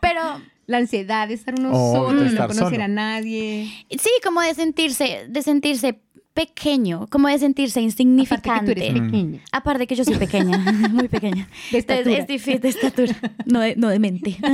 Pero 0.00 0.20
La 0.66 0.78
ansiedad 0.78 1.28
de 1.28 1.34
estar 1.34 1.54
uno 1.58 1.70
Oh, 1.72 1.94
solo, 2.06 2.22
de 2.22 2.30
no 2.30 2.40
conocer 2.48 2.64
solo. 2.70 2.82
a 2.84 2.88
nadie. 2.88 3.70
sí, 3.90 4.10
como 4.24 4.40
de 4.40 4.54
sentirse, 4.54 5.26
de 5.28 5.42
sentirse 5.42 6.00
pequeño, 6.34 7.06
como 7.10 7.28
de 7.28 7.38
sentirse 7.38 7.80
Aparte 7.80 7.80
que 7.80 8.02
insignificante. 8.02 8.74
tú 8.74 8.80
eres 8.80 8.92
pequeña. 8.92 9.40
Aparte 9.52 9.86
que 9.86 9.94
yo 9.94 10.04
soy 10.04 10.16
pequeña, 10.16 10.58
muy 10.92 11.08
pequeña. 11.08 11.48
De 11.70 11.78
Entonces, 11.78 12.06
estatura. 12.06 12.18
es 12.18 12.26
difícil 12.26 12.60
de 12.60 12.68
estatura, 12.68 13.16
no 13.46 13.60
de, 13.60 13.74
no 13.76 13.88
de 13.88 13.98
mente. 13.98 14.36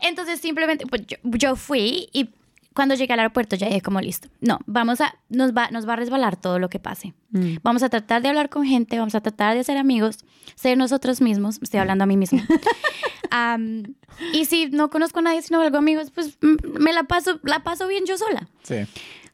Entonces 0.00 0.40
simplemente 0.40 0.86
pues, 0.86 1.02
yo, 1.06 1.16
yo 1.22 1.56
fui 1.56 2.08
y 2.12 2.28
cuando 2.74 2.94
llegué 2.94 3.12
al 3.12 3.20
aeropuerto 3.20 3.56
ya 3.56 3.66
dije 3.66 3.80
como 3.80 4.00
listo. 4.00 4.28
No, 4.40 4.58
vamos 4.66 5.00
a, 5.00 5.14
nos 5.28 5.52
va, 5.54 5.70
nos 5.70 5.88
va 5.88 5.94
a 5.94 5.96
resbalar 5.96 6.36
todo 6.36 6.58
lo 6.58 6.68
que 6.68 6.78
pase. 6.78 7.14
Mm. 7.30 7.56
Vamos 7.62 7.82
a 7.82 7.88
tratar 7.88 8.22
de 8.22 8.28
hablar 8.28 8.48
con 8.48 8.64
gente, 8.64 8.98
vamos 8.98 9.14
a 9.14 9.20
tratar 9.20 9.56
de 9.56 9.64
ser 9.64 9.76
amigos, 9.76 10.24
ser 10.54 10.78
nosotros 10.78 11.20
mismos. 11.20 11.58
Estoy 11.62 11.80
hablando 11.80 12.04
a 12.04 12.06
mí 12.06 12.16
misma. 12.16 12.46
Am, 13.30 13.94
y 14.32 14.44
si 14.46 14.66
no 14.70 14.90
conozco 14.90 15.20
a 15.20 15.22
nadie, 15.22 15.42
si 15.42 15.52
no 15.52 15.60
algo 15.60 15.78
amigos, 15.78 16.10
pues 16.10 16.38
mm, 16.42 16.78
me 16.80 16.92
la 16.92 17.04
paso, 17.04 17.40
la 17.44 17.60
paso 17.60 17.86
bien 17.88 18.04
yo 18.06 18.16
sola. 18.18 18.48
Sí. 18.62 18.76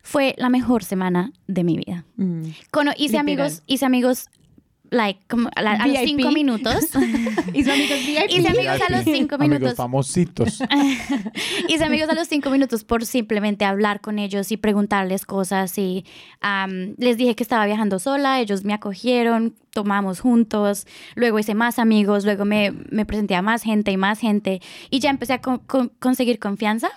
Fue 0.02 0.34
la 0.38 0.48
mejor 0.50 0.84
semana 0.84 1.32
de 1.46 1.64
mi 1.64 1.76
vida. 1.76 2.04
Mm. 2.16 2.42
Cono- 2.70 2.92
hice 2.92 3.02
Literal. 3.18 3.20
amigos, 3.20 3.62
hice 3.66 3.84
amigos 3.86 4.26
like, 4.90 5.20
como 5.28 5.48
a, 5.54 5.62
la- 5.62 5.72
a 5.72 5.86
los 5.86 5.98
cinco 6.04 6.30
minutos. 6.30 6.74
Hizo 7.54 7.72
amigos 7.72 7.98
VIP. 8.06 8.30
Hice 8.30 8.48
amigos 8.48 8.80
a 8.88 8.92
los 8.92 9.04
cinco 9.04 9.34
Amigos 9.36 9.58
minutos. 9.60 9.76
famositos. 9.76 10.58
Hice 11.68 11.84
amigos 11.84 12.08
a 12.08 12.14
los 12.14 12.28
cinco 12.28 12.50
minutos 12.50 12.84
por 12.84 13.04
simplemente 13.04 13.64
hablar 13.64 14.00
con 14.00 14.18
ellos 14.18 14.50
y 14.52 14.56
preguntarles 14.56 15.24
cosas. 15.26 15.76
Y 15.78 16.04
am, 16.40 16.94
les 16.98 17.16
dije 17.16 17.34
que 17.34 17.42
estaba 17.42 17.66
viajando 17.66 17.98
sola, 17.98 18.40
ellos 18.40 18.64
me 18.64 18.72
acogieron, 18.74 19.54
tomamos 19.72 20.20
juntos. 20.20 20.86
Luego 21.14 21.38
hice 21.38 21.54
más 21.54 21.78
amigos, 21.78 22.24
luego 22.24 22.44
me, 22.44 22.72
me 22.90 23.04
presenté 23.06 23.34
a 23.34 23.42
más 23.42 23.62
gente 23.62 23.90
y 23.92 23.96
más 23.96 24.18
gente. 24.20 24.60
Y 24.90 25.00
ya 25.00 25.10
empecé 25.10 25.34
a 25.34 25.40
co- 25.40 25.62
co- 25.66 25.90
conseguir 25.98 26.38
confianza. 26.38 26.88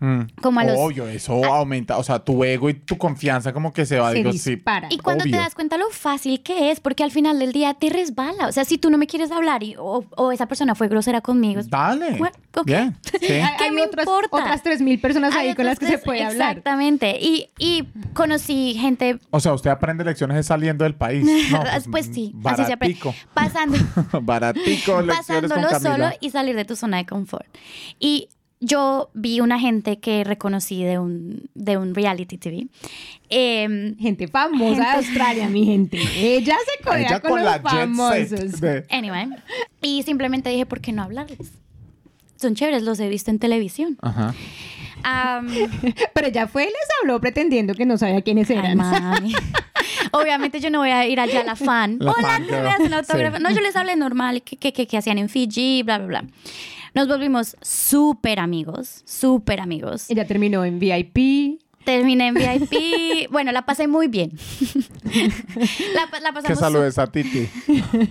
Mm. 0.00 0.20
Como 0.40 0.60
a 0.60 0.64
los- 0.64 0.78
Obvio, 0.78 1.06
eso 1.08 1.44
aumenta. 1.44 1.98
O 1.98 2.02
sea, 2.02 2.18
tu 2.20 2.42
ego 2.42 2.68
y 2.70 2.74
tu 2.74 2.96
confianza 2.98 3.52
como 3.52 3.72
que 3.72 3.86
se 3.86 3.98
va. 3.98 4.10
Se 4.10 4.16
digo, 4.16 4.32
sí. 4.32 4.54
dispara. 4.56 4.88
Y 4.90 4.98
cuando 4.98 5.24
Obvio. 5.24 5.36
te 5.36 5.42
das 5.42 5.54
cuenta 5.54 5.76
lo 5.76 5.88
fácil 5.90 6.42
que 6.42 6.70
es, 6.70 6.80
porque 6.80 7.04
al 7.04 7.10
final 7.10 7.38
del 7.38 7.52
día 7.52 7.74
te 7.74 7.90
resbala. 7.90 8.46
O 8.48 8.52
sea, 8.52 8.64
si 8.64 8.78
tú 8.78 8.90
no 8.90 8.98
me 8.98 9.06
quieres 9.06 9.30
hablar 9.30 9.62
y, 9.62 9.76
o, 9.78 10.04
o 10.16 10.32
esa 10.32 10.46
persona 10.46 10.74
fue 10.74 10.88
grosera 10.88 11.20
conmigo. 11.20 11.60
Dale. 11.68 12.12
Bueno, 12.18 12.34
ok. 12.56 12.66
Bien. 12.66 12.96
Sí. 13.20 13.26
Hay, 13.34 13.56
¿Qué 13.58 13.64
hay 13.64 13.70
me 13.72 13.82
otras, 13.82 14.06
importa? 14.06 14.28
otras 14.36 14.64
3.000 14.64 15.00
personas 15.00 15.34
ahí 15.36 15.48
Hay 15.48 15.54
con 15.54 15.66
las 15.66 15.78
que 15.78 15.84
otras 15.84 16.00
se 16.00 16.04
tres- 16.04 16.04
puede 16.06 16.24
hablar. 16.24 16.50
Exactamente. 16.58 17.18
Y, 17.20 17.50
y 17.58 17.84
conocí 18.14 18.74
gente 18.78 19.18
O 19.30 19.40
sea, 19.40 19.52
usted 19.52 19.68
aprende 19.70 20.04
lecciones 20.04 20.38
es 20.38 20.46
saliendo 20.46 20.84
del 20.84 20.94
país. 20.94 21.26
No, 21.50 21.62
pues 21.90 22.06
sí, 22.06 22.34
así 22.44 22.64
se 22.64 22.72
aprende. 22.72 22.98
Baratico. 22.98 23.14
Pasando, 23.34 23.76
Baratico, 24.22 25.02
lecciones 25.02 25.50
con 25.52 25.62
pasándolo 25.62 25.68
Camila. 25.68 25.78
solo 26.10 26.10
y 26.20 26.30
salir 26.30 26.56
de 26.56 26.64
tu 26.64 26.76
zona 26.76 26.96
de 26.98 27.06
confort. 27.06 27.46
Y 27.98 28.28
yo 28.60 29.10
vi 29.14 29.40
una 29.40 29.58
gente 29.58 29.98
que 29.98 30.22
reconocí 30.24 30.82
de 30.84 30.98
un, 30.98 31.48
de 31.54 31.78
un 31.78 31.94
reality 31.94 32.36
TV. 32.38 32.66
Em, 33.30 33.96
Gente 33.98 34.28
famosa 34.28 34.80
de 34.82 34.86
Australia, 34.98 35.48
mi 35.48 35.64
gente. 35.64 35.98
Ella 36.16 36.56
se 36.76 36.84
codea 36.84 37.00
Ella 37.08 37.20
con, 37.20 37.30
con 37.30 37.44
la 37.44 37.58
los 37.58 37.72
famosos. 37.72 38.60
de- 38.60 38.84
anyway, 38.90 39.28
y 39.80 40.02
simplemente 40.02 40.50
dije, 40.50 40.66
¿por 40.66 40.80
qué 40.80 40.92
no 40.92 41.02
hablarles? 41.02 41.52
Son 42.36 42.54
chéveres, 42.54 42.82
los 42.82 42.98
he 43.00 43.08
visto 43.08 43.30
en 43.30 43.38
televisión. 43.38 43.98
Ajá. 44.02 44.34
Pero 46.14 46.26
ella 46.26 46.46
fue 46.46 46.64
y 46.64 46.66
les 46.66 46.74
habló 47.00 47.20
pretendiendo 47.20 47.74
que 47.74 47.86
no 47.86 47.96
sabía 47.96 48.20
quiénes 48.22 48.50
eran. 48.50 48.78
Obviamente 50.12 50.60
yo 50.60 50.70
no 50.70 50.78
voy 50.80 50.90
a 50.90 51.06
ir 51.06 51.20
allá 51.20 51.40
a 51.40 51.44
la 51.44 51.56
fan. 51.56 51.96
La 52.00 52.12
Hola, 52.12 52.28
fan 52.28 52.46
¿me 52.46 52.86
un 52.86 52.94
autógrafo? 52.94 53.36
Sí. 53.38 53.42
No, 53.42 53.50
yo 53.50 53.60
les 53.60 53.76
hablé 53.76 53.96
normal, 53.96 54.42
que, 54.42 54.56
que, 54.56 54.72
que, 54.72 54.86
que 54.86 54.96
hacían 54.98 55.18
en 55.18 55.28
Fiji, 55.28 55.82
bla, 55.82 55.98
bla, 55.98 56.06
bla. 56.06 56.24
Nos 56.94 57.08
volvimos 57.08 57.56
súper 57.62 58.38
amigos, 58.40 59.02
súper 59.06 59.60
amigos. 59.60 60.10
Ella 60.10 60.26
terminó 60.26 60.64
en 60.64 60.78
VIP. 60.78 61.60
Terminé 61.84 62.28
en 62.28 62.34
VIP. 62.34 63.30
Bueno, 63.30 63.52
la 63.52 63.64
pasé 63.64 63.86
muy 63.86 64.08
bien. 64.08 64.32
la, 65.94 66.18
la 66.20 66.28
Que 66.28 66.34
pasamos 66.34 66.58
saludes 66.58 66.98
a 66.98 67.06
Titi. 67.06 67.48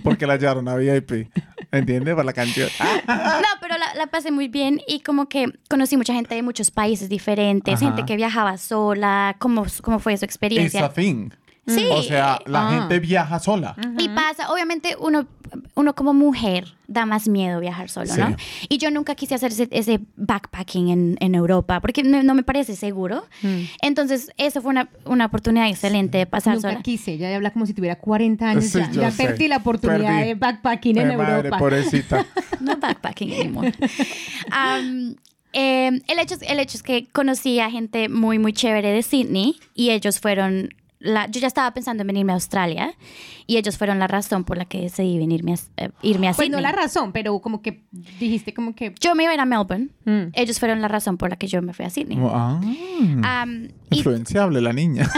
Porque 0.02 0.26
la 0.26 0.36
llevaron 0.36 0.66
a 0.68 0.76
VIP. 0.76 1.28
¿Entiendes? 1.72 2.14
Por 2.14 2.24
la 2.24 2.32
canción. 2.32 2.68
No, 3.06 3.48
pero 3.60 3.76
la, 3.78 3.94
la 3.94 4.06
pasé 4.08 4.30
muy 4.30 4.48
bien 4.48 4.80
y 4.88 5.00
como 5.00 5.28
que 5.28 5.46
conocí 5.68 5.96
mucha 5.96 6.14
gente 6.14 6.34
de 6.34 6.42
muchos 6.42 6.70
países 6.70 7.08
diferentes, 7.08 7.74
Ajá. 7.74 7.86
gente 7.86 8.04
que 8.06 8.16
viajaba 8.16 8.56
sola, 8.58 9.36
cómo, 9.38 9.64
cómo 9.82 9.98
fue 9.98 10.12
su 10.16 10.16
It's 10.16 10.22
a 10.22 10.26
experiencia. 10.26 10.88
thing. 10.92 11.30
Sí. 11.66 11.86
O 11.90 12.02
sea, 12.02 12.40
la 12.46 12.68
Ah. 12.68 12.78
gente 12.80 12.98
viaja 12.98 13.38
sola. 13.38 13.76
Y 13.98 14.08
pasa, 14.08 14.50
obviamente 14.52 14.96
uno, 14.98 15.26
uno 15.74 15.94
como 15.94 16.12
mujer 16.14 16.74
da 16.88 17.06
más 17.06 17.28
miedo 17.28 17.60
viajar 17.60 17.88
solo, 17.88 18.12
Sí. 18.12 18.20
¿no? 18.20 18.34
Y 18.68 18.78
yo 18.78 18.90
nunca 18.90 19.14
quise 19.14 19.34
hacer 19.36 19.52
ese, 19.52 19.68
ese 19.70 20.00
backpacking 20.16 20.88
en, 20.88 21.16
en 21.20 21.34
Europa 21.34 21.80
porque 21.80 22.02
no, 22.02 22.22
no 22.22 22.34
me 22.34 22.42
parece 22.42 22.74
seguro. 22.76 23.24
Entonces, 23.82 24.30
eso 24.36 24.60
fue 24.62 24.70
una, 24.70 24.88
una 25.04 25.26
oportunidad 25.26 25.68
excelente 25.68 26.18
de 26.18 26.26
pasar 26.26 26.56
Nunca 26.56 26.70
sola. 26.70 26.82
quise. 26.82 27.12
Ella 27.12 27.34
habla 27.36 27.50
como 27.52 27.66
si 27.66 27.74
tuviera 27.74 27.96
40 27.96 28.48
años. 28.50 28.64
Sí, 28.64 28.78
ya 28.78 28.90
ya 28.90 29.10
perdí 29.10 29.48
la 29.48 29.58
oportunidad 29.58 30.16
Perdí. 30.16 30.28
de 30.28 30.34
backpacking 30.34 30.98
en 30.98 31.16
madre, 31.16 31.36
Europa. 31.36 31.58
pobrecita. 31.58 32.26
No 32.60 32.76
backpacking 32.76 33.32
anymore. 33.32 33.72
Um, 34.48 35.14
eh, 35.52 36.00
el, 36.08 36.18
hecho 36.18 36.34
es, 36.34 36.42
el 36.42 36.58
hecho 36.60 36.76
es 36.76 36.82
que 36.82 37.06
conocí 37.06 37.58
a 37.60 37.70
gente 37.70 38.08
muy, 38.08 38.38
muy 38.38 38.52
chévere 38.52 38.90
de 38.92 39.02
Sydney 39.02 39.56
y 39.74 39.90
ellos 39.90 40.20
fueron... 40.20 40.70
La, 41.02 41.26
yo 41.30 41.40
ya 41.40 41.46
estaba 41.46 41.72
pensando 41.72 42.02
en 42.02 42.06
venirme 42.08 42.32
a 42.32 42.34
Australia 42.34 42.92
y 43.46 43.56
ellos 43.56 43.78
fueron 43.78 43.98
la 43.98 44.06
razón 44.06 44.44
por 44.44 44.58
la 44.58 44.66
que 44.66 44.82
decidí 44.82 45.16
venirme 45.16 45.54
a, 45.54 45.56
eh, 45.78 45.90
irme 46.02 46.28
a 46.28 46.32
Pues 46.34 46.44
Sydney. 46.46 46.50
no 46.50 46.60
la 46.60 46.72
razón, 46.72 47.12
pero 47.12 47.38
como 47.40 47.62
que 47.62 47.84
dijiste 48.18 48.52
como 48.52 48.74
que... 48.74 48.94
Yo 49.00 49.14
me 49.14 49.22
iba 49.22 49.32
a 49.32 49.34
ir 49.34 49.40
a 49.40 49.46
Melbourne. 49.46 49.88
Mm. 50.04 50.32
Ellos 50.34 50.58
fueron 50.58 50.82
la 50.82 50.88
razón 50.88 51.16
por 51.16 51.30
la 51.30 51.36
que 51.36 51.46
yo 51.46 51.62
me 51.62 51.72
fui 51.72 51.86
a 51.86 51.90
Sydney. 51.90 52.18
Ah, 52.22 52.60
Um, 53.46 53.64
y- 53.90 53.96
influenciable 53.96 54.60
la 54.60 54.74
niña. 54.74 55.10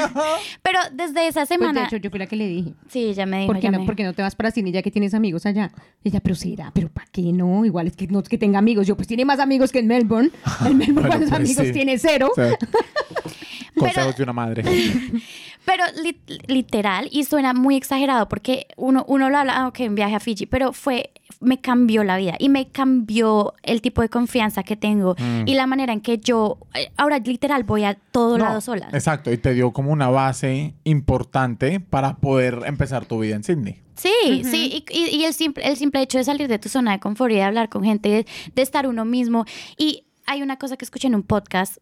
pero 0.62 0.78
desde 0.92 1.28
esa 1.28 1.40
Pues 1.40 1.48
semana... 1.50 1.80
de 1.80 1.86
hecho, 1.86 1.96
yo 1.98 2.08
fui 2.08 2.18
la 2.18 2.26
que 2.26 2.36
le 2.36 2.48
dije. 2.48 2.72
sí, 2.88 3.12
ya 3.12 3.26
me 3.26 3.40
dijo. 3.40 3.52
¿Por 3.52 3.60
qué, 3.60 3.70
no, 3.70 3.80
me- 3.80 3.84
por 3.86 3.94
qué 3.94 4.04
no 4.04 4.14
te 4.14 4.22
vas 4.22 4.34
para 4.34 4.50
cine 4.50 4.72
ya 4.72 4.80
que 4.80 4.90
tienes 4.90 5.12
amigos 5.12 5.44
allá? 5.44 5.70
Y 6.02 6.08
ella, 6.08 6.20
pero 6.20 6.34
será, 6.34 6.70
pero 6.74 6.88
¿para 6.88 7.06
qué 7.12 7.20
no? 7.34 7.66
Igual 7.66 7.88
es 7.88 7.96
que 7.96 8.06
no 8.06 8.20
es 8.20 8.28
que 8.30 8.38
tenga 8.38 8.58
amigos. 8.58 8.86
Yo, 8.86 8.96
pues 8.96 9.06
tiene 9.06 9.26
más 9.26 9.38
amigos 9.38 9.70
que 9.70 9.80
en 9.80 9.86
Melbourne. 9.86 10.30
En 10.64 10.78
Melbourne, 10.78 10.92
Bueno, 10.94 11.08
¿cuántos 11.08 11.28
pues, 11.28 11.40
amigos 11.40 11.66
sí. 11.66 11.72
tiene? 11.72 11.98
Cero. 11.98 12.30
O 12.34 12.34
consejos 13.78 14.16
de 14.16 14.22
una 14.22 14.32
madre. 14.32 14.62
Pero 15.64 15.82
li- 16.02 16.20
literal, 16.46 17.08
y 17.10 17.24
suena 17.24 17.52
muy 17.52 17.74
exagerado 17.76 18.28
porque 18.28 18.66
uno, 18.76 19.04
uno 19.08 19.28
lo 19.30 19.38
habla, 19.38 19.54
ah, 19.56 19.68
ok, 19.68 19.80
un 19.88 19.94
viaje 19.96 20.14
a 20.14 20.20
Fiji, 20.20 20.46
pero 20.46 20.72
fue, 20.72 21.10
me 21.40 21.60
cambió 21.60 22.04
la 22.04 22.16
vida 22.16 22.36
y 22.38 22.48
me 22.48 22.68
cambió 22.68 23.52
el 23.64 23.82
tipo 23.82 24.00
de 24.00 24.08
confianza 24.08 24.62
que 24.62 24.76
tengo 24.76 25.16
y 25.44 25.54
la 25.54 25.66
manera 25.66 25.92
en 25.92 26.00
que 26.02 26.18
yo, 26.18 26.58
eh, 26.74 26.90
ahora 26.96 27.18
literal 27.18 27.64
voy 27.64 27.82
a 27.82 27.94
todo 28.12 28.38
No, 28.38 28.44
lado 28.44 28.60
sola. 28.60 28.88
Exacto, 28.92 29.32
y 29.32 29.38
te 29.38 29.54
dio 29.54 29.72
como 29.72 29.90
una 29.90 30.08
base 30.08 30.74
importante 30.84 31.80
para 31.80 32.16
poder 32.16 32.60
empezar 32.66 33.04
tu 33.06 33.18
vida 33.18 33.34
en 33.34 33.42
Sydney. 33.42 33.80
Sí, 33.96 34.42
sí, 34.44 34.84
y, 34.90 34.98
y- 34.98 35.16
y 35.16 35.24
el, 35.24 35.34
simple, 35.34 35.66
el 35.66 35.76
simple 35.76 36.00
hecho 36.02 36.18
de 36.18 36.24
salir 36.24 36.46
de 36.48 36.58
tu 36.60 36.68
zona 36.68 36.92
de 36.92 37.00
confort 37.00 37.32
y 37.32 37.36
de 37.36 37.42
hablar 37.42 37.68
con 37.68 37.82
gente, 37.82 38.08
de, 38.08 38.26
de 38.54 38.62
estar 38.62 38.86
uno 38.86 39.04
mismo. 39.04 39.46
Y 39.78 40.04
hay 40.26 40.42
una 40.42 40.58
cosa 40.58 40.76
que 40.76 40.84
escuché 40.84 41.06
en 41.08 41.14
un 41.14 41.22
podcast, 41.22 41.78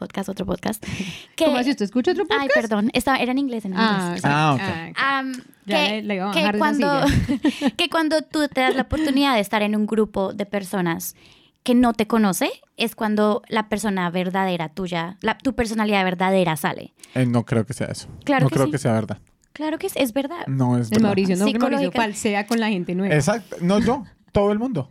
podcast, 0.00 0.28
otro 0.28 0.44
podcast, 0.46 0.82
que... 1.36 1.44
¿Cómo 1.44 1.58
así? 1.58 1.70
¿Usted 1.70 1.84
escucha 1.84 2.10
otro 2.12 2.24
podcast? 2.26 2.42
Ay, 2.42 2.48
perdón, 2.54 2.90
estaba, 2.94 3.18
era 3.18 3.30
en 3.32 3.38
inglés, 3.38 3.64
en 3.64 3.74
Ah, 3.76 4.02
inglés. 4.06 4.22
Ah, 4.24 4.54
ok. 4.54 4.94
Ah, 4.98 5.22
que, 5.66 6.02
le- 6.02 6.18
que 6.32 6.58
cuando, 6.58 7.04
que 7.76 7.88
cuando 7.90 8.22
tú 8.22 8.48
te 8.48 8.60
das 8.62 8.74
la 8.74 8.82
oportunidad 8.82 9.34
de 9.34 9.40
estar 9.40 9.62
en 9.62 9.76
un 9.76 9.86
grupo 9.86 10.32
de 10.32 10.46
personas 10.46 11.14
que 11.62 11.74
no 11.74 11.92
te 11.92 12.06
conoce, 12.06 12.50
es 12.78 12.94
cuando 12.96 13.42
la 13.48 13.68
persona 13.68 14.08
verdadera 14.10 14.70
tuya, 14.70 15.18
la, 15.20 15.36
tu 15.36 15.54
personalidad 15.54 16.02
verdadera 16.04 16.56
sale. 16.56 16.94
Eh, 17.14 17.26
no 17.26 17.44
creo 17.44 17.66
que 17.66 17.74
sea 17.74 17.88
eso. 17.88 18.08
Claro 18.24 18.44
no 18.44 18.48
que 18.48 18.54
creo 18.54 18.66
sí. 18.66 18.72
que 18.72 18.78
sea 18.78 18.92
verdad. 18.94 19.18
Claro 19.52 19.78
que 19.78 19.86
es, 19.88 19.96
es 19.96 20.12
verdad. 20.14 20.46
No 20.46 20.78
es 20.78 20.86
El 20.86 20.96
verdad. 20.98 21.08
Mauricio, 21.08 21.36
no, 21.36 21.44
que 21.44 21.58
Mauricio 21.58 21.92
falsea 21.92 22.46
con 22.46 22.60
la 22.60 22.68
gente 22.70 22.94
nueva. 22.94 23.14
Exacto. 23.14 23.56
No 23.60 23.78
yo, 23.78 24.04
todo 24.32 24.52
el 24.52 24.58
mundo. 24.58 24.88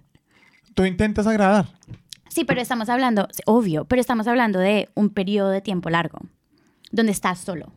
Tú 0.75 0.85
intentas 0.85 1.25
agradar. 1.27 1.65
Sí, 2.29 2.43
pero 2.45 2.61
estamos 2.61 2.89
hablando, 2.89 3.27
obvio, 3.45 3.85
pero 3.85 3.99
estamos 3.99 4.27
hablando 4.27 4.59
de 4.59 4.89
un 4.95 5.09
periodo 5.09 5.49
de 5.49 5.61
tiempo 5.61 5.89
largo, 5.89 6.19
donde 6.91 7.11
estás 7.11 7.39
solo. 7.39 7.71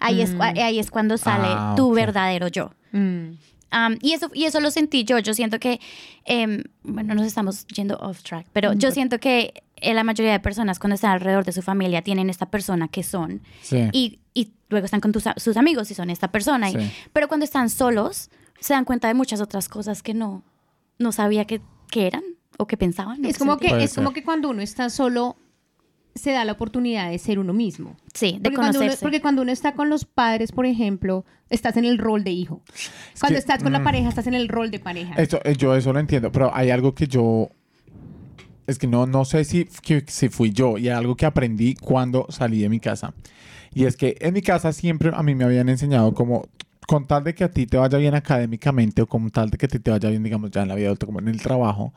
Ahí, 0.00 0.20
es, 0.20 0.34
ahí 0.38 0.78
es 0.78 0.90
cuando 0.90 1.16
sale 1.18 1.46
Ah, 1.48 1.74
tu 1.76 1.92
verdadero 1.92 2.48
yo. 2.48 2.70
Mm. 2.92 3.30
Um, 3.72 3.96
y, 4.02 4.12
eso, 4.12 4.30
y 4.34 4.44
eso 4.44 4.60
lo 4.60 4.70
sentí 4.70 5.04
yo. 5.04 5.18
Yo 5.18 5.34
siento 5.34 5.58
que, 5.58 5.80
em, 6.26 6.62
bueno, 6.82 7.14
nos 7.14 7.26
estamos 7.26 7.66
yendo 7.68 7.96
off 7.98 8.22
track, 8.22 8.46
pero 8.52 8.72
yo 8.74 8.90
siento 8.92 9.18
que 9.18 9.64
eh, 9.76 9.94
la 9.94 10.04
mayoría 10.04 10.30
de 10.32 10.38
personas 10.40 10.78
cuando 10.78 10.94
están 10.94 11.10
alrededor 11.12 11.44
de 11.44 11.52
su 11.52 11.60
familia 11.62 12.02
tienen 12.02 12.30
esta 12.30 12.46
persona 12.50 12.86
que 12.88 13.02
son 13.02 13.42
Sí. 13.62 13.88
y, 13.92 14.20
y 14.32 14.52
luego 14.68 14.84
están 14.84 15.00
con 15.00 15.10
tus 15.12 15.24
sus 15.38 15.56
amigos 15.56 15.90
y 15.90 15.94
son 15.94 16.10
esta 16.10 16.28
persona. 16.30 16.70
y- 16.70 16.74
Sí. 16.74 16.92
pero 17.12 17.26
cuando 17.26 17.44
están 17.44 17.68
solos, 17.70 18.30
se 18.60 18.74
dan 18.74 18.84
cuenta 18.84 19.08
de 19.08 19.14
muchas 19.14 19.40
otras 19.40 19.68
cosas 19.68 20.02
que 20.02 20.14
no, 20.14 20.42
no 20.98 21.10
sabía 21.12 21.44
que, 21.46 21.60
que 21.90 22.06
eran 22.06 22.22
o 22.58 22.66
que 22.66 22.76
pensaban. 22.76 23.24
Es 23.24 23.38
como 23.38 23.58
que, 23.58 23.82
es 23.82 23.94
como 23.94 24.12
que 24.12 24.22
cuando 24.22 24.50
uno 24.50 24.62
está 24.62 24.90
solo, 24.90 25.36
se 26.14 26.32
da 26.32 26.44
la 26.44 26.52
oportunidad 26.52 27.10
de 27.10 27.18
ser 27.18 27.38
uno 27.38 27.52
mismo. 27.52 27.96
Sí, 28.12 28.32
de 28.32 28.40
Porque 28.40 28.56
cuando, 28.56 28.70
uno, 28.70 28.78
conocerse. 28.78 29.02
porque 29.02 29.20
cuando 29.20 29.42
uno 29.42 29.52
está 29.52 29.74
con 29.74 29.90
los 29.90 30.04
padres, 30.04 30.52
por 30.52 30.66
ejemplo, 30.66 31.24
estás 31.50 31.76
en 31.76 31.84
el 31.84 31.98
rol 31.98 32.24
de 32.24 32.30
hijo. 32.30 32.62
Cuando 33.18 33.34
que, 33.34 33.40
estás 33.40 33.62
con 33.62 33.72
la 33.72 33.80
mm. 33.80 33.84
pareja, 33.84 34.08
estás 34.08 34.26
en 34.26 34.34
el 34.34 34.48
rol 34.48 34.70
de 34.70 34.78
pareja. 34.78 35.14
Eso, 35.16 35.40
eh, 35.44 35.56
yo 35.56 35.74
eso 35.74 35.92
lo 35.92 35.98
entiendo, 35.98 36.30
pero 36.30 36.54
hay 36.54 36.70
algo 36.70 36.94
que 36.94 37.06
yo... 37.06 37.48
Es 38.66 38.78
que 38.78 38.86
no, 38.86 39.06
no 39.06 39.24
sé 39.26 39.44
si, 39.44 39.66
que- 39.82 40.04
si 40.06 40.28
fui 40.28 40.52
yo 40.52 40.78
y 40.78 40.88
algo 40.88 41.16
que 41.16 41.26
aprendí 41.26 41.74
cuando 41.74 42.26
salí 42.30 42.62
de 42.62 42.68
mi 42.68 42.80
casa. 42.80 43.12
Y 43.74 43.84
es 43.84 43.96
que 43.96 44.16
en 44.20 44.32
mi 44.32 44.40
casa 44.40 44.72
siempre 44.72 45.10
a 45.12 45.22
mí 45.22 45.34
me 45.34 45.44
habían 45.44 45.68
enseñado 45.68 46.14
como 46.14 46.46
con 46.86 47.06
tal 47.06 47.24
de 47.24 47.34
que 47.34 47.44
a 47.44 47.50
ti 47.50 47.66
te 47.66 47.76
vaya 47.76 47.98
bien 47.98 48.14
académicamente 48.14 49.02
o 49.02 49.06
con 49.06 49.30
tal 49.30 49.50
de 49.50 49.58
que 49.58 49.66
a 49.66 49.68
ti 49.68 49.78
te 49.80 49.90
vaya 49.90 50.08
bien, 50.08 50.22
digamos, 50.22 50.50
ya 50.50 50.62
en 50.62 50.68
la 50.68 50.74
vida 50.74 50.86
adulta, 50.86 51.06
como 51.06 51.18
en 51.18 51.28
el 51.28 51.40
trabajo, 51.42 51.92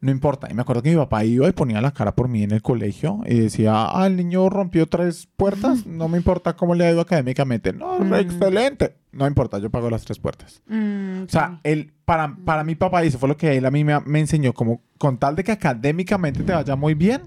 no 0.00 0.10
importa. 0.10 0.48
Y 0.50 0.54
me 0.54 0.62
acuerdo 0.62 0.82
que 0.82 0.90
mi 0.90 0.96
papá 0.96 1.24
iba 1.24 1.46
y 1.48 1.52
ponía 1.52 1.80
la 1.80 1.92
cara 1.92 2.14
por 2.14 2.28
mí 2.28 2.42
en 2.42 2.52
el 2.52 2.62
colegio 2.62 3.20
y 3.26 3.38
decía, 3.38 3.72
ah, 3.90 4.06
el 4.06 4.16
niño 4.16 4.48
rompió 4.48 4.86
tres 4.86 5.28
puertas, 5.36 5.86
no 5.86 6.08
me 6.08 6.16
importa 6.18 6.56
cómo 6.56 6.74
le 6.74 6.86
ha 6.86 6.90
ido 6.90 7.00
académicamente. 7.00 7.72
No, 7.72 8.16
excelente. 8.16 8.96
No 9.12 9.26
importa, 9.26 9.58
yo 9.58 9.70
pago 9.70 9.90
las 9.90 10.04
tres 10.04 10.18
puertas. 10.18 10.62
Mm, 10.68 11.22
O 11.24 11.28
sea, 11.28 11.60
él, 11.64 11.92
para, 12.04 12.36
para 12.44 12.64
mi 12.64 12.76
papá, 12.76 13.04
y 13.04 13.08
eso 13.08 13.18
fue 13.18 13.28
lo 13.28 13.36
que 13.36 13.56
él 13.56 13.66
a 13.66 13.70
mí 13.70 13.84
me, 13.84 13.98
me 14.00 14.20
enseñó, 14.20 14.52
como 14.52 14.82
con 14.98 15.18
tal 15.18 15.36
de 15.36 15.44
que 15.44 15.52
académicamente 15.52 16.42
te 16.44 16.52
vaya 16.52 16.76
muy 16.76 16.94
bien, 16.94 17.22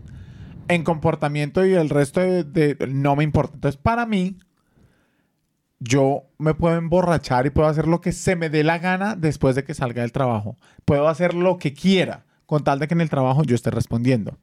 en 0.69 0.83
comportamiento 0.83 1.65
y 1.65 1.73
el 1.73 1.89
resto 1.89 2.21
de, 2.21 2.43
de- 2.45 2.87
no 2.87 3.15
me 3.17 3.23
importa. 3.25 3.55
Entonces, 3.55 3.79
para 3.81 4.05
mí, 4.05 4.37
yo 5.79 6.23
me 6.37 6.53
puedo 6.53 6.77
emborrachar 6.77 7.45
y 7.45 7.49
puedo 7.49 7.67
hacer 7.67 7.87
lo 7.87 7.99
que 7.99 8.13
se 8.13 8.35
me 8.35 8.49
dé 8.49 8.63
la 8.63 8.77
gana 8.79 9.15
después 9.15 9.55
de 9.55 9.63
que 9.65 9.73
salga 9.73 10.01
del 10.01 10.11
trabajo. 10.13 10.57
Puedo 10.85 11.07
hacer 11.09 11.33
lo 11.33 11.57
que 11.57 11.73
quiera 11.73 12.25
con 12.53 12.63
tal 12.63 12.77
de 12.77 12.87
que 12.87 12.93
en 12.93 13.01
el 13.01 13.09
trabajo 13.09 13.41
yo 13.41 13.55
esté 13.55 13.71
respondiendo. 13.71 14.37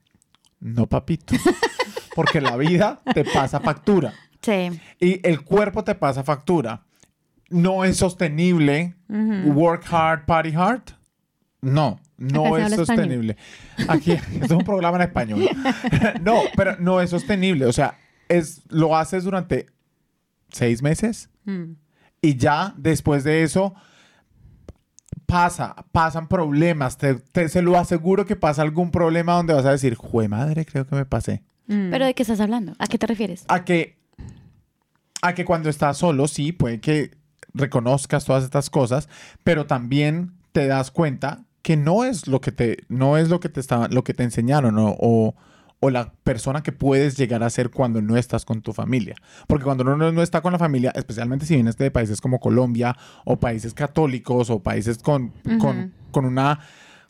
No, 0.59 0.89
papito. 0.89 1.37
Porque 2.17 2.41
la 2.41 2.57
vida 2.57 3.01
te 3.15 3.25
pasa 3.25 3.61
factura 3.61 4.13
Sí. 4.43 4.81
y 4.99 5.25
el 5.29 5.43
cuerpo 5.43 5.85
te 5.85 5.95
pasa 5.95 6.25
factura. 6.25 6.83
No 7.51 7.85
es 7.85 7.99
sostenible 7.99 8.97
work 9.09 9.85
hard, 9.93 10.25
party 10.27 10.53
hard. 10.57 10.83
No, 11.61 12.01
no 12.19 12.57
Acá 12.57 12.67
es 12.67 12.75
sostenible. 12.75 13.37
Aquí 13.87 14.11
esto 14.11 14.27
es 14.45 14.51
un 14.51 14.65
programa 14.65 14.97
en 14.97 15.03
español. 15.03 15.49
no, 16.21 16.41
pero 16.57 16.77
no 16.81 17.01
es 17.01 17.11
sostenible. 17.11 17.67
O 17.67 17.73
sea, 17.73 17.97
es, 18.29 18.63
lo 18.71 18.97
haces 18.97 19.23
durante 19.23 19.67
seis 20.51 20.83
meses 20.83 21.29
Mm. 21.45 21.75
y 22.23 22.35
ya 22.37 22.75
después 22.77 23.23
de 23.23 23.45
eso 23.45 23.73
pasa, 25.31 25.77
pasan 25.93 26.29
problemas. 26.29 26.99
Te, 26.99 27.15
te- 27.15 27.49
se 27.49 27.63
lo 27.63 27.79
aseguro 27.79 28.27
que 28.27 28.37
pasa 28.37 28.63
algún 28.63 28.91
problema 28.91 29.35
donde 29.35 29.55
vas 29.55 29.65
a 29.65 29.71
decir, 29.73 29.95
jue 29.95 30.29
madre, 30.29 30.65
creo 30.67 30.87
que 30.87 30.97
me 30.97 31.05
pasé. 31.07 31.43
Mm. 31.67 31.91
¿Pero 31.91 32.05
de 32.07 32.15
qué 32.15 32.23
estás 32.23 32.41
hablando? 32.41 32.75
¿A 32.79 32.87
qué 32.87 32.99
te 32.99 33.07
refieres? 33.07 33.45
A 33.49 33.65
que, 33.65 33.97
a 35.23 35.35
que 35.35 35.45
cuando 35.45 35.69
estás 35.71 35.97
solo, 35.99 36.27
sí, 36.29 36.53
puede 36.53 36.81
que 36.81 37.13
reconozcas 37.55 38.25
todas 38.25 38.45
estas 38.45 38.71
cosas, 38.71 39.09
pero 39.45 39.67
también 39.67 40.33
te 40.53 40.67
das 40.67 40.91
cuenta 40.91 41.45
que 41.63 41.77
no 41.77 42.05
es 42.05 42.27
lo 42.27 42.41
que 42.41 42.53
te, 42.53 42.79
no 42.89 43.17
es 43.17 43.29
lo 43.29 43.41
que 43.41 43.49
te 43.49 43.61
estaba, 43.61 43.89
lo 43.89 44.03
que 44.05 44.15
te 44.15 44.23
enseñaron 44.23 44.79
o, 44.79 44.97
o, 44.99 45.35
o 45.81 45.91
la 45.91 46.13
persona 46.25 46.63
que 46.63 46.73
puedes 46.73 47.17
llegar 47.17 47.43
a 47.43 47.51
ser 47.51 47.71
cuando 47.71 48.03
no 48.03 48.17
estás 48.17 48.45
con 48.45 48.61
tu 48.61 48.73
familia. 48.73 49.17
Porque 49.47 49.65
cuando 49.65 49.83
uno 49.83 49.97
no, 49.97 50.13
no 50.13 50.23
está 50.23 50.43
con 50.43 50.53
la 50.53 50.59
familia, 50.59 50.93
especialmente 50.95 51.47
si 51.47 51.55
vienes 51.55 51.77
de 51.79 51.91
países 51.91 52.21
como 52.21 52.39
Colombia 52.39 52.97
o 53.25 53.41
países 53.41 53.73
católicos 53.73 54.51
o 54.51 54.63
países 54.63 54.99
con, 54.99 55.33
con, 55.59 55.95
con 56.11 56.27
una 56.27 56.61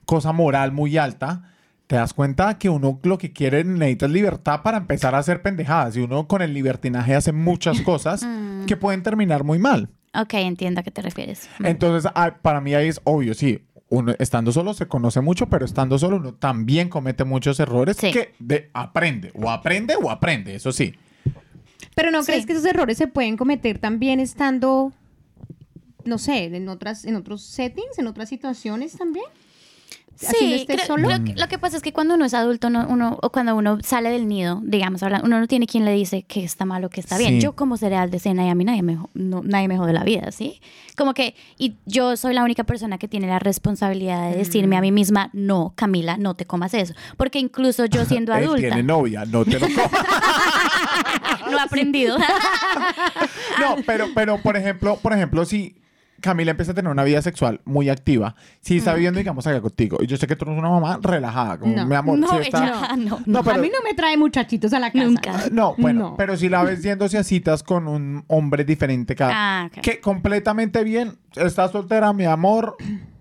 cosa 0.06 0.32
moral 0.32 0.72
muy 0.72 0.96
alta, 0.96 1.50
te 1.88 1.96
das 1.96 2.14
cuenta 2.14 2.56
que 2.56 2.68
uno 2.68 3.00
lo 3.02 3.18
que 3.18 3.32
quiere 3.32 3.64
necesita 3.64 4.06
es 4.06 4.12
libertad 4.12 4.62
para 4.62 4.78
empezar 4.78 5.16
a 5.16 5.18
hacer 5.18 5.42
pendejadas. 5.42 5.96
Y 5.96 6.00
uno 6.00 6.28
con 6.28 6.40
el 6.40 6.54
libertinaje 6.54 7.16
hace 7.16 7.32
muchas 7.32 7.80
cosas 7.82 8.24
que 8.68 8.76
pueden 8.76 9.02
terminar 9.02 9.42
muy 9.42 9.58
mal. 9.58 9.88
Ok, 10.14 10.34
entiendo 10.34 10.80
a 10.80 10.82
qué 10.84 10.92
te 10.92 11.02
refieres. 11.02 11.48
Entonces, 11.60 12.10
ah, 12.14 12.36
para 12.42 12.60
mí 12.60 12.74
ahí 12.74 12.88
es 12.88 13.00
obvio, 13.04 13.34
sí. 13.34 13.64
Uno 13.90 14.14
estando 14.18 14.52
solo 14.52 14.72
se 14.72 14.86
conoce 14.86 15.20
mucho, 15.20 15.46
pero 15.48 15.64
estando 15.64 15.98
solo 15.98 16.16
uno 16.16 16.32
también 16.34 16.88
comete 16.88 17.24
muchos 17.24 17.58
errores 17.60 17.96
Sí. 17.96 18.12
que 18.12 18.32
de, 18.38 18.70
aprende. 18.72 19.32
O 19.34 19.50
aprende 19.50 19.96
o 20.00 20.10
aprende, 20.10 20.54
eso 20.54 20.70
sí. 20.72 20.94
Pero 21.96 22.10
¿no 22.12 22.22
Sí. 22.22 22.26
crees 22.32 22.46
que 22.46 22.52
esos 22.52 22.64
errores 22.64 22.96
se 22.96 23.08
pueden 23.08 23.36
cometer 23.36 23.78
también 23.78 24.20
estando, 24.20 24.92
no 26.04 26.18
sé, 26.18 26.44
en 26.44 26.68
otras, 26.68 27.04
en 27.04 27.16
otros 27.16 27.42
settings, 27.42 27.98
en 27.98 28.06
otras 28.06 28.28
situaciones 28.28 28.96
también? 28.96 29.26
Así 30.28 30.50
no 30.50 30.54
estés 30.56 30.76
creo- 30.76 30.86
solo. 30.86 31.08
creo 31.08 31.24
que 31.24 31.34
lo 31.34 31.48
que 31.48 31.58
pasa 31.58 31.76
es 31.78 31.82
que 31.82 31.92
cuando 31.92 32.14
uno 32.14 32.24
es 32.26 32.34
adulto, 32.34 32.68
no- 32.70 32.86
uno, 32.88 33.18
o 33.22 33.30
cuando 33.30 33.56
uno 33.56 33.78
sale 33.82 34.10
del 34.10 34.28
nido, 34.28 34.60
digamos, 34.62 35.00
uno 35.02 35.40
no 35.40 35.46
tiene 35.46 35.66
quien 35.66 35.84
le 35.84 35.92
dice 35.92 36.22
que 36.24 36.44
está 36.44 36.64
mal 36.64 36.84
o 36.84 36.90
que 36.90 37.00
está 37.00 37.16
bien. 37.18 37.34
Sí. 37.34 37.40
Yo 37.40 37.52
como 37.56 37.76
cereal 37.76 38.10
de 38.10 38.18
cena 38.18 38.44
y 38.44 38.50
a 38.50 38.54
mí 38.54 38.64
nadie 38.64 38.82
me, 38.82 38.98
no- 39.14 39.42
nadie 39.42 39.68
me 39.68 39.78
jode 39.78 39.92
la 39.94 40.04
vida, 40.04 40.30
¿sí? 40.32 40.60
Como 40.96 41.14
que, 41.14 41.34
y 41.56 41.76
yo 41.86 42.16
soy 42.18 42.34
la 42.34 42.44
única 42.44 42.64
persona 42.64 42.98
que 42.98 43.08
tiene 43.08 43.26
la 43.28 43.38
responsabilidad 43.38 44.30
de 44.30 44.36
decirme 44.36 44.76
a 44.76 44.80
mí 44.82 44.92
misma, 44.92 45.30
no, 45.32 45.72
Camila, 45.74 46.16
no 46.18 46.34
te 46.34 46.44
comas 46.44 46.74
eso. 46.74 46.92
Porque 47.16 47.38
incluso 47.38 47.86
yo 47.86 48.04
siendo 48.04 48.34
Él 48.34 48.44
adulta, 48.44 48.60
tiene 48.60 48.82
novia, 48.82 49.24
no 49.24 49.44
te 49.44 49.58
lo 49.58 49.66
comas. 49.74 49.90
no 51.50 51.56
he 51.58 51.60
aprendido. 51.60 52.16
No, 53.60 53.76
pero, 53.86 54.06
pero 54.14 54.38
por 54.38 54.56
ejemplo, 54.56 54.96
por 54.96 55.12
ejemplo, 55.12 55.44
si 55.44 55.76
Camila 56.20 56.50
empieza 56.52 56.72
a 56.72 56.74
tener 56.74 56.90
una 56.90 57.04
vida 57.04 57.20
sexual 57.22 57.60
muy 57.64 57.88
activa, 57.88 58.34
si 58.60 58.76
está 58.78 58.94
viviendo, 58.94 59.18
digamos, 59.18 59.46
acá 59.46 59.60
contigo, 59.60 59.98
y 60.00 60.06
yo 60.06 60.16
sé 60.16 60.26
que 60.26 60.36
tú 60.36 60.44
eres 60.44 60.58
una 60.58 60.68
mamá 60.70 60.98
relajada, 61.02 61.58
como 61.58 61.74
No. 61.74 61.86
mi 61.86 61.94
amor, 61.94 62.18
no, 62.18 62.38
está- 62.38 62.66
ella, 62.66 62.96
no, 62.96 63.20
No, 63.26 63.42
pero- 63.42 63.56
a 63.56 63.58
mí 63.58 63.68
no 63.72 63.82
me 63.82 63.94
trae 63.94 64.16
muchachitos 64.16 64.72
a 64.72 64.78
la 64.78 64.90
casa. 64.92 65.04
Nunca. 65.04 65.32
No, 65.52 65.74
bueno, 65.78 66.00
No. 66.10 66.16
pero 66.16 66.36
si 66.36 66.48
la 66.48 66.62
ves 66.62 66.82
yéndose 66.82 67.18
a 67.18 67.24
citas 67.24 67.62
con 67.62 67.88
un 67.88 68.24
hombre 68.28 68.64
diferente 68.64 69.14
cada... 69.16 69.32
Ah. 69.64 69.70
Que 69.82 70.00
completamente 70.00 70.84
bien, 70.84 71.16
está 71.36 71.68
soltera, 71.68 72.12
mi 72.12 72.24
amor, 72.24 72.76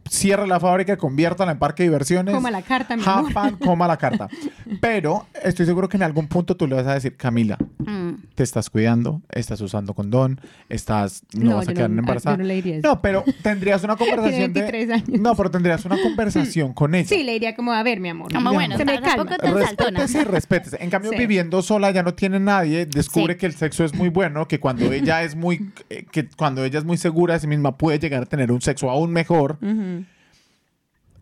cierra 0.10 0.46
la 0.48 0.60
fábrica, 0.60 0.98
conviértala 0.98 1.52
en 1.52 1.60
parque 1.60 1.84
de 1.84 1.90
diversiones. 1.90 2.34
Coma 2.36 2.52
la 2.52 2.62
carta, 2.62 2.96
mi 2.98 3.04
have 3.06 3.30
amor. 3.30 3.32
fun, 3.32 3.58
coma 3.60 3.88
la 3.88 3.98
carta. 3.98 4.28
Pero 4.82 5.26
estoy 5.44 5.66
seguro 5.66 5.88
que 5.90 5.98
en 5.98 6.04
algún 6.04 6.28
punto 6.28 6.56
tú 6.58 6.68
le 6.68 6.76
vas 6.76 6.88
a 6.88 6.94
decir, 6.96 7.16
Camila, 7.16 7.58
Mm. 7.80 8.16
te 8.36 8.44
estás 8.44 8.70
cuidando, 8.70 9.22
estás 9.32 9.62
usando 9.62 9.94
condón, 9.94 10.40
estás... 10.68 11.24
No, 11.34 11.52
No, 11.52 11.56
vas 11.58 11.68
a 11.70 11.74
quedar 11.74 11.90
no- 11.90 12.00
embarazada. 12.00 12.38
no 12.38 12.44
le 12.44 12.56
diría 12.56 12.78
eso. 12.78 12.88
No, 12.88 13.02
pero 13.02 13.24
tendrías 13.44 13.84
una 13.84 13.96
conversación 13.96 14.54
Tiene 14.54 14.72
23 14.72 14.88
de... 14.88 14.94
años. 14.94 15.22
No, 15.22 15.36
pero 15.36 15.50
tendrías 15.50 15.86
una 15.86 15.98
conversación 16.04 16.74
con 16.74 16.94
ella. 16.94 17.08
Sí, 17.08 17.24
le 17.24 17.34
diría 17.34 17.56
como, 17.56 17.72
a 17.74 17.82
ver, 17.84 18.00
mi 18.00 18.10
amor. 18.10 18.32
Como 18.34 18.50
Mi 18.52 18.56
bueno, 18.56 18.78
se 18.78 18.86
me 18.86 19.00
calma. 19.02 19.38
Respétese, 19.42 20.24
respétese. 20.26 20.78
En 20.84 20.90
cambio, 20.90 21.12
Sí. 21.12 21.18
viviendo 21.18 21.62
sola 21.62 21.90
ya 21.92 22.04
no 22.04 22.14
tiene 22.14 22.40
nadie, 22.40 22.86
descubre 22.86 23.34
Sí. 23.34 23.40
que 23.40 23.46
el 23.48 23.54
sexo 23.54 23.84
es 23.84 23.94
muy 23.96 24.10
bueno, 24.10 24.48
que 24.48 24.60
cuando 24.60 24.92
ella 24.92 25.24
es 25.24 25.36
muy, 25.36 25.72
eh, 25.90 26.06
que 26.12 26.28
cuando 26.30 26.64
ella 26.64 26.80
es 26.80 26.86
muy 26.86 26.98
segura 26.98 27.34
de 27.36 27.40
sí 27.40 27.48
misma 27.48 27.78
puede 27.78 27.98
llegar 28.00 28.24
a 28.24 28.26
tener 28.26 28.52
un 28.52 28.62
sexo 28.62 28.90
aún 28.90 29.12
mejor. 29.12 29.58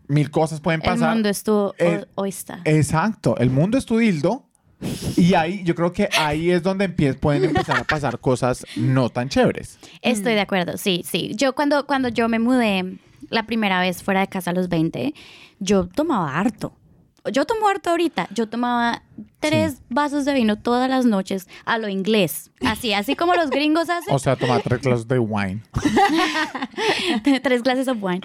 Mil 0.08 0.30
cosas 0.30 0.60
pueden 0.60 0.80
El 0.82 0.88
pasar. 0.90 1.14
mundo 1.14 1.28
es 1.28 1.42
tu 1.42 1.72
Eh, 1.78 2.04
o-. 2.14 2.26
Exacto, 2.64 3.36
el 3.38 3.50
mundo 3.50 3.76
es 3.78 3.86
tu 3.86 3.98
dildo. 3.98 4.44
Y 5.16 5.34
ahí, 5.34 5.62
yo 5.64 5.74
creo 5.74 5.92
que 5.92 6.08
ahí 6.18 6.50
es 6.50 6.62
donde 6.62 6.88
empie- 6.88 7.18
pueden 7.18 7.44
empezar 7.44 7.78
a 7.78 7.84
pasar 7.84 8.20
cosas 8.20 8.64
no 8.76 9.10
tan 9.10 9.28
chéveres. 9.28 9.78
Estoy 10.02 10.34
de 10.34 10.40
acuerdo, 10.40 10.76
sí, 10.78 11.02
sí. 11.04 11.32
Yo 11.34 11.54
cuando, 11.54 11.84
cuando 11.86 12.08
yo 12.08 12.28
me 12.28 12.38
mudé 12.38 12.96
la 13.28 13.44
primera 13.44 13.80
vez 13.80 14.02
fuera 14.04 14.20
de 14.20 14.28
casa 14.28 14.50
a 14.50 14.54
los 14.54 14.68
20, 14.68 15.14
yo 15.58 15.88
tomaba 15.88 16.38
harto. 16.38 16.72
Yo 17.32 17.44
tomo 17.44 17.66
harto 17.68 17.90
ahorita. 17.90 18.28
Yo 18.32 18.48
tomaba 18.48 19.02
tres 19.40 19.82
vasos 19.88 20.24
de 20.24 20.34
vino 20.34 20.56
todas 20.56 20.88
las 20.90 21.04
noches 21.04 21.48
a 21.64 21.78
lo 21.78 21.88
inglés. 21.88 22.50
Así, 22.66 22.92
así 22.92 23.14
como 23.16 23.34
los 23.34 23.50
gringos 23.50 23.88
hacen. 23.88 24.12
O 24.14 24.18
sea, 24.18 24.36
tomar 24.36 24.62
tres 24.62 24.80
clases 24.80 25.06
de 25.08 25.18
wine. 25.18 25.62
tres 27.42 27.62
clases 27.62 27.88
of 27.88 27.98
wine. 28.00 28.20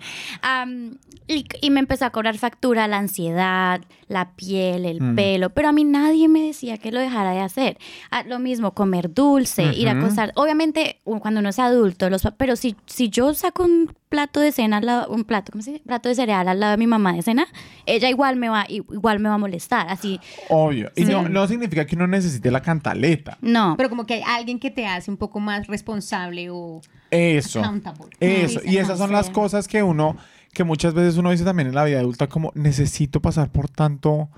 Y, 1.28 1.46
y 1.62 1.70
me 1.70 1.80
empezó 1.80 2.06
a 2.06 2.10
cobrar 2.10 2.38
factura 2.38 2.88
la 2.88 2.98
ansiedad, 2.98 3.82
la 4.10 4.32
piel, 4.36 4.86
el 4.86 5.02
Mm. 5.02 5.16
pelo, 5.16 5.50
pero 5.52 5.70
a 5.70 5.72
mí 5.72 5.84
nadie 5.86 6.28
me 6.28 6.42
decía 6.42 6.78
que 6.78 6.92
lo 6.92 7.00
dejara 7.00 7.32
de 7.32 7.40
hacer. 7.40 7.78
Ah, 8.12 8.24
lo 8.24 8.40
mismo, 8.40 8.74
comer 8.74 9.14
dulce, 9.14 9.64
ir 9.74 9.88
a 9.88 9.94
acostar. 9.94 10.32
Obviamente, 10.36 11.00
cuando 11.22 11.40
uno 11.40 11.50
es 11.50 11.60
adulto, 11.60 12.10
los, 12.10 12.24
pero 12.38 12.56
si, 12.58 12.76
si 12.88 13.10
yo 13.10 13.34
saco 13.34 13.64
un 13.64 13.94
plato 14.10 14.40
de 14.42 14.52
cena, 14.52 14.78
al 14.78 14.86
lado- 14.86 15.12
un 15.14 15.24
plato, 15.24 15.52
¿cómo 15.52 15.64
se 15.64 15.72
dice? 15.72 15.84
Plato 15.84 16.10
de 16.10 16.16
cereal 16.16 16.48
al 16.48 16.60
lado 16.60 16.72
de 16.72 16.78
mi 16.78 16.88
mamá 16.88 17.14
de 17.14 17.22
cena, 17.22 17.48
ella 17.86 18.10
igual 18.10 18.36
me 18.36 18.50
va, 18.50 18.66
igual 18.68 19.20
me 19.20 19.30
va 19.30 19.36
a 19.36 19.40
molestar. 19.40 19.88
Así, 19.90 20.20
Obvio. 20.50 20.83
Y 20.96 21.06
Sí. 21.06 21.12
no, 21.12 21.28
no 21.30 21.48
significa 21.48 21.86
que 21.86 21.96
uno 21.96 22.08
necesite 22.08 22.52
la 22.52 22.62
cantaleta. 22.62 23.38
no. 23.42 23.76
Pero 23.78 23.90
como 23.90 24.06
que 24.06 24.16
hay 24.16 24.24
alguien 24.26 24.60
que 24.60 24.72
te 24.72 24.86
hace 24.88 25.10
un 25.12 25.18
poco 25.18 25.40
más 25.40 25.68
responsable 25.68 26.50
o 26.50 26.82
Eso. 27.12 27.60
accountable. 27.60 28.08
Eso. 28.20 28.60
Y 28.66 28.78
esas 28.78 28.98
son 28.98 29.12
las 29.12 29.30
cosas 29.30 29.68
que 29.68 29.84
uno, 29.84 30.18
que 30.54 30.64
muchas 30.64 30.94
veces 30.94 31.18
uno 31.18 31.32
dice 31.32 31.44
también 31.44 31.68
en 31.70 31.76
la 31.76 31.84
vida 31.84 32.00
adulta, 32.00 32.28
como 32.28 32.52
necesito 32.56 33.22
pasar 33.22 33.52
por 33.52 33.70
tanto, 33.70 34.30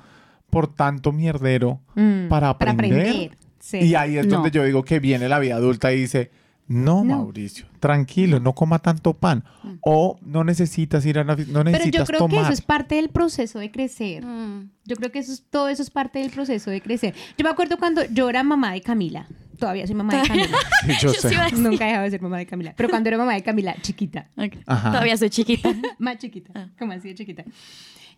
por 0.50 0.68
tanto 0.74 1.12
mierdero 1.12 1.82
Mm, 1.96 2.28
para 2.30 2.50
aprender. 2.50 3.32
Sí. 3.60 3.78
Y 3.80 3.96
ahí 3.96 4.18
es 4.18 4.28
No. 4.28 4.36
donde 4.36 4.52
yo 4.52 4.64
digo 4.64 4.84
que 4.84 5.00
viene 5.00 5.28
la 5.28 5.40
vida 5.40 5.56
adulta 5.56 5.92
y 5.92 5.98
dice, 6.02 6.30
no, 6.68 7.04
No. 7.04 7.18
Mauricio, 7.18 7.66
tranquilo, 7.80 8.40
no 8.40 8.54
coma 8.54 8.80
tanto 8.80 9.14
pan. 9.14 9.44
O 9.82 10.18
no 10.22 10.44
necesitas 10.44 11.06
ir 11.06 11.20
a 11.20 11.24
la 11.24 11.36
no 11.36 11.46
Pero 11.46 11.64
necesitas 11.64 12.00
yo 12.02 12.06
creo 12.06 12.20
tomar. 12.20 12.38
que 12.38 12.44
eso 12.44 12.54
es 12.54 12.62
parte 12.62 12.96
del 12.96 13.10
proceso 13.10 13.60
de 13.60 13.72
crecer. 13.72 14.26
Mm. 14.26 14.70
Yo 14.86 14.96
creo 14.96 15.12
que 15.12 15.20
eso 15.20 15.32
es, 15.34 15.44
todo 15.50 15.70
eso 15.70 15.82
es 15.84 15.90
parte 15.90 16.20
del 16.20 16.32
proceso 16.32 16.72
de 16.72 16.82
crecer. 16.82 17.14
Yo 17.38 17.44
me 17.44 17.50
acuerdo 17.50 17.78
cuando 17.78 18.04
yo 18.06 18.30
era 18.30 18.44
mamá 18.44 18.74
de 18.74 18.82
Camila. 18.82 19.28
Todavía 19.60 19.86
soy 19.88 19.96
mamá 19.96 20.22
de 20.22 20.28
Camila. 20.28 20.58
Sí, 20.86 20.94
yo 21.02 21.14
Yo 21.14 21.20
sé. 21.22 21.36
Nunca 21.56 21.86
he 21.86 21.88
dejado 21.88 22.04
de 22.04 22.12
ser 22.12 22.22
mamá 22.22 22.38
de 22.38 22.46
Camila. 22.46 22.74
Pero 22.76 22.90
cuando 22.90 23.08
era 23.10 23.18
mamá 23.18 23.34
de 23.36 23.44
Camila, 23.44 23.76
chiquita. 23.82 24.30
Todavía 24.66 25.16
soy 25.18 25.30
chiquita. 25.30 25.74
Más 26.00 26.18
chiquita. 26.18 26.72
Como 26.78 26.92
así 26.92 27.10
de 27.10 27.16
chiquita. 27.16 27.46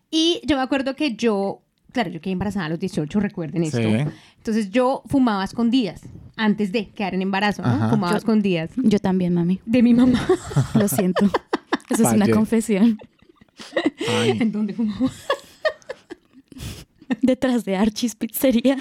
Y 0.09 0.41
yo 0.45 0.55
me 0.55 0.63
acuerdo 0.63 0.95
que 0.95 1.15
yo, 1.15 1.61
claro, 1.97 2.11
yo 2.11 2.21
quedé 2.21 2.33
embarazada 2.33 2.67
a 2.67 2.69
los 2.69 2.79
18, 2.79 3.19
recuerden 3.19 3.63
esto. 3.63 3.79
Sí. 3.79 3.85
Entonces 4.37 4.69
yo 4.69 5.01
fumaba 5.07 5.41
a 5.41 5.45
escondidas 5.45 6.03
antes 6.35 6.71
de 6.71 6.89
quedar 6.89 7.15
en 7.15 7.23
embarazo, 7.23 7.63
¿no? 7.63 7.69
Ajá. 7.69 7.89
Fumaba 7.89 8.13
a 8.13 8.17
escondidas 8.17 8.69
Yo 8.75 8.99
también, 8.99 9.33
mami. 9.33 9.59
de 9.65 9.81
mi 9.81 9.95
mamá. 9.95 10.23
Lo 10.75 10.87
siento. 10.87 11.25
Eso 11.89 12.07
es 12.07 12.13
una 12.13 12.29
confesión. 12.29 12.99
Ay, 14.07 14.37
¿En 14.39 14.51
dónde 14.51 14.73
fumaba? 14.75 15.09
Detrás 17.23 17.65
de 17.65 17.75
Archie's 17.75 18.13
Pizzería. 18.13 18.77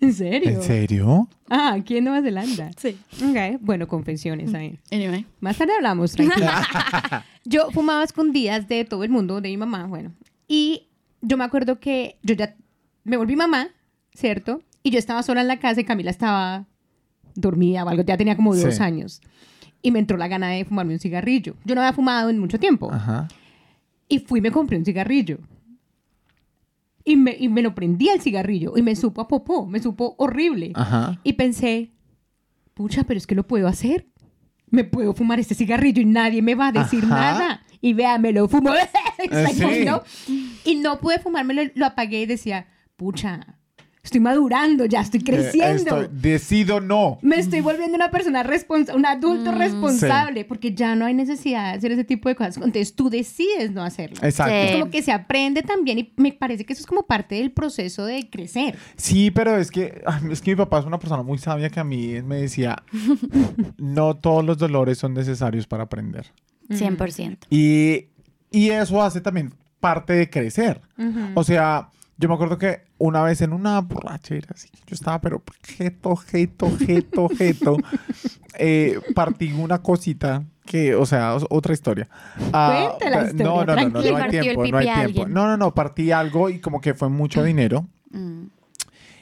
¿En 0.00 0.12
serio? 0.12 0.50
¿En 0.50 0.62
serio? 0.62 1.28
Ah, 1.48 1.74
aquí 1.74 1.98
en 1.98 2.04
Nueva 2.04 2.20
Zelanda. 2.20 2.72
Sí. 2.76 2.98
Ok, 3.22 3.60
bueno, 3.60 3.86
confesiones 3.86 4.52
ahí. 4.54 4.76
Anyway. 4.90 5.24
Más 5.38 5.56
tarde 5.56 5.74
hablamos, 5.76 6.14
tranquila. 6.14 6.66
yo 7.44 7.70
fumaba 7.70 8.02
escondidas 8.02 8.66
de 8.66 8.84
todo 8.84 9.04
el 9.04 9.10
mundo, 9.10 9.40
de 9.40 9.50
mi 9.50 9.56
mamá, 9.56 9.86
bueno. 9.86 10.10
Y 10.48 10.85
yo 11.26 11.36
me 11.36 11.44
acuerdo 11.44 11.80
que 11.80 12.18
yo 12.22 12.34
ya 12.34 12.54
me 13.04 13.16
volví 13.16 13.34
mamá, 13.36 13.68
¿cierto? 14.14 14.62
Y 14.82 14.90
yo 14.90 14.98
estaba 14.98 15.22
sola 15.22 15.40
en 15.40 15.48
la 15.48 15.58
casa 15.58 15.80
y 15.80 15.84
Camila 15.84 16.10
estaba 16.10 16.66
dormida 17.34 17.84
o 17.84 17.88
algo, 17.88 18.02
ya 18.04 18.16
tenía 18.16 18.36
como 18.36 18.54
dos 18.54 18.74
Sí. 18.76 18.82
años. 18.82 19.20
y 19.82 19.90
me 19.92 20.00
entró 20.00 20.16
la 20.16 20.26
gana 20.26 20.48
de 20.48 20.64
fumarme 20.64 20.94
un 20.94 20.98
cigarrillo. 20.98 21.54
Yo 21.64 21.74
no 21.76 21.80
había 21.80 21.92
fumado 21.92 22.28
en 22.28 22.38
mucho 22.40 22.58
tiempo. 22.58 22.92
Ajá. 22.92 23.28
Y 24.08 24.18
fui 24.18 24.40
y 24.40 24.42
me 24.42 24.50
compré 24.50 24.76
un 24.78 24.84
cigarrillo. 24.84 25.38
Y 27.04 27.14
me, 27.16 27.36
y 27.38 27.48
me 27.48 27.62
lo 27.62 27.72
prendí 27.74 28.08
al 28.08 28.20
cigarrillo 28.20 28.72
y 28.76 28.82
me 28.82 28.96
supo 28.96 29.20
a 29.20 29.28
popó, 29.28 29.64
me 29.66 29.78
supo 29.78 30.16
horrible. 30.18 30.72
Ajá. 30.74 31.20
Y 31.22 31.34
pensé, 31.34 31.92
pucha, 32.74 33.04
pero 33.04 33.18
es 33.18 33.28
que 33.28 33.36
lo 33.36 33.46
puedo 33.46 33.68
hacer. 33.68 34.06
Me 34.70 34.82
puedo 34.82 35.12
fumar 35.14 35.38
este 35.38 35.54
cigarrillo 35.54 36.02
y 36.02 36.06
nadie 36.06 36.42
me 36.42 36.56
va 36.56 36.68
a 36.68 36.72
decir 36.72 37.04
Ajá. 37.04 37.14
nada. 37.14 37.62
Y 37.80 37.92
vea, 37.94 38.18
me 38.18 38.32
lo 38.32 38.48
fumo. 38.48 38.70
Eh, 39.18 39.46
sí. 39.54 39.84
¿no? 39.84 40.02
Y 40.66 40.74
no 40.76 40.98
pude 41.00 41.18
fumármelo, 41.18 41.62
lo 41.74 41.86
apagué 41.86 42.22
y 42.22 42.26
decía, 42.26 42.66
pucha, 42.96 43.46
estoy 44.02 44.20
madurando, 44.20 44.84
ya 44.84 45.00
estoy 45.00 45.20
creciendo. 45.20 45.98
Eh, 45.98 46.02
estoy- 46.04 46.08
decido 46.12 46.80
no. 46.80 47.18
Me 47.22 47.36
estoy 47.40 47.60
volviendo 47.60 47.96
una 47.96 48.10
persona 48.12 48.44
responsable, 48.44 48.98
un 49.00 49.04
adulto 49.04 49.50
responsable, 49.50 50.44
porque 50.44 50.72
ya 50.74 50.94
no 50.94 51.06
hay 51.06 51.14
necesidad 51.14 51.72
de 51.72 51.78
hacer 51.78 51.90
ese 51.92 52.04
tipo 52.04 52.28
de 52.28 52.36
cosas. 52.36 52.56
Entonces 52.58 52.94
tú 52.94 53.10
decides 53.10 53.72
no 53.72 53.82
hacerlo. 53.82 54.16
Exacto. 54.22 54.52
Sí. 54.52 54.66
Es 54.68 54.72
como 54.78 54.90
que 54.92 55.02
se 55.02 55.10
aprende 55.10 55.62
también 55.62 55.98
y 55.98 56.12
me 56.16 56.32
parece 56.32 56.64
que 56.64 56.72
eso 56.72 56.80
es 56.82 56.86
como 56.86 57.02
parte 57.04 57.34
del 57.34 57.50
proceso 57.50 58.04
de 58.04 58.30
crecer. 58.30 58.78
Sí, 58.96 59.32
pero 59.32 59.56
es 59.56 59.72
que, 59.72 60.02
es 60.30 60.40
que 60.40 60.50
mi 60.52 60.56
papá 60.56 60.78
es 60.78 60.84
una 60.86 61.00
persona 61.00 61.24
muy 61.24 61.38
sabia 61.38 61.68
que 61.68 61.80
a 61.80 61.84
mí 61.84 62.22
me 62.22 62.36
decía, 62.36 62.80
no 63.78 64.14
todos 64.16 64.44
los 64.44 64.56
dolores 64.58 64.98
son 64.98 65.14
necesarios 65.14 65.66
para 65.66 65.84
aprender. 65.84 66.26
100%. 66.68 67.38
Y, 67.50 68.06
y 68.50 68.70
eso 68.70 69.02
hace 69.02 69.20
también 69.20 69.52
parte 69.86 70.12
de 70.14 70.28
crecer. 70.30 70.80
O 71.34 71.44
sea, 71.44 71.88
yo 72.18 72.28
me 72.28 72.34
acuerdo 72.34 72.58
que 72.58 72.80
una 72.98 73.22
vez 73.22 73.40
en 73.42 73.52
una 73.52 73.80
borrachera, 73.80 74.48
así, 74.54 74.68
yo 74.86 74.94
estaba, 74.94 75.20
pero 75.20 75.42
jeto, 75.62 76.16
jeto, 76.16 76.68
jeto, 76.78 77.28
jeto, 77.28 77.76
eh, 78.58 78.98
partí 79.14 79.52
una 79.52 79.82
cosita 79.82 80.42
que, 80.64 80.94
o 80.94 81.06
sea, 81.06 81.36
otra 81.50 81.72
historia. 81.72 82.08
Ah, 82.52 82.96
Cuenta 82.98 83.10
la 83.10 83.16
ta- 83.24 83.26
historia, 83.30 83.44
no, 83.44 83.64
no, 83.64 83.76
no, 83.76 83.88
no, 83.88 84.02
no 84.10 84.16
hay 84.16 84.30
tiempo, 84.30 84.66
no 84.66 84.78
hay 84.78 84.86
tiempo. 84.92 85.28
No, 85.28 85.46
no, 85.46 85.56
no, 85.56 85.74
partí 85.74 86.10
algo 86.10 86.50
y 86.50 86.58
como 86.58 86.80
que 86.80 86.94
fue 86.94 87.08
mucho 87.08 87.44
dinero. 87.44 87.86
Mm. 88.10 88.46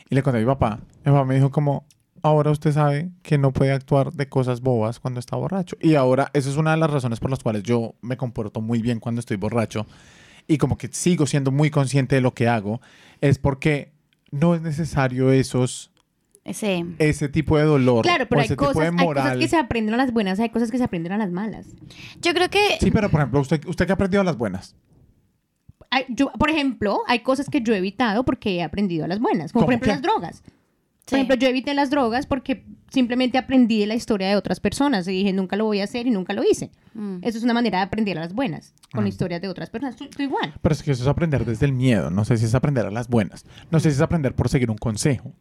Y 0.09 0.15
le 0.15 0.23
conté 0.23 0.39
a 0.39 0.41
mi 0.41 0.47
papá. 0.47 0.79
Mi 1.05 1.13
papá 1.13 1.25
me 1.25 1.35
dijo 1.35 1.51
como, 1.51 1.85
ahora 2.23 2.51
usted 2.51 2.73
sabe 2.73 3.11
que 3.23 3.37
no 3.37 3.53
puede 3.53 3.73
actuar 3.73 4.13
de 4.13 4.29
cosas 4.29 4.61
bobas 4.61 5.01
cuando 5.01 5.21
está 5.21 5.37
borracho. 5.37 5.77
Y 5.81 5.97
ahora, 5.97 6.31
esa 6.33 6.49
es 6.49 6.57
una 6.57 6.71
de 6.71 6.79
las 6.79 6.91
razones 6.91 7.21
por 7.21 7.31
las 7.31 7.43
cuales 7.43 7.65
yo 7.65 7.95
me 8.01 8.17
comporto 8.17 8.61
muy 8.63 8.81
bien 8.81 9.01
cuando 9.01 9.19
estoy 9.21 9.37
borracho. 9.37 9.87
Y 10.47 10.59
como 10.59 10.77
que 10.77 10.89
sigo 10.89 11.27
siendo 11.27 11.51
muy 11.51 11.71
consciente 11.71 12.17
de 12.17 12.21
lo 12.21 12.35
que 12.35 12.49
hago. 12.49 12.81
Es 13.21 13.39
porque 13.39 13.93
no 14.31 14.55
es 14.55 14.61
necesario 14.63 15.31
esos, 15.33 15.91
Sí. 16.53 16.85
ese 16.99 17.29
tipo 17.31 17.57
de 17.57 17.65
dolor. 17.65 18.03
Claro, 18.05 18.27
pero 18.29 18.41
o 18.41 18.43
hay 18.43 18.47
ese 18.47 18.57
cosas, 18.57 18.73
tipo 18.75 18.81
de 18.81 18.87
hay 18.89 18.93
cosas 18.93 19.05
moral. 19.07 19.39
que 19.39 19.49
se 19.49 19.57
aprenden 19.57 19.95
a 19.95 19.97
las 19.97 20.13
buenas, 20.13 20.39
hay 20.41 20.51
cosas 20.51 20.71
que 20.71 20.77
se 20.79 20.85
aprenden 20.85 21.13
a 21.13 21.17
las 21.19 21.31
malas. 21.31 21.67
Yo 22.21 22.35
creo 22.35 22.51
que 22.51 22.77
Sí, 22.81 22.91
pero 22.91 23.09
por 23.11 23.21
ejemplo, 23.21 23.41
usted, 23.41 23.65
usted 23.67 23.87
que 23.87 23.93
ha 23.93 23.95
aprendido 23.95 24.21
a 24.21 24.25
las 24.25 24.37
buenas. 24.37 24.77
Hay- 25.91 26.05
yo, 26.09 26.31
por 26.33 26.51
ejemplo, 26.51 27.01
hay 27.07 27.21
cosas 27.21 27.49
que 27.49 27.63
yo 27.63 27.73
he 27.73 27.79
evitado 27.79 28.25
porque 28.25 28.57
he 28.57 28.63
aprendido 28.63 29.05
a 29.05 29.09
las 29.09 29.21
buenas, 29.21 29.53
como 29.53 29.65
¿Cómo 29.67 29.79
por 29.79 29.87
ejemplo 29.87 29.87
qué? 29.87 29.93
las 29.93 30.03
drogas. 30.03 30.43
Sí. 30.45 31.11
Por 31.11 31.17
ejemplo, 31.19 31.37
yo 31.37 31.49
evité 31.49 31.73
las 31.75 31.91
drogas 31.91 32.27
porque 32.27 32.65
simplemente 32.95 33.37
aprendí 33.37 33.81
de 33.81 33.87
la 33.87 33.95
historia 33.95 34.29
de 34.29 34.37
otras 34.37 34.61
personas 34.61 35.07
y 35.09 35.11
dije, 35.13 35.33
nunca 35.35 35.57
lo 35.57 35.67
voy 35.67 35.81
a 35.81 35.85
hacer 35.85 36.07
y 36.07 36.11
nunca 36.11 36.33
lo 36.33 36.43
hice. 36.43 36.71
Mm. 36.95 37.19
Eso 37.23 37.37
es 37.37 37.45
una 37.45 37.53
manera 37.53 37.79
de 37.79 37.85
aprender 37.85 38.17
a 38.17 38.23
las 38.23 38.33
buenas, 38.33 38.73
Mm. 38.93 38.97
con 38.97 39.07
historias 39.07 39.43
de 39.43 39.49
otras 39.49 39.69
personas. 39.69 39.97
Tú, 39.97 40.07
tú 40.09 40.23
igual. 40.23 40.55
Pero 40.63 40.73
es 40.73 40.83
que 40.83 40.93
eso 40.93 41.03
es 41.03 41.09
aprender 41.09 41.45
desde 41.45 41.67
el 41.67 41.73
miedo. 41.73 42.11
No 42.11 42.25
sé 42.25 42.39
si 42.39 42.47
es 42.47 42.55
aprender 42.55 42.87
a 42.87 42.91
las 42.91 43.09
buenas. 43.09 43.45
No 43.71 43.81
sé 43.81 43.91
si 43.91 43.97
es 43.97 44.01
aprender 44.01 44.35
por 44.35 44.49
seguir 44.49 44.71
un 44.71 44.79
consejo. 44.79 45.33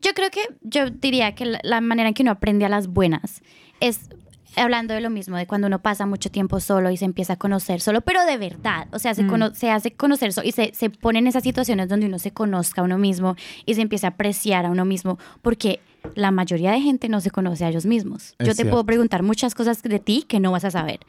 Yo 0.00 0.14
creo 0.14 0.30
que 0.30 0.40
yo 0.62 0.88
diría 0.90 1.34
que 1.34 1.44
la, 1.44 1.60
la 1.62 1.80
manera 1.82 2.08
en 2.08 2.14
que 2.14 2.22
uno 2.22 2.30
aprende 2.32 2.64
a 2.64 2.68
las 2.70 2.86
buenas 2.86 3.42
es 3.80 4.08
hablando 4.56 4.94
de 4.94 5.00
lo 5.00 5.10
mismo, 5.10 5.36
de 5.36 5.46
cuando 5.46 5.66
uno 5.66 5.80
pasa 5.80 6.06
mucho 6.06 6.30
tiempo 6.30 6.60
solo 6.60 6.90
y 6.90 6.96
se 6.96 7.04
empieza 7.04 7.34
a 7.34 7.36
conocer 7.36 7.80
solo, 7.80 8.00
pero 8.00 8.24
de 8.24 8.36
verdad, 8.38 8.88
o 8.92 8.98
sea, 8.98 9.14
se, 9.14 9.26
cono- 9.26 9.54
se 9.54 9.70
hace 9.70 9.92
conocer 9.92 10.32
so- 10.32 10.42
y 10.42 10.52
se, 10.52 10.72
se 10.74 10.90
pone 10.90 11.18
en 11.20 11.26
esas 11.26 11.42
situaciones 11.42 11.88
donde 11.88 12.06
uno 12.06 12.18
se 12.18 12.32
conozca 12.32 12.80
a 12.80 12.84
uno 12.84 12.98
mismo 12.98 13.36
y 13.66 13.74
se 13.74 13.82
empieza 13.82 14.08
a 14.08 14.10
apreciar 14.10 14.66
a 14.66 14.70
uno 14.70 14.84
mismo, 14.84 15.18
porque 15.42 15.80
la 16.14 16.30
mayoría 16.30 16.72
de 16.72 16.80
gente 16.80 17.08
no 17.08 17.20
se 17.20 17.30
conoce 17.30 17.64
a 17.64 17.68
ellos 17.68 17.86
mismos. 17.86 18.34
Es 18.38 18.46
yo 18.46 18.52
te 18.52 18.54
cierto. 18.56 18.70
puedo 18.70 18.86
preguntar 18.86 19.22
muchas 19.22 19.54
cosas 19.54 19.82
de 19.82 19.98
ti 19.98 20.24
que 20.26 20.40
no 20.40 20.50
vas 20.50 20.64
a 20.64 20.70
saber. 20.70 21.00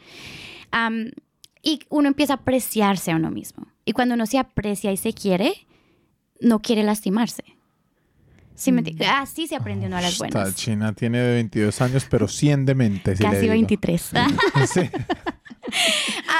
Y 1.63 1.79
uno 1.89 2.07
empieza 2.07 2.33
a 2.33 2.35
apreciarse 2.37 3.11
a 3.11 3.15
uno 3.15 3.29
mismo. 3.31 3.67
Y 3.85 3.93
cuando 3.93 4.15
uno 4.15 4.25
se 4.25 4.39
aprecia 4.39 4.91
y 4.91 4.97
se 4.97 5.13
quiere, 5.13 5.53
no 6.39 6.59
quiere 6.61 6.83
lastimarse. 6.83 7.43
Sí, 8.55 8.71
me 8.71 8.83
enti- 8.83 9.03
Así 9.05 9.47
se 9.47 9.55
aprendió 9.55 9.87
uno 9.87 9.97
a 9.97 10.01
las 10.01 10.13
Esta 10.13 10.27
buenas. 10.27 10.55
china 10.55 10.93
tiene 10.93 11.21
22 11.21 11.81
años, 11.81 12.05
pero 12.09 12.27
100 12.27 12.65
de 12.65 12.75
mente. 12.75 13.15
si 13.15 13.23
Casi 13.23 13.37
digo. 13.41 13.51
23. 13.53 14.11
Sí. 14.73 14.81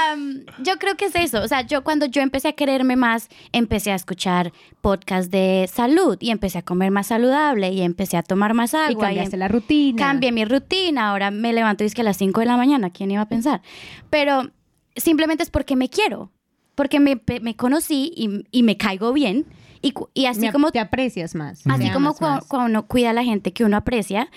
Am, 0.09 0.41
yo 0.63 0.77
creo 0.77 0.95
que 0.97 1.05
es 1.05 1.15
eso. 1.15 1.41
O 1.41 1.47
sea, 1.47 1.61
yo 1.61 1.83
cuando 1.83 2.05
yo 2.05 2.21
empecé 2.21 2.49
a 2.49 2.53
quererme 2.53 2.95
más, 2.95 3.29
empecé 3.51 3.91
a 3.91 3.95
escuchar 3.95 4.51
podcasts 4.81 5.31
de 5.31 5.69
salud 5.71 6.17
y 6.19 6.31
empecé 6.31 6.57
a 6.57 6.61
comer 6.63 6.91
más 6.91 7.07
saludable 7.07 7.69
y 7.71 7.81
empecé 7.81 8.17
a 8.17 8.23
tomar 8.23 8.53
más 8.53 8.73
agua. 8.73 8.91
y 8.91 8.95
cambiaste 8.95 9.35
em- 9.35 9.39
la 9.39 9.47
rutina. 9.47 9.97
Cambié 9.97 10.31
mi 10.31 10.45
rutina, 10.45 11.09
ahora 11.09 11.31
me 11.31 11.53
levanto 11.53 11.83
y 11.83 11.87
es 11.87 11.93
que 11.93 12.01
a 12.01 12.03
las 12.03 12.17
5 12.17 12.39
de 12.41 12.45
la 12.47 12.57
mañana, 12.57 12.89
¿quién 12.89 13.11
iba 13.11 13.21
a 13.21 13.29
pensar? 13.29 13.61
Pero 14.09 14.49
simplemente 14.95 15.43
es 15.43 15.49
porque 15.49 15.75
me 15.75 15.89
quiero, 15.89 16.31
porque 16.75 16.99
me, 16.99 17.21
me 17.41 17.55
conocí 17.55 18.11
y, 18.15 18.43
y 18.51 18.63
me 18.63 18.77
caigo 18.77 19.13
bien. 19.13 19.45
Y, 19.81 19.93
y 20.13 20.25
así 20.27 20.41
Me- 20.41 20.51
como, 20.51 20.71
te 20.71 20.79
aprecias 20.79 21.33
más. 21.35 21.65
así 21.65 21.83
te 21.85 21.91
como 21.91 22.09
amas 22.09 22.19
cua- 22.21 22.35
más. 22.35 22.45
cuando 22.45 22.69
uno 22.69 22.87
cuida 22.87 23.09
a 23.09 23.13
la 23.13 23.23
gente 23.23 23.51
que 23.53 23.63
uno 23.63 23.77
aprecia, 23.77 24.29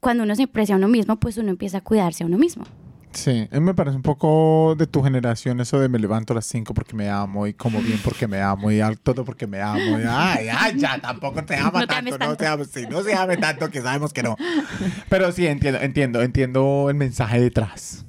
cuando 0.00 0.22
uno 0.24 0.34
se 0.34 0.44
aprecia 0.44 0.74
a 0.74 0.78
uno 0.78 0.88
mismo, 0.88 1.16
pues 1.18 1.36
uno 1.36 1.50
empieza 1.50 1.78
a 1.78 1.80
cuidarse 1.82 2.24
a 2.24 2.26
uno 2.26 2.38
mismo. 2.38 2.64
Sí, 3.12 3.48
a 3.50 3.54
mí 3.54 3.60
me 3.60 3.72
parece 3.72 3.96
un 3.96 4.02
poco 4.02 4.74
de 4.76 4.86
tu 4.86 5.02
generación 5.02 5.58
eso 5.60 5.80
de 5.80 5.88
me 5.88 5.98
levanto 5.98 6.34
a 6.34 6.36
las 6.36 6.44
5 6.46 6.74
porque 6.74 6.94
me 6.94 7.08
amo 7.08 7.46
y 7.46 7.54
como 7.54 7.80
bien 7.80 7.98
porque 8.04 8.26
me 8.28 8.42
amo 8.42 8.70
y 8.70 8.80
al- 8.80 8.98
todo 8.98 9.24
porque 9.24 9.46
me 9.46 9.58
amo. 9.62 9.98
Y, 9.98 10.02
ay, 10.06 10.48
ay, 10.54 10.78
ya, 10.78 10.98
tampoco 10.98 11.42
te 11.42 11.56
ama 11.56 11.80
No 11.80 11.86
te 11.86 11.94
tanto, 11.94 12.10
no 12.12 12.18
tanto. 12.18 12.36
te 12.36 12.46
ames, 12.46 12.68
sí, 12.70 12.84
no 12.90 13.02
se 13.02 13.14
ame 13.14 13.38
tanto 13.38 13.70
que 13.70 13.80
sabemos 13.80 14.12
que 14.12 14.22
no. 14.22 14.36
Pero 15.08 15.32
sí, 15.32 15.46
entiendo, 15.46 15.80
entiendo, 15.80 16.20
entiendo 16.22 16.88
el 16.90 16.96
mensaje 16.96 17.40
detrás. 17.40 18.04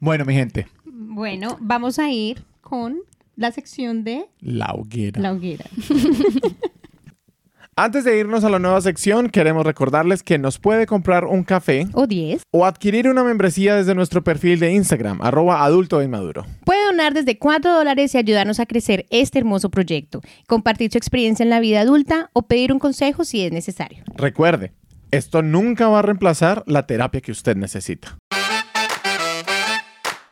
Bueno, 0.00 0.24
mi 0.24 0.32
gente, 0.34 0.66
Bueno, 0.86 1.58
vamos 1.60 1.98
a 1.98 2.08
ir 2.10 2.42
con 2.62 2.96
la 3.38 3.52
sección 3.52 4.02
de 4.04 4.26
la 4.40 4.72
hoguera. 4.74 5.20
la 5.20 5.32
hoguera. 5.32 5.64
Antes 7.76 8.02
de 8.02 8.18
irnos 8.18 8.42
a 8.42 8.50
la 8.50 8.58
nueva 8.58 8.80
sección, 8.80 9.30
queremos 9.30 9.64
recordarles 9.64 10.24
que 10.24 10.36
nos 10.36 10.58
puede 10.58 10.84
comprar 10.86 11.24
un 11.26 11.44
café 11.44 11.86
O 11.92 12.08
10. 12.08 12.42
o 12.50 12.66
adquirir 12.66 13.08
una 13.08 13.22
membresía 13.22 13.76
desde 13.76 13.94
nuestro 13.94 14.24
perfil 14.24 14.58
de 14.58 14.72
Instagram, 14.72 15.22
arroba 15.22 15.62
adulto 15.64 16.02
inmaduro. 16.02 16.44
Puede 16.64 16.84
donar 16.86 17.14
desde 17.14 17.38
4 17.38 17.72
dólares 17.72 18.12
y 18.16 18.18
ayudarnos 18.18 18.58
a 18.58 18.66
crecer 18.66 19.06
este 19.10 19.38
hermoso 19.38 19.70
proyecto, 19.70 20.20
compartir 20.48 20.90
su 20.90 20.98
experiencia 20.98 21.44
en 21.44 21.50
la 21.50 21.60
vida 21.60 21.80
adulta 21.82 22.30
o 22.32 22.48
pedir 22.48 22.72
un 22.72 22.80
consejo 22.80 23.22
si 23.24 23.42
es 23.44 23.52
necesario. 23.52 24.02
Recuerde, 24.16 24.72
esto 25.12 25.42
nunca 25.42 25.86
va 25.86 26.00
a 26.00 26.02
reemplazar 26.02 26.64
la 26.66 26.84
terapia 26.84 27.20
que 27.20 27.30
usted 27.30 27.54
necesita. 27.56 28.18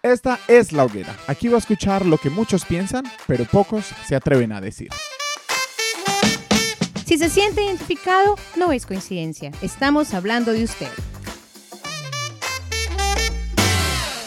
Esta 0.07 0.39
es 0.47 0.73
la 0.73 0.85
hoguera. 0.85 1.17
Aquí 1.27 1.49
va 1.49 1.57
a 1.57 1.59
escuchar 1.59 2.07
lo 2.07 2.17
que 2.17 2.31
muchos 2.31 2.65
piensan, 2.65 3.03
pero 3.27 3.45
pocos 3.45 3.87
se 4.05 4.15
atreven 4.15 4.53
a 4.53 4.61
decir. 4.61 4.89
Si 7.05 7.19
se 7.19 7.29
siente 7.29 7.65
identificado, 7.65 8.37
no 8.57 8.71
es 8.71 8.87
coincidencia. 8.87 9.51
Estamos 9.63 10.15
hablando 10.15 10.53
de 10.53 10.63
usted. 10.63 10.91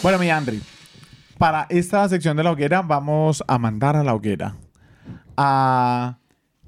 Bueno, 0.02 0.18
mi 0.18 0.28
Andri, 0.28 0.60
para 1.38 1.66
esta 1.70 2.06
sección 2.10 2.36
de 2.36 2.44
la 2.44 2.52
hoguera 2.52 2.82
vamos 2.82 3.42
a 3.48 3.56
mandar 3.56 3.96
a 3.96 4.04
la 4.04 4.14
hoguera 4.14 4.56
a 5.38 6.18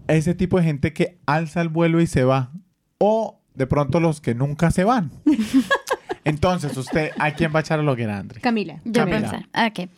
ese 0.09 0.35
tipo 0.35 0.57
de 0.57 0.65
gente 0.65 0.95
que 0.95 1.21
alza 1.27 1.61
el 1.61 1.69
vuelo 1.69 2.01
y 2.01 2.07
se 2.07 2.25
va. 2.25 2.51
O 2.97 3.43
de 3.53 3.67
pronto 3.67 4.01
los 4.01 4.23
que 4.23 4.35
nunca 4.35 4.71
se 4.71 4.85
van. 4.85 5.13
Entonces, 6.25 6.77
usted, 6.77 7.11
¿a 7.18 7.33
quién 7.33 7.53
va 7.55 7.59
a 7.59 7.62
echar 7.62 7.81
a 7.81 7.83
la 7.83 7.93
hoguera, 7.93 8.18
Andri? 8.18 8.41
Camila. 8.41 8.81
Yo 8.85 9.05
Camila. 9.05 9.31
pensar. 9.31 9.70
Ok. 9.70 9.91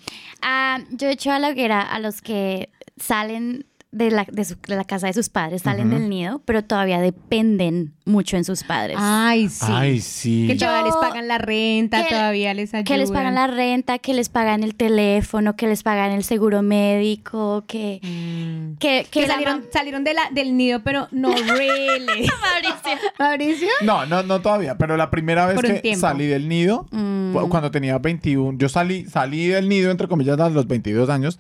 Ah, 0.43 0.79
yo 0.91 1.09
echo 1.09 1.31
a 1.33 1.39
la 1.39 1.51
hoguera 1.51 1.83
a 1.83 1.99
los 1.99 2.23
que 2.23 2.71
salen 2.97 3.67
de 3.95 4.11
la, 4.11 4.27
de 4.31 4.45
su- 4.45 4.57
de 4.67 4.77
la 4.77 4.85
casa 4.85 5.07
de 5.07 5.13
sus 5.13 5.29
padres, 5.29 5.63
salen 5.63 5.89
Ujú. 5.89 5.97
del 5.99 6.09
nido, 6.09 6.43
pero 6.45 6.65
todavía 6.65 7.01
dependen 7.01 7.95
mucho 8.05 8.37
en 8.37 8.45
sus 8.45 8.63
padres. 8.65 8.97
Ay, 9.01 9.49
sí. 9.49 9.67
Ay, 9.69 10.01
sí. 10.01 10.47
que 10.49 10.57
todavía 10.57 10.81
Yo- 10.81 10.87
les 10.87 10.97
pagan 10.97 11.29
la 11.29 11.39
renta, 11.39 12.03
que- 12.05 12.11
todavía 12.15 12.53
les 12.55 12.75
ayudan. 12.75 12.85
que 12.85 12.99
les 12.99 13.11
pagan 13.11 13.35
la 13.35 13.47
renta, 13.47 13.99
que 13.99 14.13
les 14.15 14.29
pagan 14.29 14.63
el 14.63 14.75
teléfono, 14.75 15.57
que 15.57 15.67
les 15.69 15.83
pagan 15.83 16.13
el 16.13 16.25
seguro 16.25 16.63
médico, 16.63 17.65
que... 17.67 18.01
Mm. 18.03 18.79
Que, 18.79 19.05
Que 19.05 19.21
que 19.23 19.27
la 19.29 19.35
salieron, 19.73 20.05
de 20.05 20.15
la, 20.15 20.23
del 20.33 20.57
nido, 20.57 20.83
pero 20.83 21.09
no 21.13 21.29
really. 21.57 22.29
Mauricio. 22.43 23.11
Mauricio. 23.19 23.69
No, 23.83 24.07
no, 24.07 24.23
no 24.23 24.41
todavía, 24.41 24.77
pero 24.77 24.97
la 24.97 25.11
primera 25.11 25.47
vez 25.47 25.55
Por 25.55 25.67
un 25.67 25.73
que 25.75 25.81
tiempo. 25.81 26.01
salí 26.01 26.27
del 26.27 26.49
nido, 26.49 26.87
Mm. 26.91 27.33
cu- 27.33 27.49
cuando 27.49 27.71
tenía 27.71 27.99
21, 27.99 28.59
yo 28.59 28.69
salí, 28.69 29.05
salí 29.07 29.47
del 29.47 29.69
nido, 29.69 29.91
entre 29.91 30.09
comillas, 30.09 30.39
a 30.41 30.51
los 30.51 30.67
22 30.67 31.09
años. 31.09 31.39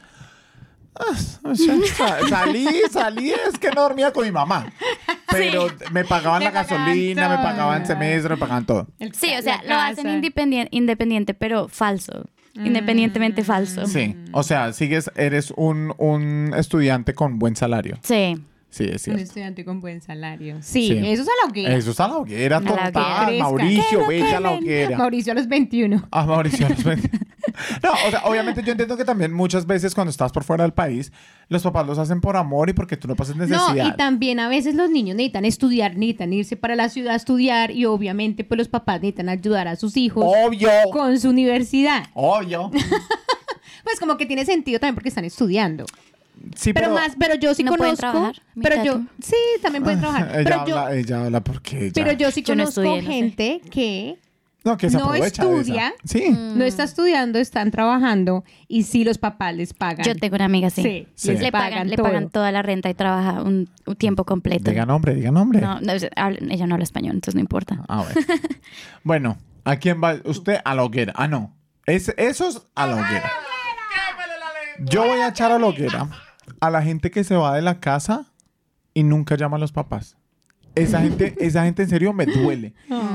Ah, 0.98 1.54
salí, 2.28 2.66
salí, 2.90 3.30
es 3.32 3.58
que 3.58 3.70
no 3.70 3.82
dormía 3.82 4.12
con 4.12 4.24
mi 4.24 4.30
mamá. 4.30 4.72
pero 5.30 5.66
me 5.92 6.04
pagaban 6.04 6.42
la 6.44 6.52
pagaban 6.52 6.84
gasolina, 6.86 7.28
me 7.28 7.36
pagaban 7.36 7.86
semestre, 7.86 8.30
me 8.34 8.36
pagaban 8.40 8.64
todo. 8.66 8.86
Sí, 9.12 9.30
o 9.38 9.42
sea, 9.42 9.62
lo 9.66 9.74
hacen 9.74 10.04
casa. 10.04 10.16
independien- 10.16 10.68
independiente, 10.70 11.34
pero 11.34 11.68
falso. 11.68 12.26
Independientemente 12.54 13.42
falso. 13.42 13.86
Sí, 13.86 14.16
o 14.32 14.44
sea, 14.44 14.72
sigues, 14.72 15.10
eres 15.16 15.52
un, 15.56 15.92
un 15.98 16.54
estudiante 16.56 17.12
con 17.12 17.40
buen 17.40 17.56
salario. 17.56 17.98
Sí. 18.02 18.36
Sí, 18.74 18.88
es 18.92 19.06
Un 19.06 19.20
estudiante 19.20 19.64
con 19.64 19.80
buen 19.80 20.00
salario. 20.00 20.56
Sí, 20.60 20.88
Sí. 20.88 20.98
eso 20.98 21.22
es 21.22 21.28
a 21.28 21.32
la 21.44 21.48
hoguera. 21.48 21.76
Eso 21.76 21.92
es 21.92 22.00
a 22.00 22.08
la 22.08 22.16
hoguera 22.16 22.56
A 22.56 22.60
total. 22.60 23.38
Mauricio, 23.38 24.04
vete 24.08 24.34
a 24.34 24.40
la 24.40 24.50
hoguera. 24.50 24.98
Mauricio 24.98 25.30
a 25.32 25.36
los 25.36 25.46
21. 25.46 26.08
Ah, 26.10 26.26
Mauricio. 26.26 26.68
los 26.68 26.82
ven- 26.82 27.00
No, 27.84 27.92
o 27.92 28.10
sea, 28.10 28.22
obviamente 28.24 28.64
yo 28.64 28.72
entiendo 28.72 28.96
que 28.96 29.04
también 29.04 29.32
muchas 29.32 29.64
veces 29.66 29.94
cuando 29.94 30.10
estás 30.10 30.32
por 30.32 30.42
fuera 30.42 30.64
del 30.64 30.72
país, 30.72 31.12
los 31.48 31.62
papás 31.62 31.86
los 31.86 31.98
hacen 31.98 32.20
por 32.20 32.36
amor 32.36 32.68
y 32.68 32.72
porque 32.72 32.96
tú 32.96 33.06
no 33.06 33.14
pases 33.14 33.36
No, 33.36 33.46
necesidad. 33.46 33.86
y 33.86 33.96
también 33.96 34.40
a 34.40 34.48
veces 34.48 34.74
los 34.74 34.90
niños 34.90 35.14
necesitan 35.14 35.44
estudiar, 35.44 35.92
necesitan 35.96 36.32
irse 36.32 36.56
para 36.56 36.74
la 36.74 36.88
ciudad 36.88 37.12
a 37.12 37.16
estudiar 37.16 37.70
y 37.70 37.84
obviamente 37.84 38.42
pues 38.42 38.58
los 38.58 38.66
papás 38.68 38.96
necesitan 39.02 39.28
ayudar 39.28 39.68
a 39.68 39.76
sus 39.76 39.96
hijos 39.96 40.24
Obvio. 40.26 40.68
con 40.92 41.20
su 41.20 41.28
universidad. 41.30 42.06
Obvio. 42.14 42.72
Pues 43.84 44.00
como 44.00 44.16
que 44.16 44.24
tiene 44.24 44.46
sentido 44.46 44.80
también 44.80 44.94
porque 44.94 45.10
están 45.10 45.26
estudiando. 45.26 45.84
Sí, 46.54 46.72
Pero, 46.72 46.88
pero, 46.88 46.94
más, 47.00 47.16
pero 47.18 47.34
yo 47.36 47.54
sí 47.54 47.62
¿No 47.64 47.72
pueden 47.72 47.96
conozco. 47.96 48.10
trabajar? 48.10 48.42
Pero 48.62 48.76
¿Mitad 48.76 48.84
yo, 48.84 49.00
sí, 49.20 49.36
también 49.62 49.82
pueden 49.84 50.00
trabajar. 50.00 50.28
ella, 50.30 50.44
pero 50.44 50.66
yo, 50.66 50.78
habla, 50.78 50.94
ella 50.96 51.24
habla 51.24 51.40
porque 51.42 51.78
ella... 51.86 51.92
pero 51.94 52.12
yo 52.12 52.30
sí 52.30 52.42
Yo 52.42 52.54
no 52.54 52.64
conozco 52.64 52.82
estudié, 52.82 53.02
no 53.02 53.08
sé. 53.08 53.14
gente 53.14 53.60
que 53.70 54.18
no, 54.64 54.78
que 54.78 54.88
se 54.88 54.96
no 54.96 55.14
estudia. 55.14 55.92
Sí. 56.04 56.30
no 56.30 56.64
está 56.64 56.84
estudiando, 56.84 57.38
están 57.38 57.70
trabajando 57.70 58.44
y 58.66 58.84
sí 58.84 59.04
los 59.04 59.18
papás 59.18 59.54
les 59.54 59.74
pagan. 59.74 60.06
Yo 60.06 60.14
tengo 60.16 60.36
una 60.36 60.46
amiga 60.46 60.68
así. 60.68 60.82
Sí, 60.82 61.06
Sí. 61.14 61.32
les 61.32 61.40
Le 61.42 61.52
pagan, 61.52 61.90
le 61.90 61.98
pagan 61.98 62.30
toda 62.30 62.50
la 62.50 62.62
renta 62.62 62.88
y 62.88 62.94
trabaja 62.94 63.42
un, 63.42 63.68
un 63.84 63.96
tiempo 63.96 64.24
completo. 64.24 64.70
Diga 64.70 64.86
nombre, 64.86 65.14
diga 65.14 65.30
nombre. 65.30 65.60
No, 65.60 65.80
no, 65.80 65.92
ella 65.92 66.66
no 66.66 66.74
habla 66.76 66.82
español, 66.84 67.14
entonces 67.14 67.34
no 67.34 67.42
importa. 67.42 67.84
Ah, 67.88 68.04
bueno. 68.04 68.20
bueno, 69.04 69.38
¿a 69.64 69.76
quién 69.76 70.02
va? 70.02 70.16
Usted 70.24 70.58
a 70.64 70.74
la 70.74 70.82
hoguera. 70.82 71.12
Ah, 71.14 71.28
no. 71.28 71.54
Es, 71.84 72.08
eso 72.16 72.48
es 72.48 72.62
a 72.74 72.86
la 72.86 72.94
hoguera. 72.94 73.30
Yo 74.78 75.04
voy 75.06 75.20
a 75.20 75.28
echar 75.28 75.52
a 75.52 75.58
la 75.58 75.66
hoguera 75.66 76.08
a 76.60 76.70
la 76.70 76.82
gente 76.82 77.10
que 77.10 77.24
se 77.24 77.36
va 77.36 77.54
de 77.54 77.62
la 77.62 77.80
casa 77.80 78.32
y 78.92 79.02
nunca 79.02 79.36
llama 79.36 79.56
a 79.56 79.60
los 79.60 79.72
papás. 79.72 80.16
Esa 80.74 81.00
gente, 81.00 81.34
esa 81.44 81.64
gente 81.64 81.82
en 81.84 81.88
serio 81.88 82.12
me 82.12 82.26
duele. 82.26 82.74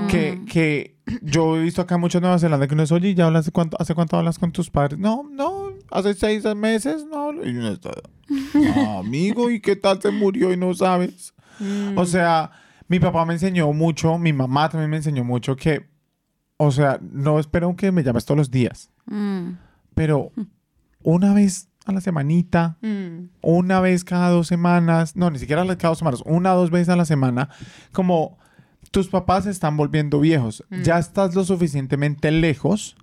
Que, 0.09 0.41
que 0.49 0.97
yo 1.21 1.57
he 1.57 1.61
visto 1.61 1.81
acá 1.81 1.97
mucho 1.97 2.17
en 2.19 2.23
Nueva 2.23 2.39
Zelanda 2.39 2.67
que 2.67 2.73
uno 2.73 2.83
es, 2.83 2.91
oye, 2.91 3.13
¿ya 3.15 3.25
hablas 3.27 3.49
cuánto, 3.51 3.77
hace 3.79 3.93
cuánto 3.95 4.17
hablas 4.17 4.39
con 4.39 4.51
tus 4.51 4.69
padres? 4.69 4.99
No, 4.99 5.23
no, 5.31 5.69
hace 5.91 6.13
seis 6.13 6.43
meses, 6.55 7.05
no. 7.09 7.33
Y 7.43 7.49
uno 7.57 7.69
está, 7.69 7.91
"Ah, 8.75 8.99
amigo, 8.99 9.49
¿y 9.51 9.59
qué 9.59 9.75
tal 9.75 10.01
se 10.01 10.11
murió 10.11 10.51
y 10.53 10.57
no 10.57 10.73
sabes? 10.73 11.33
O 11.95 12.05
sea, 12.05 12.51
mi 12.87 12.99
papá 12.99 13.25
me 13.25 13.33
enseñó 13.33 13.71
mucho, 13.73 14.17
mi 14.17 14.31
mamá 14.33 14.69
también 14.69 14.89
me 14.89 14.97
enseñó 14.97 15.23
mucho 15.25 15.55
que, 15.57 15.89
o 16.57 16.71
sea, 16.71 16.99
no 17.01 17.39
espero 17.39 17.75
que 17.75 17.91
me 17.91 18.03
llames 18.03 18.25
todos 18.25 18.37
los 18.37 18.51
días, 18.51 18.89
Mm. 19.05 19.51
pero 19.95 20.31
una 21.03 21.33
vez 21.33 21.68
a 21.89 21.93
la 21.93 22.01
semanita, 22.01 22.77
Mm. 22.81 23.29
una 23.41 23.79
vez 23.79 24.03
cada 24.03 24.29
dos 24.29 24.47
semanas, 24.47 25.15
no, 25.15 25.29
ni 25.29 25.39
siquiera 25.39 25.65
cada 25.77 25.89
dos 25.89 25.99
semanas, 25.99 26.23
una 26.25 26.53
o 26.55 26.59
dos 26.59 26.71
veces 26.71 26.89
a 26.89 26.95
la 26.95 27.05
semana, 27.05 27.49
como 27.91 28.37
tus 28.91 29.07
papás 29.07 29.43
se 29.43 29.51
están 29.51 29.77
volviendo 29.77 30.19
viejos, 30.19 30.63
ya 30.83 30.97
estás 30.97 31.35
lo 31.35 31.43
suficientemente 31.43 32.31
lejos 32.31 32.95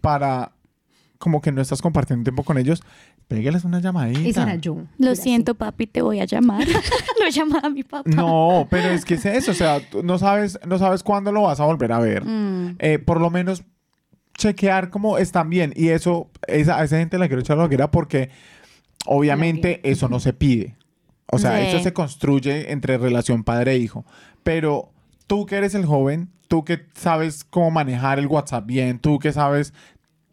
para 0.00 0.52
como 1.18 1.40
que 1.40 1.52
no 1.52 1.62
estás 1.62 1.80
compartiendo 1.80 2.24
tiempo 2.24 2.42
con 2.42 2.58
ellos, 2.58 2.82
pégales 3.28 3.64
una 3.64 3.80
llamadita. 3.80 4.20
Esa 4.28 4.42
era 4.42 4.56
yo. 4.56 4.76
Lo 4.98 5.14
siento, 5.14 5.54
papi, 5.54 5.86
te 5.86 6.02
voy 6.02 6.20
a 6.20 6.26
llamar. 6.26 6.66
lo 7.20 7.28
llamaba 7.30 7.68
a 7.68 7.70
mi 7.70 7.82
papá. 7.82 8.10
No, 8.10 8.66
pero 8.68 8.88
es 8.88 9.04
que 9.04 9.14
es 9.14 9.24
eso, 9.24 9.52
o 9.52 9.54
sea, 9.54 9.80
tú 9.88 10.02
no 10.02 10.18
sabes, 10.18 10.58
no 10.66 10.78
sabes 10.78 11.02
cuándo 11.02 11.32
lo 11.32 11.42
vas 11.42 11.60
a 11.60 11.64
volver 11.64 11.92
a 11.92 11.98
ver. 11.98 12.24
Mm. 12.26 12.76
Eh, 12.78 12.98
por 12.98 13.20
lo 13.20 13.30
menos 13.30 13.64
chequear 14.36 14.90
cómo 14.90 15.18
están 15.18 15.50
bien. 15.50 15.72
Y 15.76 15.88
eso, 15.88 16.30
esa, 16.46 16.78
a 16.78 16.84
esa 16.84 16.98
gente 16.98 17.18
la 17.18 17.26
quiero 17.28 17.40
echar 17.40 17.56
la 17.56 17.64
hoguera 17.64 17.90
porque 17.90 18.30
obviamente 19.06 19.80
eso 19.88 20.08
no 20.08 20.20
se 20.20 20.32
pide. 20.32 20.76
O 21.26 21.38
sea, 21.38 21.58
Sí. 21.58 21.66
eso 21.68 21.80
se 21.82 21.92
construye 21.92 22.72
entre 22.72 22.98
relación 22.98 23.44
padre-hijo. 23.44 24.04
Pero 24.42 24.90
tú 25.26 25.46
que 25.46 25.56
eres 25.56 25.74
el 25.74 25.86
joven, 25.86 26.30
tú 26.48 26.64
que 26.64 26.86
sabes 26.94 27.44
cómo 27.44 27.70
manejar 27.70 28.18
el 28.18 28.26
WhatsApp 28.26 28.66
bien, 28.66 28.98
tú 28.98 29.18
que 29.18 29.32
sabes, 29.32 29.72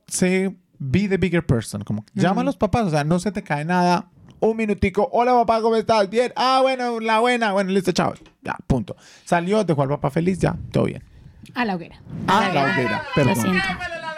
sé, 0.08 0.56
be 0.80 1.08
the 1.08 1.18
bigger 1.18 1.46
person. 1.46 1.84
Como, 1.84 2.06
llama 2.14 2.42
a 2.42 2.44
los 2.44 2.58
papás, 2.58 2.86
o 2.88 2.90
sea, 2.90 3.04
no 3.04 3.20
se 3.20 3.32
te 3.32 3.42
cae 3.44 3.66
nada. 3.66 4.10
Un 4.40 4.58
minutico, 4.58 5.08
hola 5.12 5.34
papá, 5.34 5.62
¿cómo 5.62 5.76
estás? 5.76 6.10
Bien. 6.10 6.34
Ah, 6.36 6.60
bueno, 6.64 7.00
la 7.00 7.20
buena, 7.20 7.52
bueno, 7.54 7.72
listo, 7.72 7.92
chao. 7.92 8.14
Ya, 8.42 8.58
punto. 8.68 8.96
Salió, 9.24 9.64
dejó 9.64 9.84
al 9.84 9.90
papá 9.90 10.10
feliz, 10.10 10.40
ya, 10.40 10.56
todo 10.72 10.86
bien. 10.86 11.04
A 11.56 11.66
la 11.66 11.76
hoguera. 11.76 12.02
Ah, 12.28 12.50
la 12.54 12.64
hoguera, 12.66 13.04
Lo 13.04 13.14
perdón. 13.16 13.36
siento, 13.36 13.68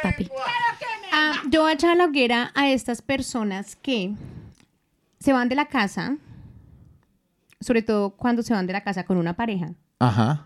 papi. 0.01 0.29
Ah, 1.11 1.33
yo 1.49 1.61
voy 1.61 1.71
a 1.71 1.73
echar 1.73 1.91
a 1.91 1.95
la 1.95 2.05
hoguera 2.05 2.51
a 2.55 2.69
estas 2.69 3.01
personas 3.01 3.75
que 3.75 4.13
se 5.19 5.33
van 5.33 5.49
de 5.49 5.55
la 5.55 5.65
casa, 5.65 6.17
sobre 7.59 7.81
todo 7.81 8.11
cuando 8.11 8.41
se 8.43 8.53
van 8.53 8.67
de 8.67 8.73
la 8.73 8.81
casa 8.81 9.03
con 9.05 9.17
una 9.17 9.33
pareja, 9.33 9.69
Ajá. 9.99 10.45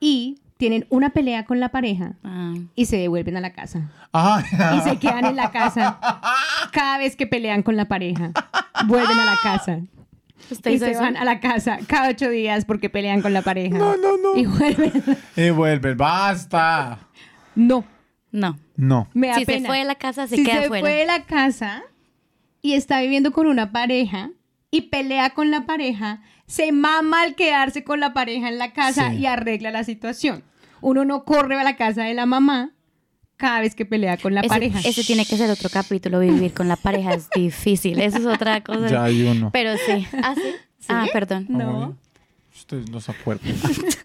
y 0.00 0.40
tienen 0.56 0.86
una 0.90 1.10
pelea 1.10 1.44
con 1.46 1.58
la 1.60 1.70
pareja 1.70 2.12
Ah. 2.24 2.54
y 2.74 2.84
se 2.86 2.96
devuelven 2.98 3.36
a 3.36 3.40
la 3.40 3.52
casa. 3.52 3.90
Ajá. 4.12 4.76
Y 4.76 4.80
se 4.80 4.98
quedan 4.98 5.24
en 5.24 5.36
la 5.36 5.50
casa 5.52 5.98
cada 6.72 6.98
vez 6.98 7.16
que 7.16 7.26
pelean 7.26 7.62
con 7.62 7.76
la 7.76 7.86
pareja. 7.86 8.32
Vuelven 8.86 9.18
a 9.18 9.24
la 9.24 9.36
casa. 9.42 9.80
¿Usted 10.50 10.70
Y 10.72 10.78
se 10.78 10.94
van 10.96 11.16
a 11.16 11.24
la 11.24 11.40
casa 11.40 11.78
cada 11.86 12.08
ocho 12.10 12.28
días 12.30 12.64
porque 12.64 12.88
pelean 12.90 13.22
con 13.22 13.32
la 13.32 13.42
pareja. 13.42 13.76
No, 13.78 13.96
no, 13.96 14.16
no. 14.16 14.36
Y 14.36 14.46
vuelven. 14.46 14.92
Y 15.36 15.50
vuelve, 15.50 15.94
basta. 15.94 16.98
No, 17.54 17.84
No. 18.32 18.58
No. 18.76 19.08
me 19.14 19.28
da 19.28 19.34
Si 19.34 19.44
se 19.44 19.60
fue 19.60 19.78
de 19.78 19.84
la 19.84 19.94
casa, 19.96 20.26
se 20.26 20.36
si 20.36 20.44
queda 20.44 20.62
se 20.62 20.68
fuera. 20.68 20.80
fue 20.80 20.92
de 20.94 21.04
la 21.06 21.24
casa 21.24 21.82
y 22.62 22.72
está 22.74 23.00
viviendo 23.00 23.32
con 23.32 23.46
una 23.46 23.72
pareja 23.72 24.30
y 24.70 24.82
pelea 24.82 25.30
con 25.30 25.50
la 25.50 25.66
pareja, 25.66 26.22
se 26.46 26.72
mama 26.72 27.22
al 27.22 27.34
quedarse 27.34 27.84
con 27.84 28.00
la 28.00 28.12
pareja 28.12 28.48
en 28.48 28.58
la 28.58 28.72
casa 28.72 29.10
Sí. 29.10 29.16
y 29.18 29.26
arregla 29.26 29.70
la 29.70 29.84
situación. 29.84 30.44
Uno 30.80 31.04
no 31.04 31.24
corre 31.24 31.60
a 31.60 31.64
la 31.64 31.76
casa 31.76 32.04
de 32.04 32.14
la 32.14 32.24
mamá 32.26 32.70
cada 33.40 33.60
vez 33.60 33.74
que 33.74 33.84
pelea 33.84 34.16
con 34.18 34.34
la 34.34 34.40
Ese, 34.42 34.48
pareja. 34.48 34.78
ese 34.84 35.02
tiene 35.02 35.24
que 35.26 35.36
ser 35.36 35.50
otro 35.50 35.68
capítulo, 35.70 36.20
vivir 36.20 36.52
con 36.54 36.68
la 36.68 36.76
pareja 36.76 37.14
es 37.14 37.28
difícil. 37.30 37.98
Eso 38.00 38.18
es 38.18 38.26
otra 38.26 38.60
cosa. 38.62 38.86
Ya 38.88 39.02
hay 39.04 39.22
uno. 39.22 39.50
Pero 39.52 39.72
sí. 39.76 40.06
¿Ah, 40.22 40.34
sí? 40.36 40.54
Ah, 40.88 41.06
perdón. 41.12 41.46
No. 41.48 41.96
Ustedes 42.54 42.88
no 42.90 43.00
se 43.00 43.10
acuerdan. 43.12 43.52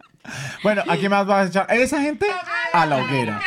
bueno, 0.64 0.82
¿a 0.88 0.96
quién 0.98 1.12
más 1.12 1.28
vas 1.28 1.46
a 1.46 1.50
echar? 1.50 1.68
Esa 1.78 2.02
gente 2.02 2.26
a 2.74 2.86
la 2.86 2.98
hoguera. 3.04 3.42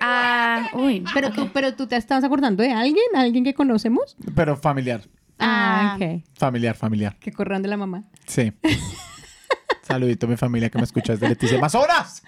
Ah, 0.00 0.68
uy. 0.74 1.04
Pero 1.14 1.30
tú, 1.32 1.48
pero 1.52 1.74
tú 1.74 1.86
te 1.86 1.96
estás 1.96 2.24
acordando 2.24 2.62
de 2.62 2.72
alguien, 2.72 3.04
alguien 3.14 3.44
que 3.44 3.54
conocemos. 3.54 4.16
Pero 4.34 4.56
familiar. 4.56 5.02
Ah, 5.38 5.92
Ah. 5.92 5.96
ok. 5.96 6.22
Familiar, 6.34 6.74
familiar. 6.76 7.16
Que 7.18 7.32
corran 7.32 7.60
de 7.62 7.68
la 7.68 7.76
mamá. 7.76 8.04
Sí. 8.26 8.52
Saludito 9.82 10.26
a 10.26 10.28
mi 10.30 10.36
familia 10.36 10.70
que 10.70 10.78
me 10.78 10.84
escucha 10.84 11.12
desde 11.12 11.28
Leticia. 11.28 11.58
¡Más 11.58 11.74
horas! 11.74 12.22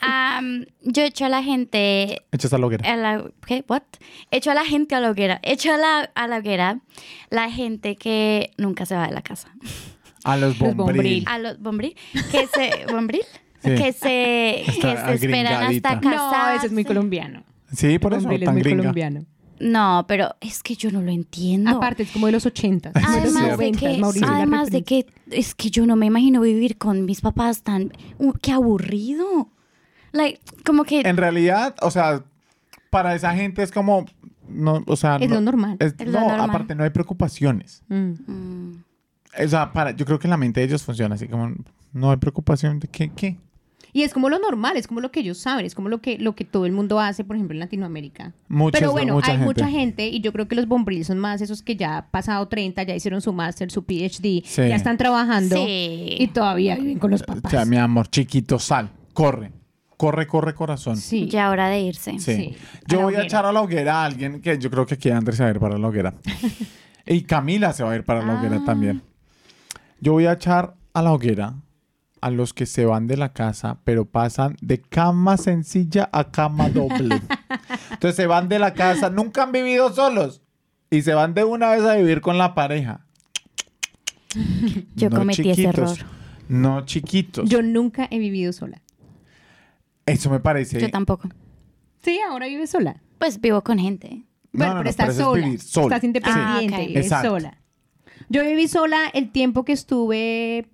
Ah, 0.00 0.40
yo 0.82 1.02
echo 1.02 1.24
a 1.24 1.28
la 1.28 1.42
gente 1.42 2.22
Echas 2.32 2.52
a 2.52 2.58
la 2.58 2.66
hoguera. 2.66 2.92
a 2.92 2.96
la 2.96 3.24
¿qué? 3.46 3.64
What? 3.68 3.82
Echo 4.30 4.50
a 4.50 4.54
la 4.54 4.64
gente 4.64 4.94
a 4.94 5.00
la 5.00 5.10
hoguera. 5.10 5.40
Echo 5.42 5.72
a 5.72 5.76
la, 5.76 6.10
a 6.14 6.26
la 6.28 6.38
hoguera 6.38 6.80
la 7.30 7.50
gente 7.50 7.96
que 7.96 8.50
nunca 8.58 8.86
se 8.86 8.94
va 8.94 9.06
de 9.06 9.12
la 9.14 9.22
casa. 9.22 9.48
A 10.24 10.36
los 10.36 10.58
bombril. 10.58 11.24
A 11.26 11.38
los 11.38 11.60
bombril 11.60 11.94
que 12.30 12.46
se 12.46 12.86
bombril 12.92 13.22
Sí. 13.60 13.70
que 13.74 13.92
se 13.92 14.62
que 14.66 14.72
se 14.72 15.14
esperan 15.14 15.46
hasta 15.64 15.88
agringadita. 15.90 15.94
No, 15.96 16.00
casarse. 16.00 16.56
ese 16.58 16.66
es 16.66 16.72
muy 16.72 16.84
colombiano. 16.84 17.42
Sí, 17.72 17.98
por 17.98 18.12
eso, 18.12 18.20
Bombril 18.22 18.42
es 18.42 18.46
tan 18.46 18.54
muy 18.54 18.62
gringa. 18.62 18.78
colombiano. 18.82 19.26
No, 19.58 20.04
pero 20.06 20.36
es 20.40 20.62
que 20.62 20.76
yo 20.76 20.92
no 20.92 21.02
lo 21.02 21.10
entiendo. 21.10 21.68
Aparte, 21.70 22.04
es 22.04 22.12
como 22.12 22.26
de 22.26 22.32
los 22.32 22.46
80. 22.46 22.92
como 22.92 23.04
de 23.04 23.10
los 23.10 23.34
Además 23.36 23.42
de 23.58 23.70
90, 23.72 23.78
que, 23.80 23.98
Mauricio, 23.98 24.28
además 24.28 24.70
de 24.70 24.84
que 24.84 25.06
es 25.32 25.56
que 25.56 25.70
yo 25.70 25.84
no 25.86 25.96
me 25.96 26.06
imagino 26.06 26.40
vivir 26.40 26.78
con 26.78 27.04
mis 27.04 27.20
papás 27.20 27.64
tan 27.64 27.92
uh, 28.18 28.32
qué 28.40 28.52
aburrido. 28.52 29.48
Like, 30.12 30.40
como 30.64 30.84
que 30.84 31.00
En 31.00 31.16
realidad, 31.16 31.74
o 31.82 31.90
sea, 31.90 32.22
para 32.90 33.14
esa 33.14 33.34
gente 33.34 33.62
es 33.62 33.70
como. 33.72 34.06
No, 34.48 34.82
o 34.86 34.96
sea, 34.96 35.16
Es 35.16 35.28
no- 35.28 35.36
lo 35.36 35.40
normal. 35.42 35.76
es- 35.78 35.94
Es 35.98 36.06
lo 36.06 36.20
no, 36.20 36.28
normal. 36.28 36.50
aparte 36.50 36.74
no 36.74 36.82
hay 36.84 36.90
preocupaciones. 36.90 37.82
Mm. 37.88 38.12
mm, 38.26 38.84
O 39.44 39.48
sea, 39.48 39.72
para, 39.72 39.90
yo 39.92 40.06
creo 40.06 40.18
que 40.18 40.26
la 40.26 40.38
mente 40.38 40.60
de 40.60 40.66
ellos 40.66 40.82
funciona 40.82 41.14
así 41.14 41.28
como. 41.28 41.52
No 41.92 42.10
hay 42.10 42.16
preocupación 42.16 42.78
de 42.80 42.88
qué, 42.88 43.10
qué. 43.14 43.36
Y 43.92 44.02
es 44.02 44.12
como 44.12 44.28
lo 44.28 44.38
normal, 44.38 44.76
es 44.76 44.86
como 44.86 45.00
lo 45.00 45.10
que 45.10 45.20
ellos 45.20 45.38
saben, 45.38 45.64
es 45.64 45.74
como 45.74 45.88
lo 45.88 46.00
que, 46.02 46.18
lo 46.18 46.34
que 46.34 46.44
todo 46.44 46.66
el 46.66 46.72
mundo 46.72 47.00
hace, 47.00 47.24
por 47.24 47.36
ejemplo, 47.36 47.54
en 47.54 47.60
Latinoamérica. 47.60 48.34
Muchas- 48.48 48.80
Pero 48.80 48.92
bueno, 48.92 49.14
mucha 49.14 49.28
hay 49.32 49.38
gente. 49.38 49.46
mucha 49.46 49.68
gente 49.70 50.08
y 50.08 50.20
yo 50.20 50.32
creo 50.32 50.46
que 50.46 50.54
los 50.56 50.66
bombril 50.68 51.04
son 51.06 51.18
más 51.18 51.40
esos 51.40 51.62
que 51.62 51.74
ya 51.76 52.06
pasado 52.10 52.46
30, 52.48 52.82
ya 52.82 52.94
hicieron 52.94 53.22
su 53.22 53.32
máster, 53.32 53.70
su 53.70 53.84
PhD, 53.84 54.42
Sí. 54.44 54.68
ya 54.68 54.76
están 54.76 54.98
trabajando 54.98 55.56
Sí. 55.56 56.16
y 56.18 56.26
todavía 56.28 56.76
viven 56.76 56.98
con 56.98 57.10
los 57.10 57.22
O 57.22 57.26
papás. 57.26 57.50
sea, 57.50 57.64
mi 57.64 57.76
amor, 57.76 58.08
chiquito, 58.08 58.58
sal. 58.58 58.90
Corre. 59.14 59.52
Corre, 59.98 60.26
corre, 60.26 60.54
corazón. 60.54 60.96
Sí. 60.96 61.28
ya 61.28 61.50
hora 61.50 61.68
de 61.68 61.80
irse. 61.80 62.12
Sí. 62.20 62.34
Sí, 62.34 62.56
Yo 62.86 63.00
a 63.00 63.02
voy 63.02 63.16
a 63.16 63.24
echar 63.24 63.44
a 63.44 63.52
la 63.52 63.60
hoguera 63.60 63.96
a 64.00 64.04
alguien 64.06 64.40
que 64.40 64.56
yo 64.58 64.70
creo 64.70 64.86
que 64.86 64.94
aquí 64.94 65.10
Andrés 65.10 65.36
se 65.36 65.42
va 65.42 65.48
a 65.50 65.52
ir 65.52 65.58
para 65.60 65.76
la 65.76 65.86
hoguera. 65.88 66.14
y 67.06 67.22
Camila 67.22 67.72
se 67.74 67.82
va 67.82 67.90
a 67.92 67.96
ir 67.96 68.04
para 68.04 68.24
la 68.24 68.38
hoguera 68.38 68.56
Ah. 68.60 68.64
también. 68.64 69.02
Yo 70.00 70.12
voy 70.12 70.26
a 70.26 70.32
echar 70.32 70.74
a 70.94 71.02
la 71.02 71.12
hoguera 71.12 71.54
a 72.20 72.30
los 72.30 72.54
que 72.54 72.64
se 72.66 72.84
van 72.86 73.06
de 73.08 73.16
la 73.16 73.32
casa, 73.32 73.78
pero 73.84 74.04
pasan 74.04 74.56
de 74.60 74.80
cama 74.80 75.36
sencilla 75.36 76.08
a 76.12 76.30
cama 76.30 76.68
doble. 76.70 77.20
Entonces 77.90 78.14
se 78.16 78.26
van 78.26 78.48
de 78.48 78.58
la 78.60 78.74
casa, 78.74 79.10
nunca 79.10 79.42
han 79.42 79.52
vivido 79.52 79.92
solos 79.92 80.42
y 80.90 81.02
se 81.02 81.12
van 81.14 81.34
de 81.34 81.42
una 81.44 81.70
vez 81.70 81.82
a 81.84 81.94
vivir 81.96 82.20
con 82.20 82.38
la 82.38 82.54
pareja. 82.54 83.04
Yo 84.94 85.10
No 85.10 85.18
cometí 85.18 85.50
ese 85.50 85.64
error. 85.64 85.88
chiquitos, 85.88 86.06
No 86.48 86.84
chiquitos. 86.84 87.48
Yo 87.48 87.62
nunca 87.62 88.06
he 88.10 88.18
vivido 88.18 88.52
sola. 88.52 88.80
Eso 90.08 90.30
me 90.30 90.40
parece. 90.40 90.80
Yo 90.80 90.90
tampoco. 90.90 91.28
Sí, 92.02 92.18
ahora 92.28 92.46
vives 92.46 92.70
sola. 92.70 93.02
Pues 93.18 93.40
vivo 93.40 93.62
con 93.62 93.78
gente. 93.78 94.24
No, 94.52 94.64
Bueno, 94.64 94.74
no, 94.74 94.80
pero 94.80 94.84
no, 94.84 94.90
estás 94.90 95.08
eso 95.10 95.36
es 95.36 95.44
sola. 95.44 95.58
sola. 95.58 95.86
Estás 95.96 96.04
independiente, 96.04 96.74
Ah, 96.74 96.80
vives 96.80 97.04
Exacto. 97.06 97.28
sola. 97.30 97.58
Yo 98.28 98.42
viví 98.42 98.68
sola 98.68 99.08
el 99.12 99.30
tiempo 99.30 99.64
que 99.64 99.72
estuve. 99.72 100.66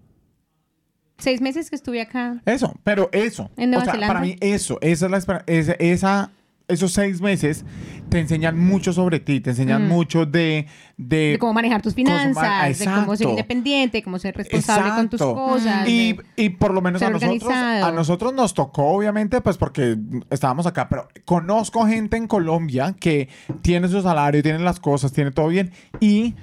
Seis 1.18 1.41
meses 1.41 1.70
que 1.70 1.76
estuve 1.76 2.01
acá. 2.01 2.43
Eso, 2.45 2.74
pero 2.82 3.09
eso. 3.12 3.51
¿En 3.57 3.70
Nueva 3.70 3.82
o 3.82 3.85
sea, 3.85 3.95
Zelanda? 3.95 4.14
para 4.14 4.26
mí 4.26 4.37
eso, 4.41 4.78
esa 4.80 5.07
es 5.07 5.11
la 5.11 5.45
esa, 5.47 5.72
esa- 5.74 6.30
esos 6.66 6.92
seis 6.92 7.20
meses 7.20 7.64
te 8.08 8.18
enseñan 8.20 8.58
mucho 8.58 8.92
sobre 8.94 9.20
ti, 9.20 9.40
te 9.40 9.50
enseñan 9.50 9.84
Mm. 9.84 9.88
mucho 9.88 10.24
de, 10.24 10.66
de, 10.96 11.32
De 11.32 11.38
cómo 11.38 11.52
manejar 11.52 11.82
tus 11.82 11.94
finanzas, 11.94 12.78
cómo- 12.78 12.90
de 12.94 13.00
cómo 13.04 13.16
ser 13.16 13.28
independiente, 13.28 14.02
cómo 14.02 14.18
ser 14.18 14.34
responsable 14.36 14.90
con 14.96 15.08
tus 15.10 15.20
cosas. 15.20 15.86
Y, 15.88 16.16
y 16.36 16.48
por 16.50 16.72
lo 16.72 16.80
menos 16.80 17.02
a 17.02 17.10
nosotros, 17.10 17.42
organizado. 17.42 17.86
a 17.86 17.92
nosotros 17.92 18.32
nos 18.32 18.54
tocó, 18.54 18.84
obviamente, 18.88 19.40
pues 19.42 19.58
porque 19.58 19.96
estábamos 20.30 20.66
acá, 20.66 20.88
pero 20.88 21.08
conozco 21.26 21.86
gente 21.86 22.16
en 22.16 22.26
Colombia 22.26 22.94
que 22.98 23.28
tiene 23.60 23.88
su 23.88 24.00
salario, 24.00 24.42
tiene 24.42 24.60
las 24.60 24.80
cosas, 24.80 25.12
tiene 25.12 25.32
todo 25.32 25.48
bien 25.48 25.70
y 26.00 26.34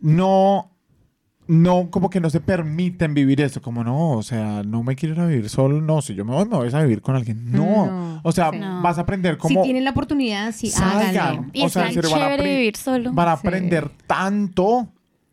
no, 0.00 0.70
no, 1.48 1.88
como 1.90 2.10
que 2.10 2.20
no 2.20 2.28
se 2.30 2.40
permiten 2.40 3.14
vivir 3.14 3.40
eso, 3.40 3.62
como 3.62 3.84
no, 3.84 4.12
o 4.12 4.22
sea, 4.22 4.62
no 4.64 4.82
me 4.82 4.96
quiero 4.96 5.14
ir 5.14 5.20
a 5.20 5.26
vivir 5.26 5.48
solo, 5.48 5.80
no, 5.80 6.02
si 6.02 6.14
yo 6.14 6.24
me 6.24 6.32
voy, 6.32 6.44
me 6.46 6.56
voy 6.56 6.68
a 6.72 6.82
vivir 6.82 7.00
con 7.02 7.14
alguien, 7.16 7.50
no, 7.52 7.86
No, 7.86 8.20
o 8.24 8.32
sea, 8.32 8.50
sí. 8.50 8.58
Vas 8.82 8.98
a 8.98 9.02
aprender 9.02 9.34
si 9.34 9.40
cómo 9.40 9.62
tienen 9.62 9.84
la 9.84 9.90
oportunidad, 9.90 10.52
sí, 10.52 10.70
salgan. 10.70 11.08
háganlo. 11.08 11.44
Y 11.52 11.62
O 11.62 11.66
es 11.66 11.72
sea, 11.72 11.90
serio, 11.92 12.10
van 12.10 12.32
a 12.32 12.36
vivir 12.42 12.76
solo. 12.76 13.12
van 13.12 13.28
a 13.28 13.36
Sí. 13.36 13.46
aprender 13.46 13.88
tanto, 14.06 14.88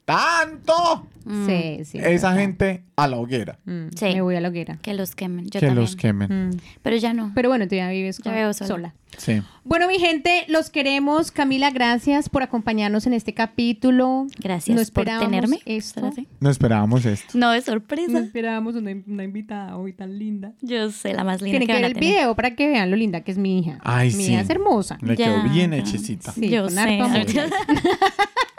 tanto, 0.05 1.07
Mm, 1.25 1.45
Sí, 1.47 1.85
sí. 1.85 1.97
esa 1.99 2.29
verdad. 2.29 2.35
gente 2.41 2.83
a 2.95 3.07
la 3.07 3.17
hoguera, 3.17 3.57
Mm, 3.65 3.87
Sí. 3.95 4.05
Me 4.13 4.21
voy 4.21 4.35
a 4.35 4.41
la 4.41 4.49
hoguera. 4.49 4.77
Que 4.81 4.93
los 4.93 5.15
quemen. 5.15 5.45
Yo 5.45 5.59
que 5.59 5.67
también. 5.67 5.75
los 5.75 5.95
quemen, 5.95 6.49
Mm. 6.49 6.57
Pero 6.81 6.97
ya 6.97 7.13
no. 7.13 7.31
Pero 7.35 7.49
bueno, 7.49 7.67
tú 7.67 7.75
ya 7.75 7.89
vives 7.89 8.17
Ya 8.23 8.23
con- 8.45 8.53
sola. 8.53 8.67
sola. 8.67 8.93
sí. 9.17 9.41
Bueno, 9.63 9.87
mi 9.87 9.97
gente, 9.99 10.43
los 10.49 10.69
queremos. 10.69 11.31
Camila, 11.31 11.69
gracias 11.71 12.27
por 12.29 12.43
acompañarnos 12.43 13.07
en 13.07 13.13
este 13.13 13.33
capítulo. 13.33 14.27
Gracias 14.39 14.69
No 14.75 14.75
por 14.75 14.81
esperábamos 14.83 15.29
tenerme. 15.31 15.59
esto. 15.65 16.11
No 16.41 16.49
esperábamos 16.49 17.05
esto. 17.05 17.37
No, 17.37 17.53
es 17.53 17.65
No 17.67 17.73
sorpresa. 17.73 18.19
esperábamos 18.19 18.75
una, 18.75 18.91
una 19.07 19.23
invitada 19.23 19.77
hoy 19.77 19.93
tan 19.93 20.19
linda. 20.19 20.51
Yo 20.61 20.91
sé 20.91 21.13
la 21.13 21.23
más 21.23 21.41
linda 21.41 21.59
Tienen 21.59 21.67
que 21.67 21.73
que 21.73 21.81
ver 21.81 21.85
el 21.91 21.93
tener. 21.93 22.09
video 22.09 22.35
para 22.35 22.55
que 22.55 22.67
vean 22.67 22.91
lo 22.91 22.97
linda 22.97 23.21
que 23.21 23.31
es 23.31 23.37
mi 23.37 23.59
hija. 23.59 23.79
Ay, 23.83 24.07
mi 24.13 24.23
sí. 24.25 24.31
hija 24.33 24.41
es 24.41 24.49
hermosa. 24.49 24.97
Ya, 25.01 25.15
quedó 25.15 25.43
bien 25.43 25.73
hechecita. 25.73 26.31
Sí, 26.33 26.49
Yo 26.49 26.63
con 26.63 26.71
sé. 26.71 26.99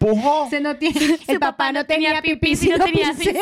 ¡Pujo! 0.00 0.48
Se 0.48 0.60
no 0.62 0.76
tiene, 0.76 1.18
el 1.28 1.38
papá 1.38 1.72
no 1.72 1.84
tenía 1.84 2.22
pipí, 2.22 2.56
si 2.56 2.70
no 2.70 2.76
sino 2.76 2.86
tenía 2.86 3.12
pincel. 3.12 3.36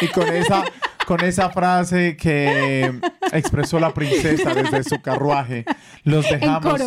Y 0.00 0.06
con 0.08 0.28
esa, 0.28 0.64
con 1.04 1.24
esa 1.24 1.50
frase 1.50 2.16
que 2.16 3.00
expresó 3.32 3.80
la 3.80 3.92
princesa 3.92 4.54
desde 4.54 4.84
su 4.84 5.02
carruaje, 5.02 5.64
los 6.04 6.30
dejamos 6.30 6.80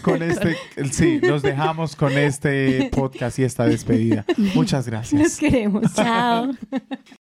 con 0.00 0.22
este, 0.22 0.56
sí, 0.90 1.20
los 1.20 1.42
dejamos 1.42 1.96
con 1.96 2.16
este 2.16 2.88
podcast 2.90 3.38
y 3.38 3.44
esta 3.44 3.66
despedida. 3.66 4.24
Muchas 4.54 4.86
Los 4.86 4.90
gracias. 4.90 5.36
queremos. 5.36 5.92
Chao. 5.94 6.50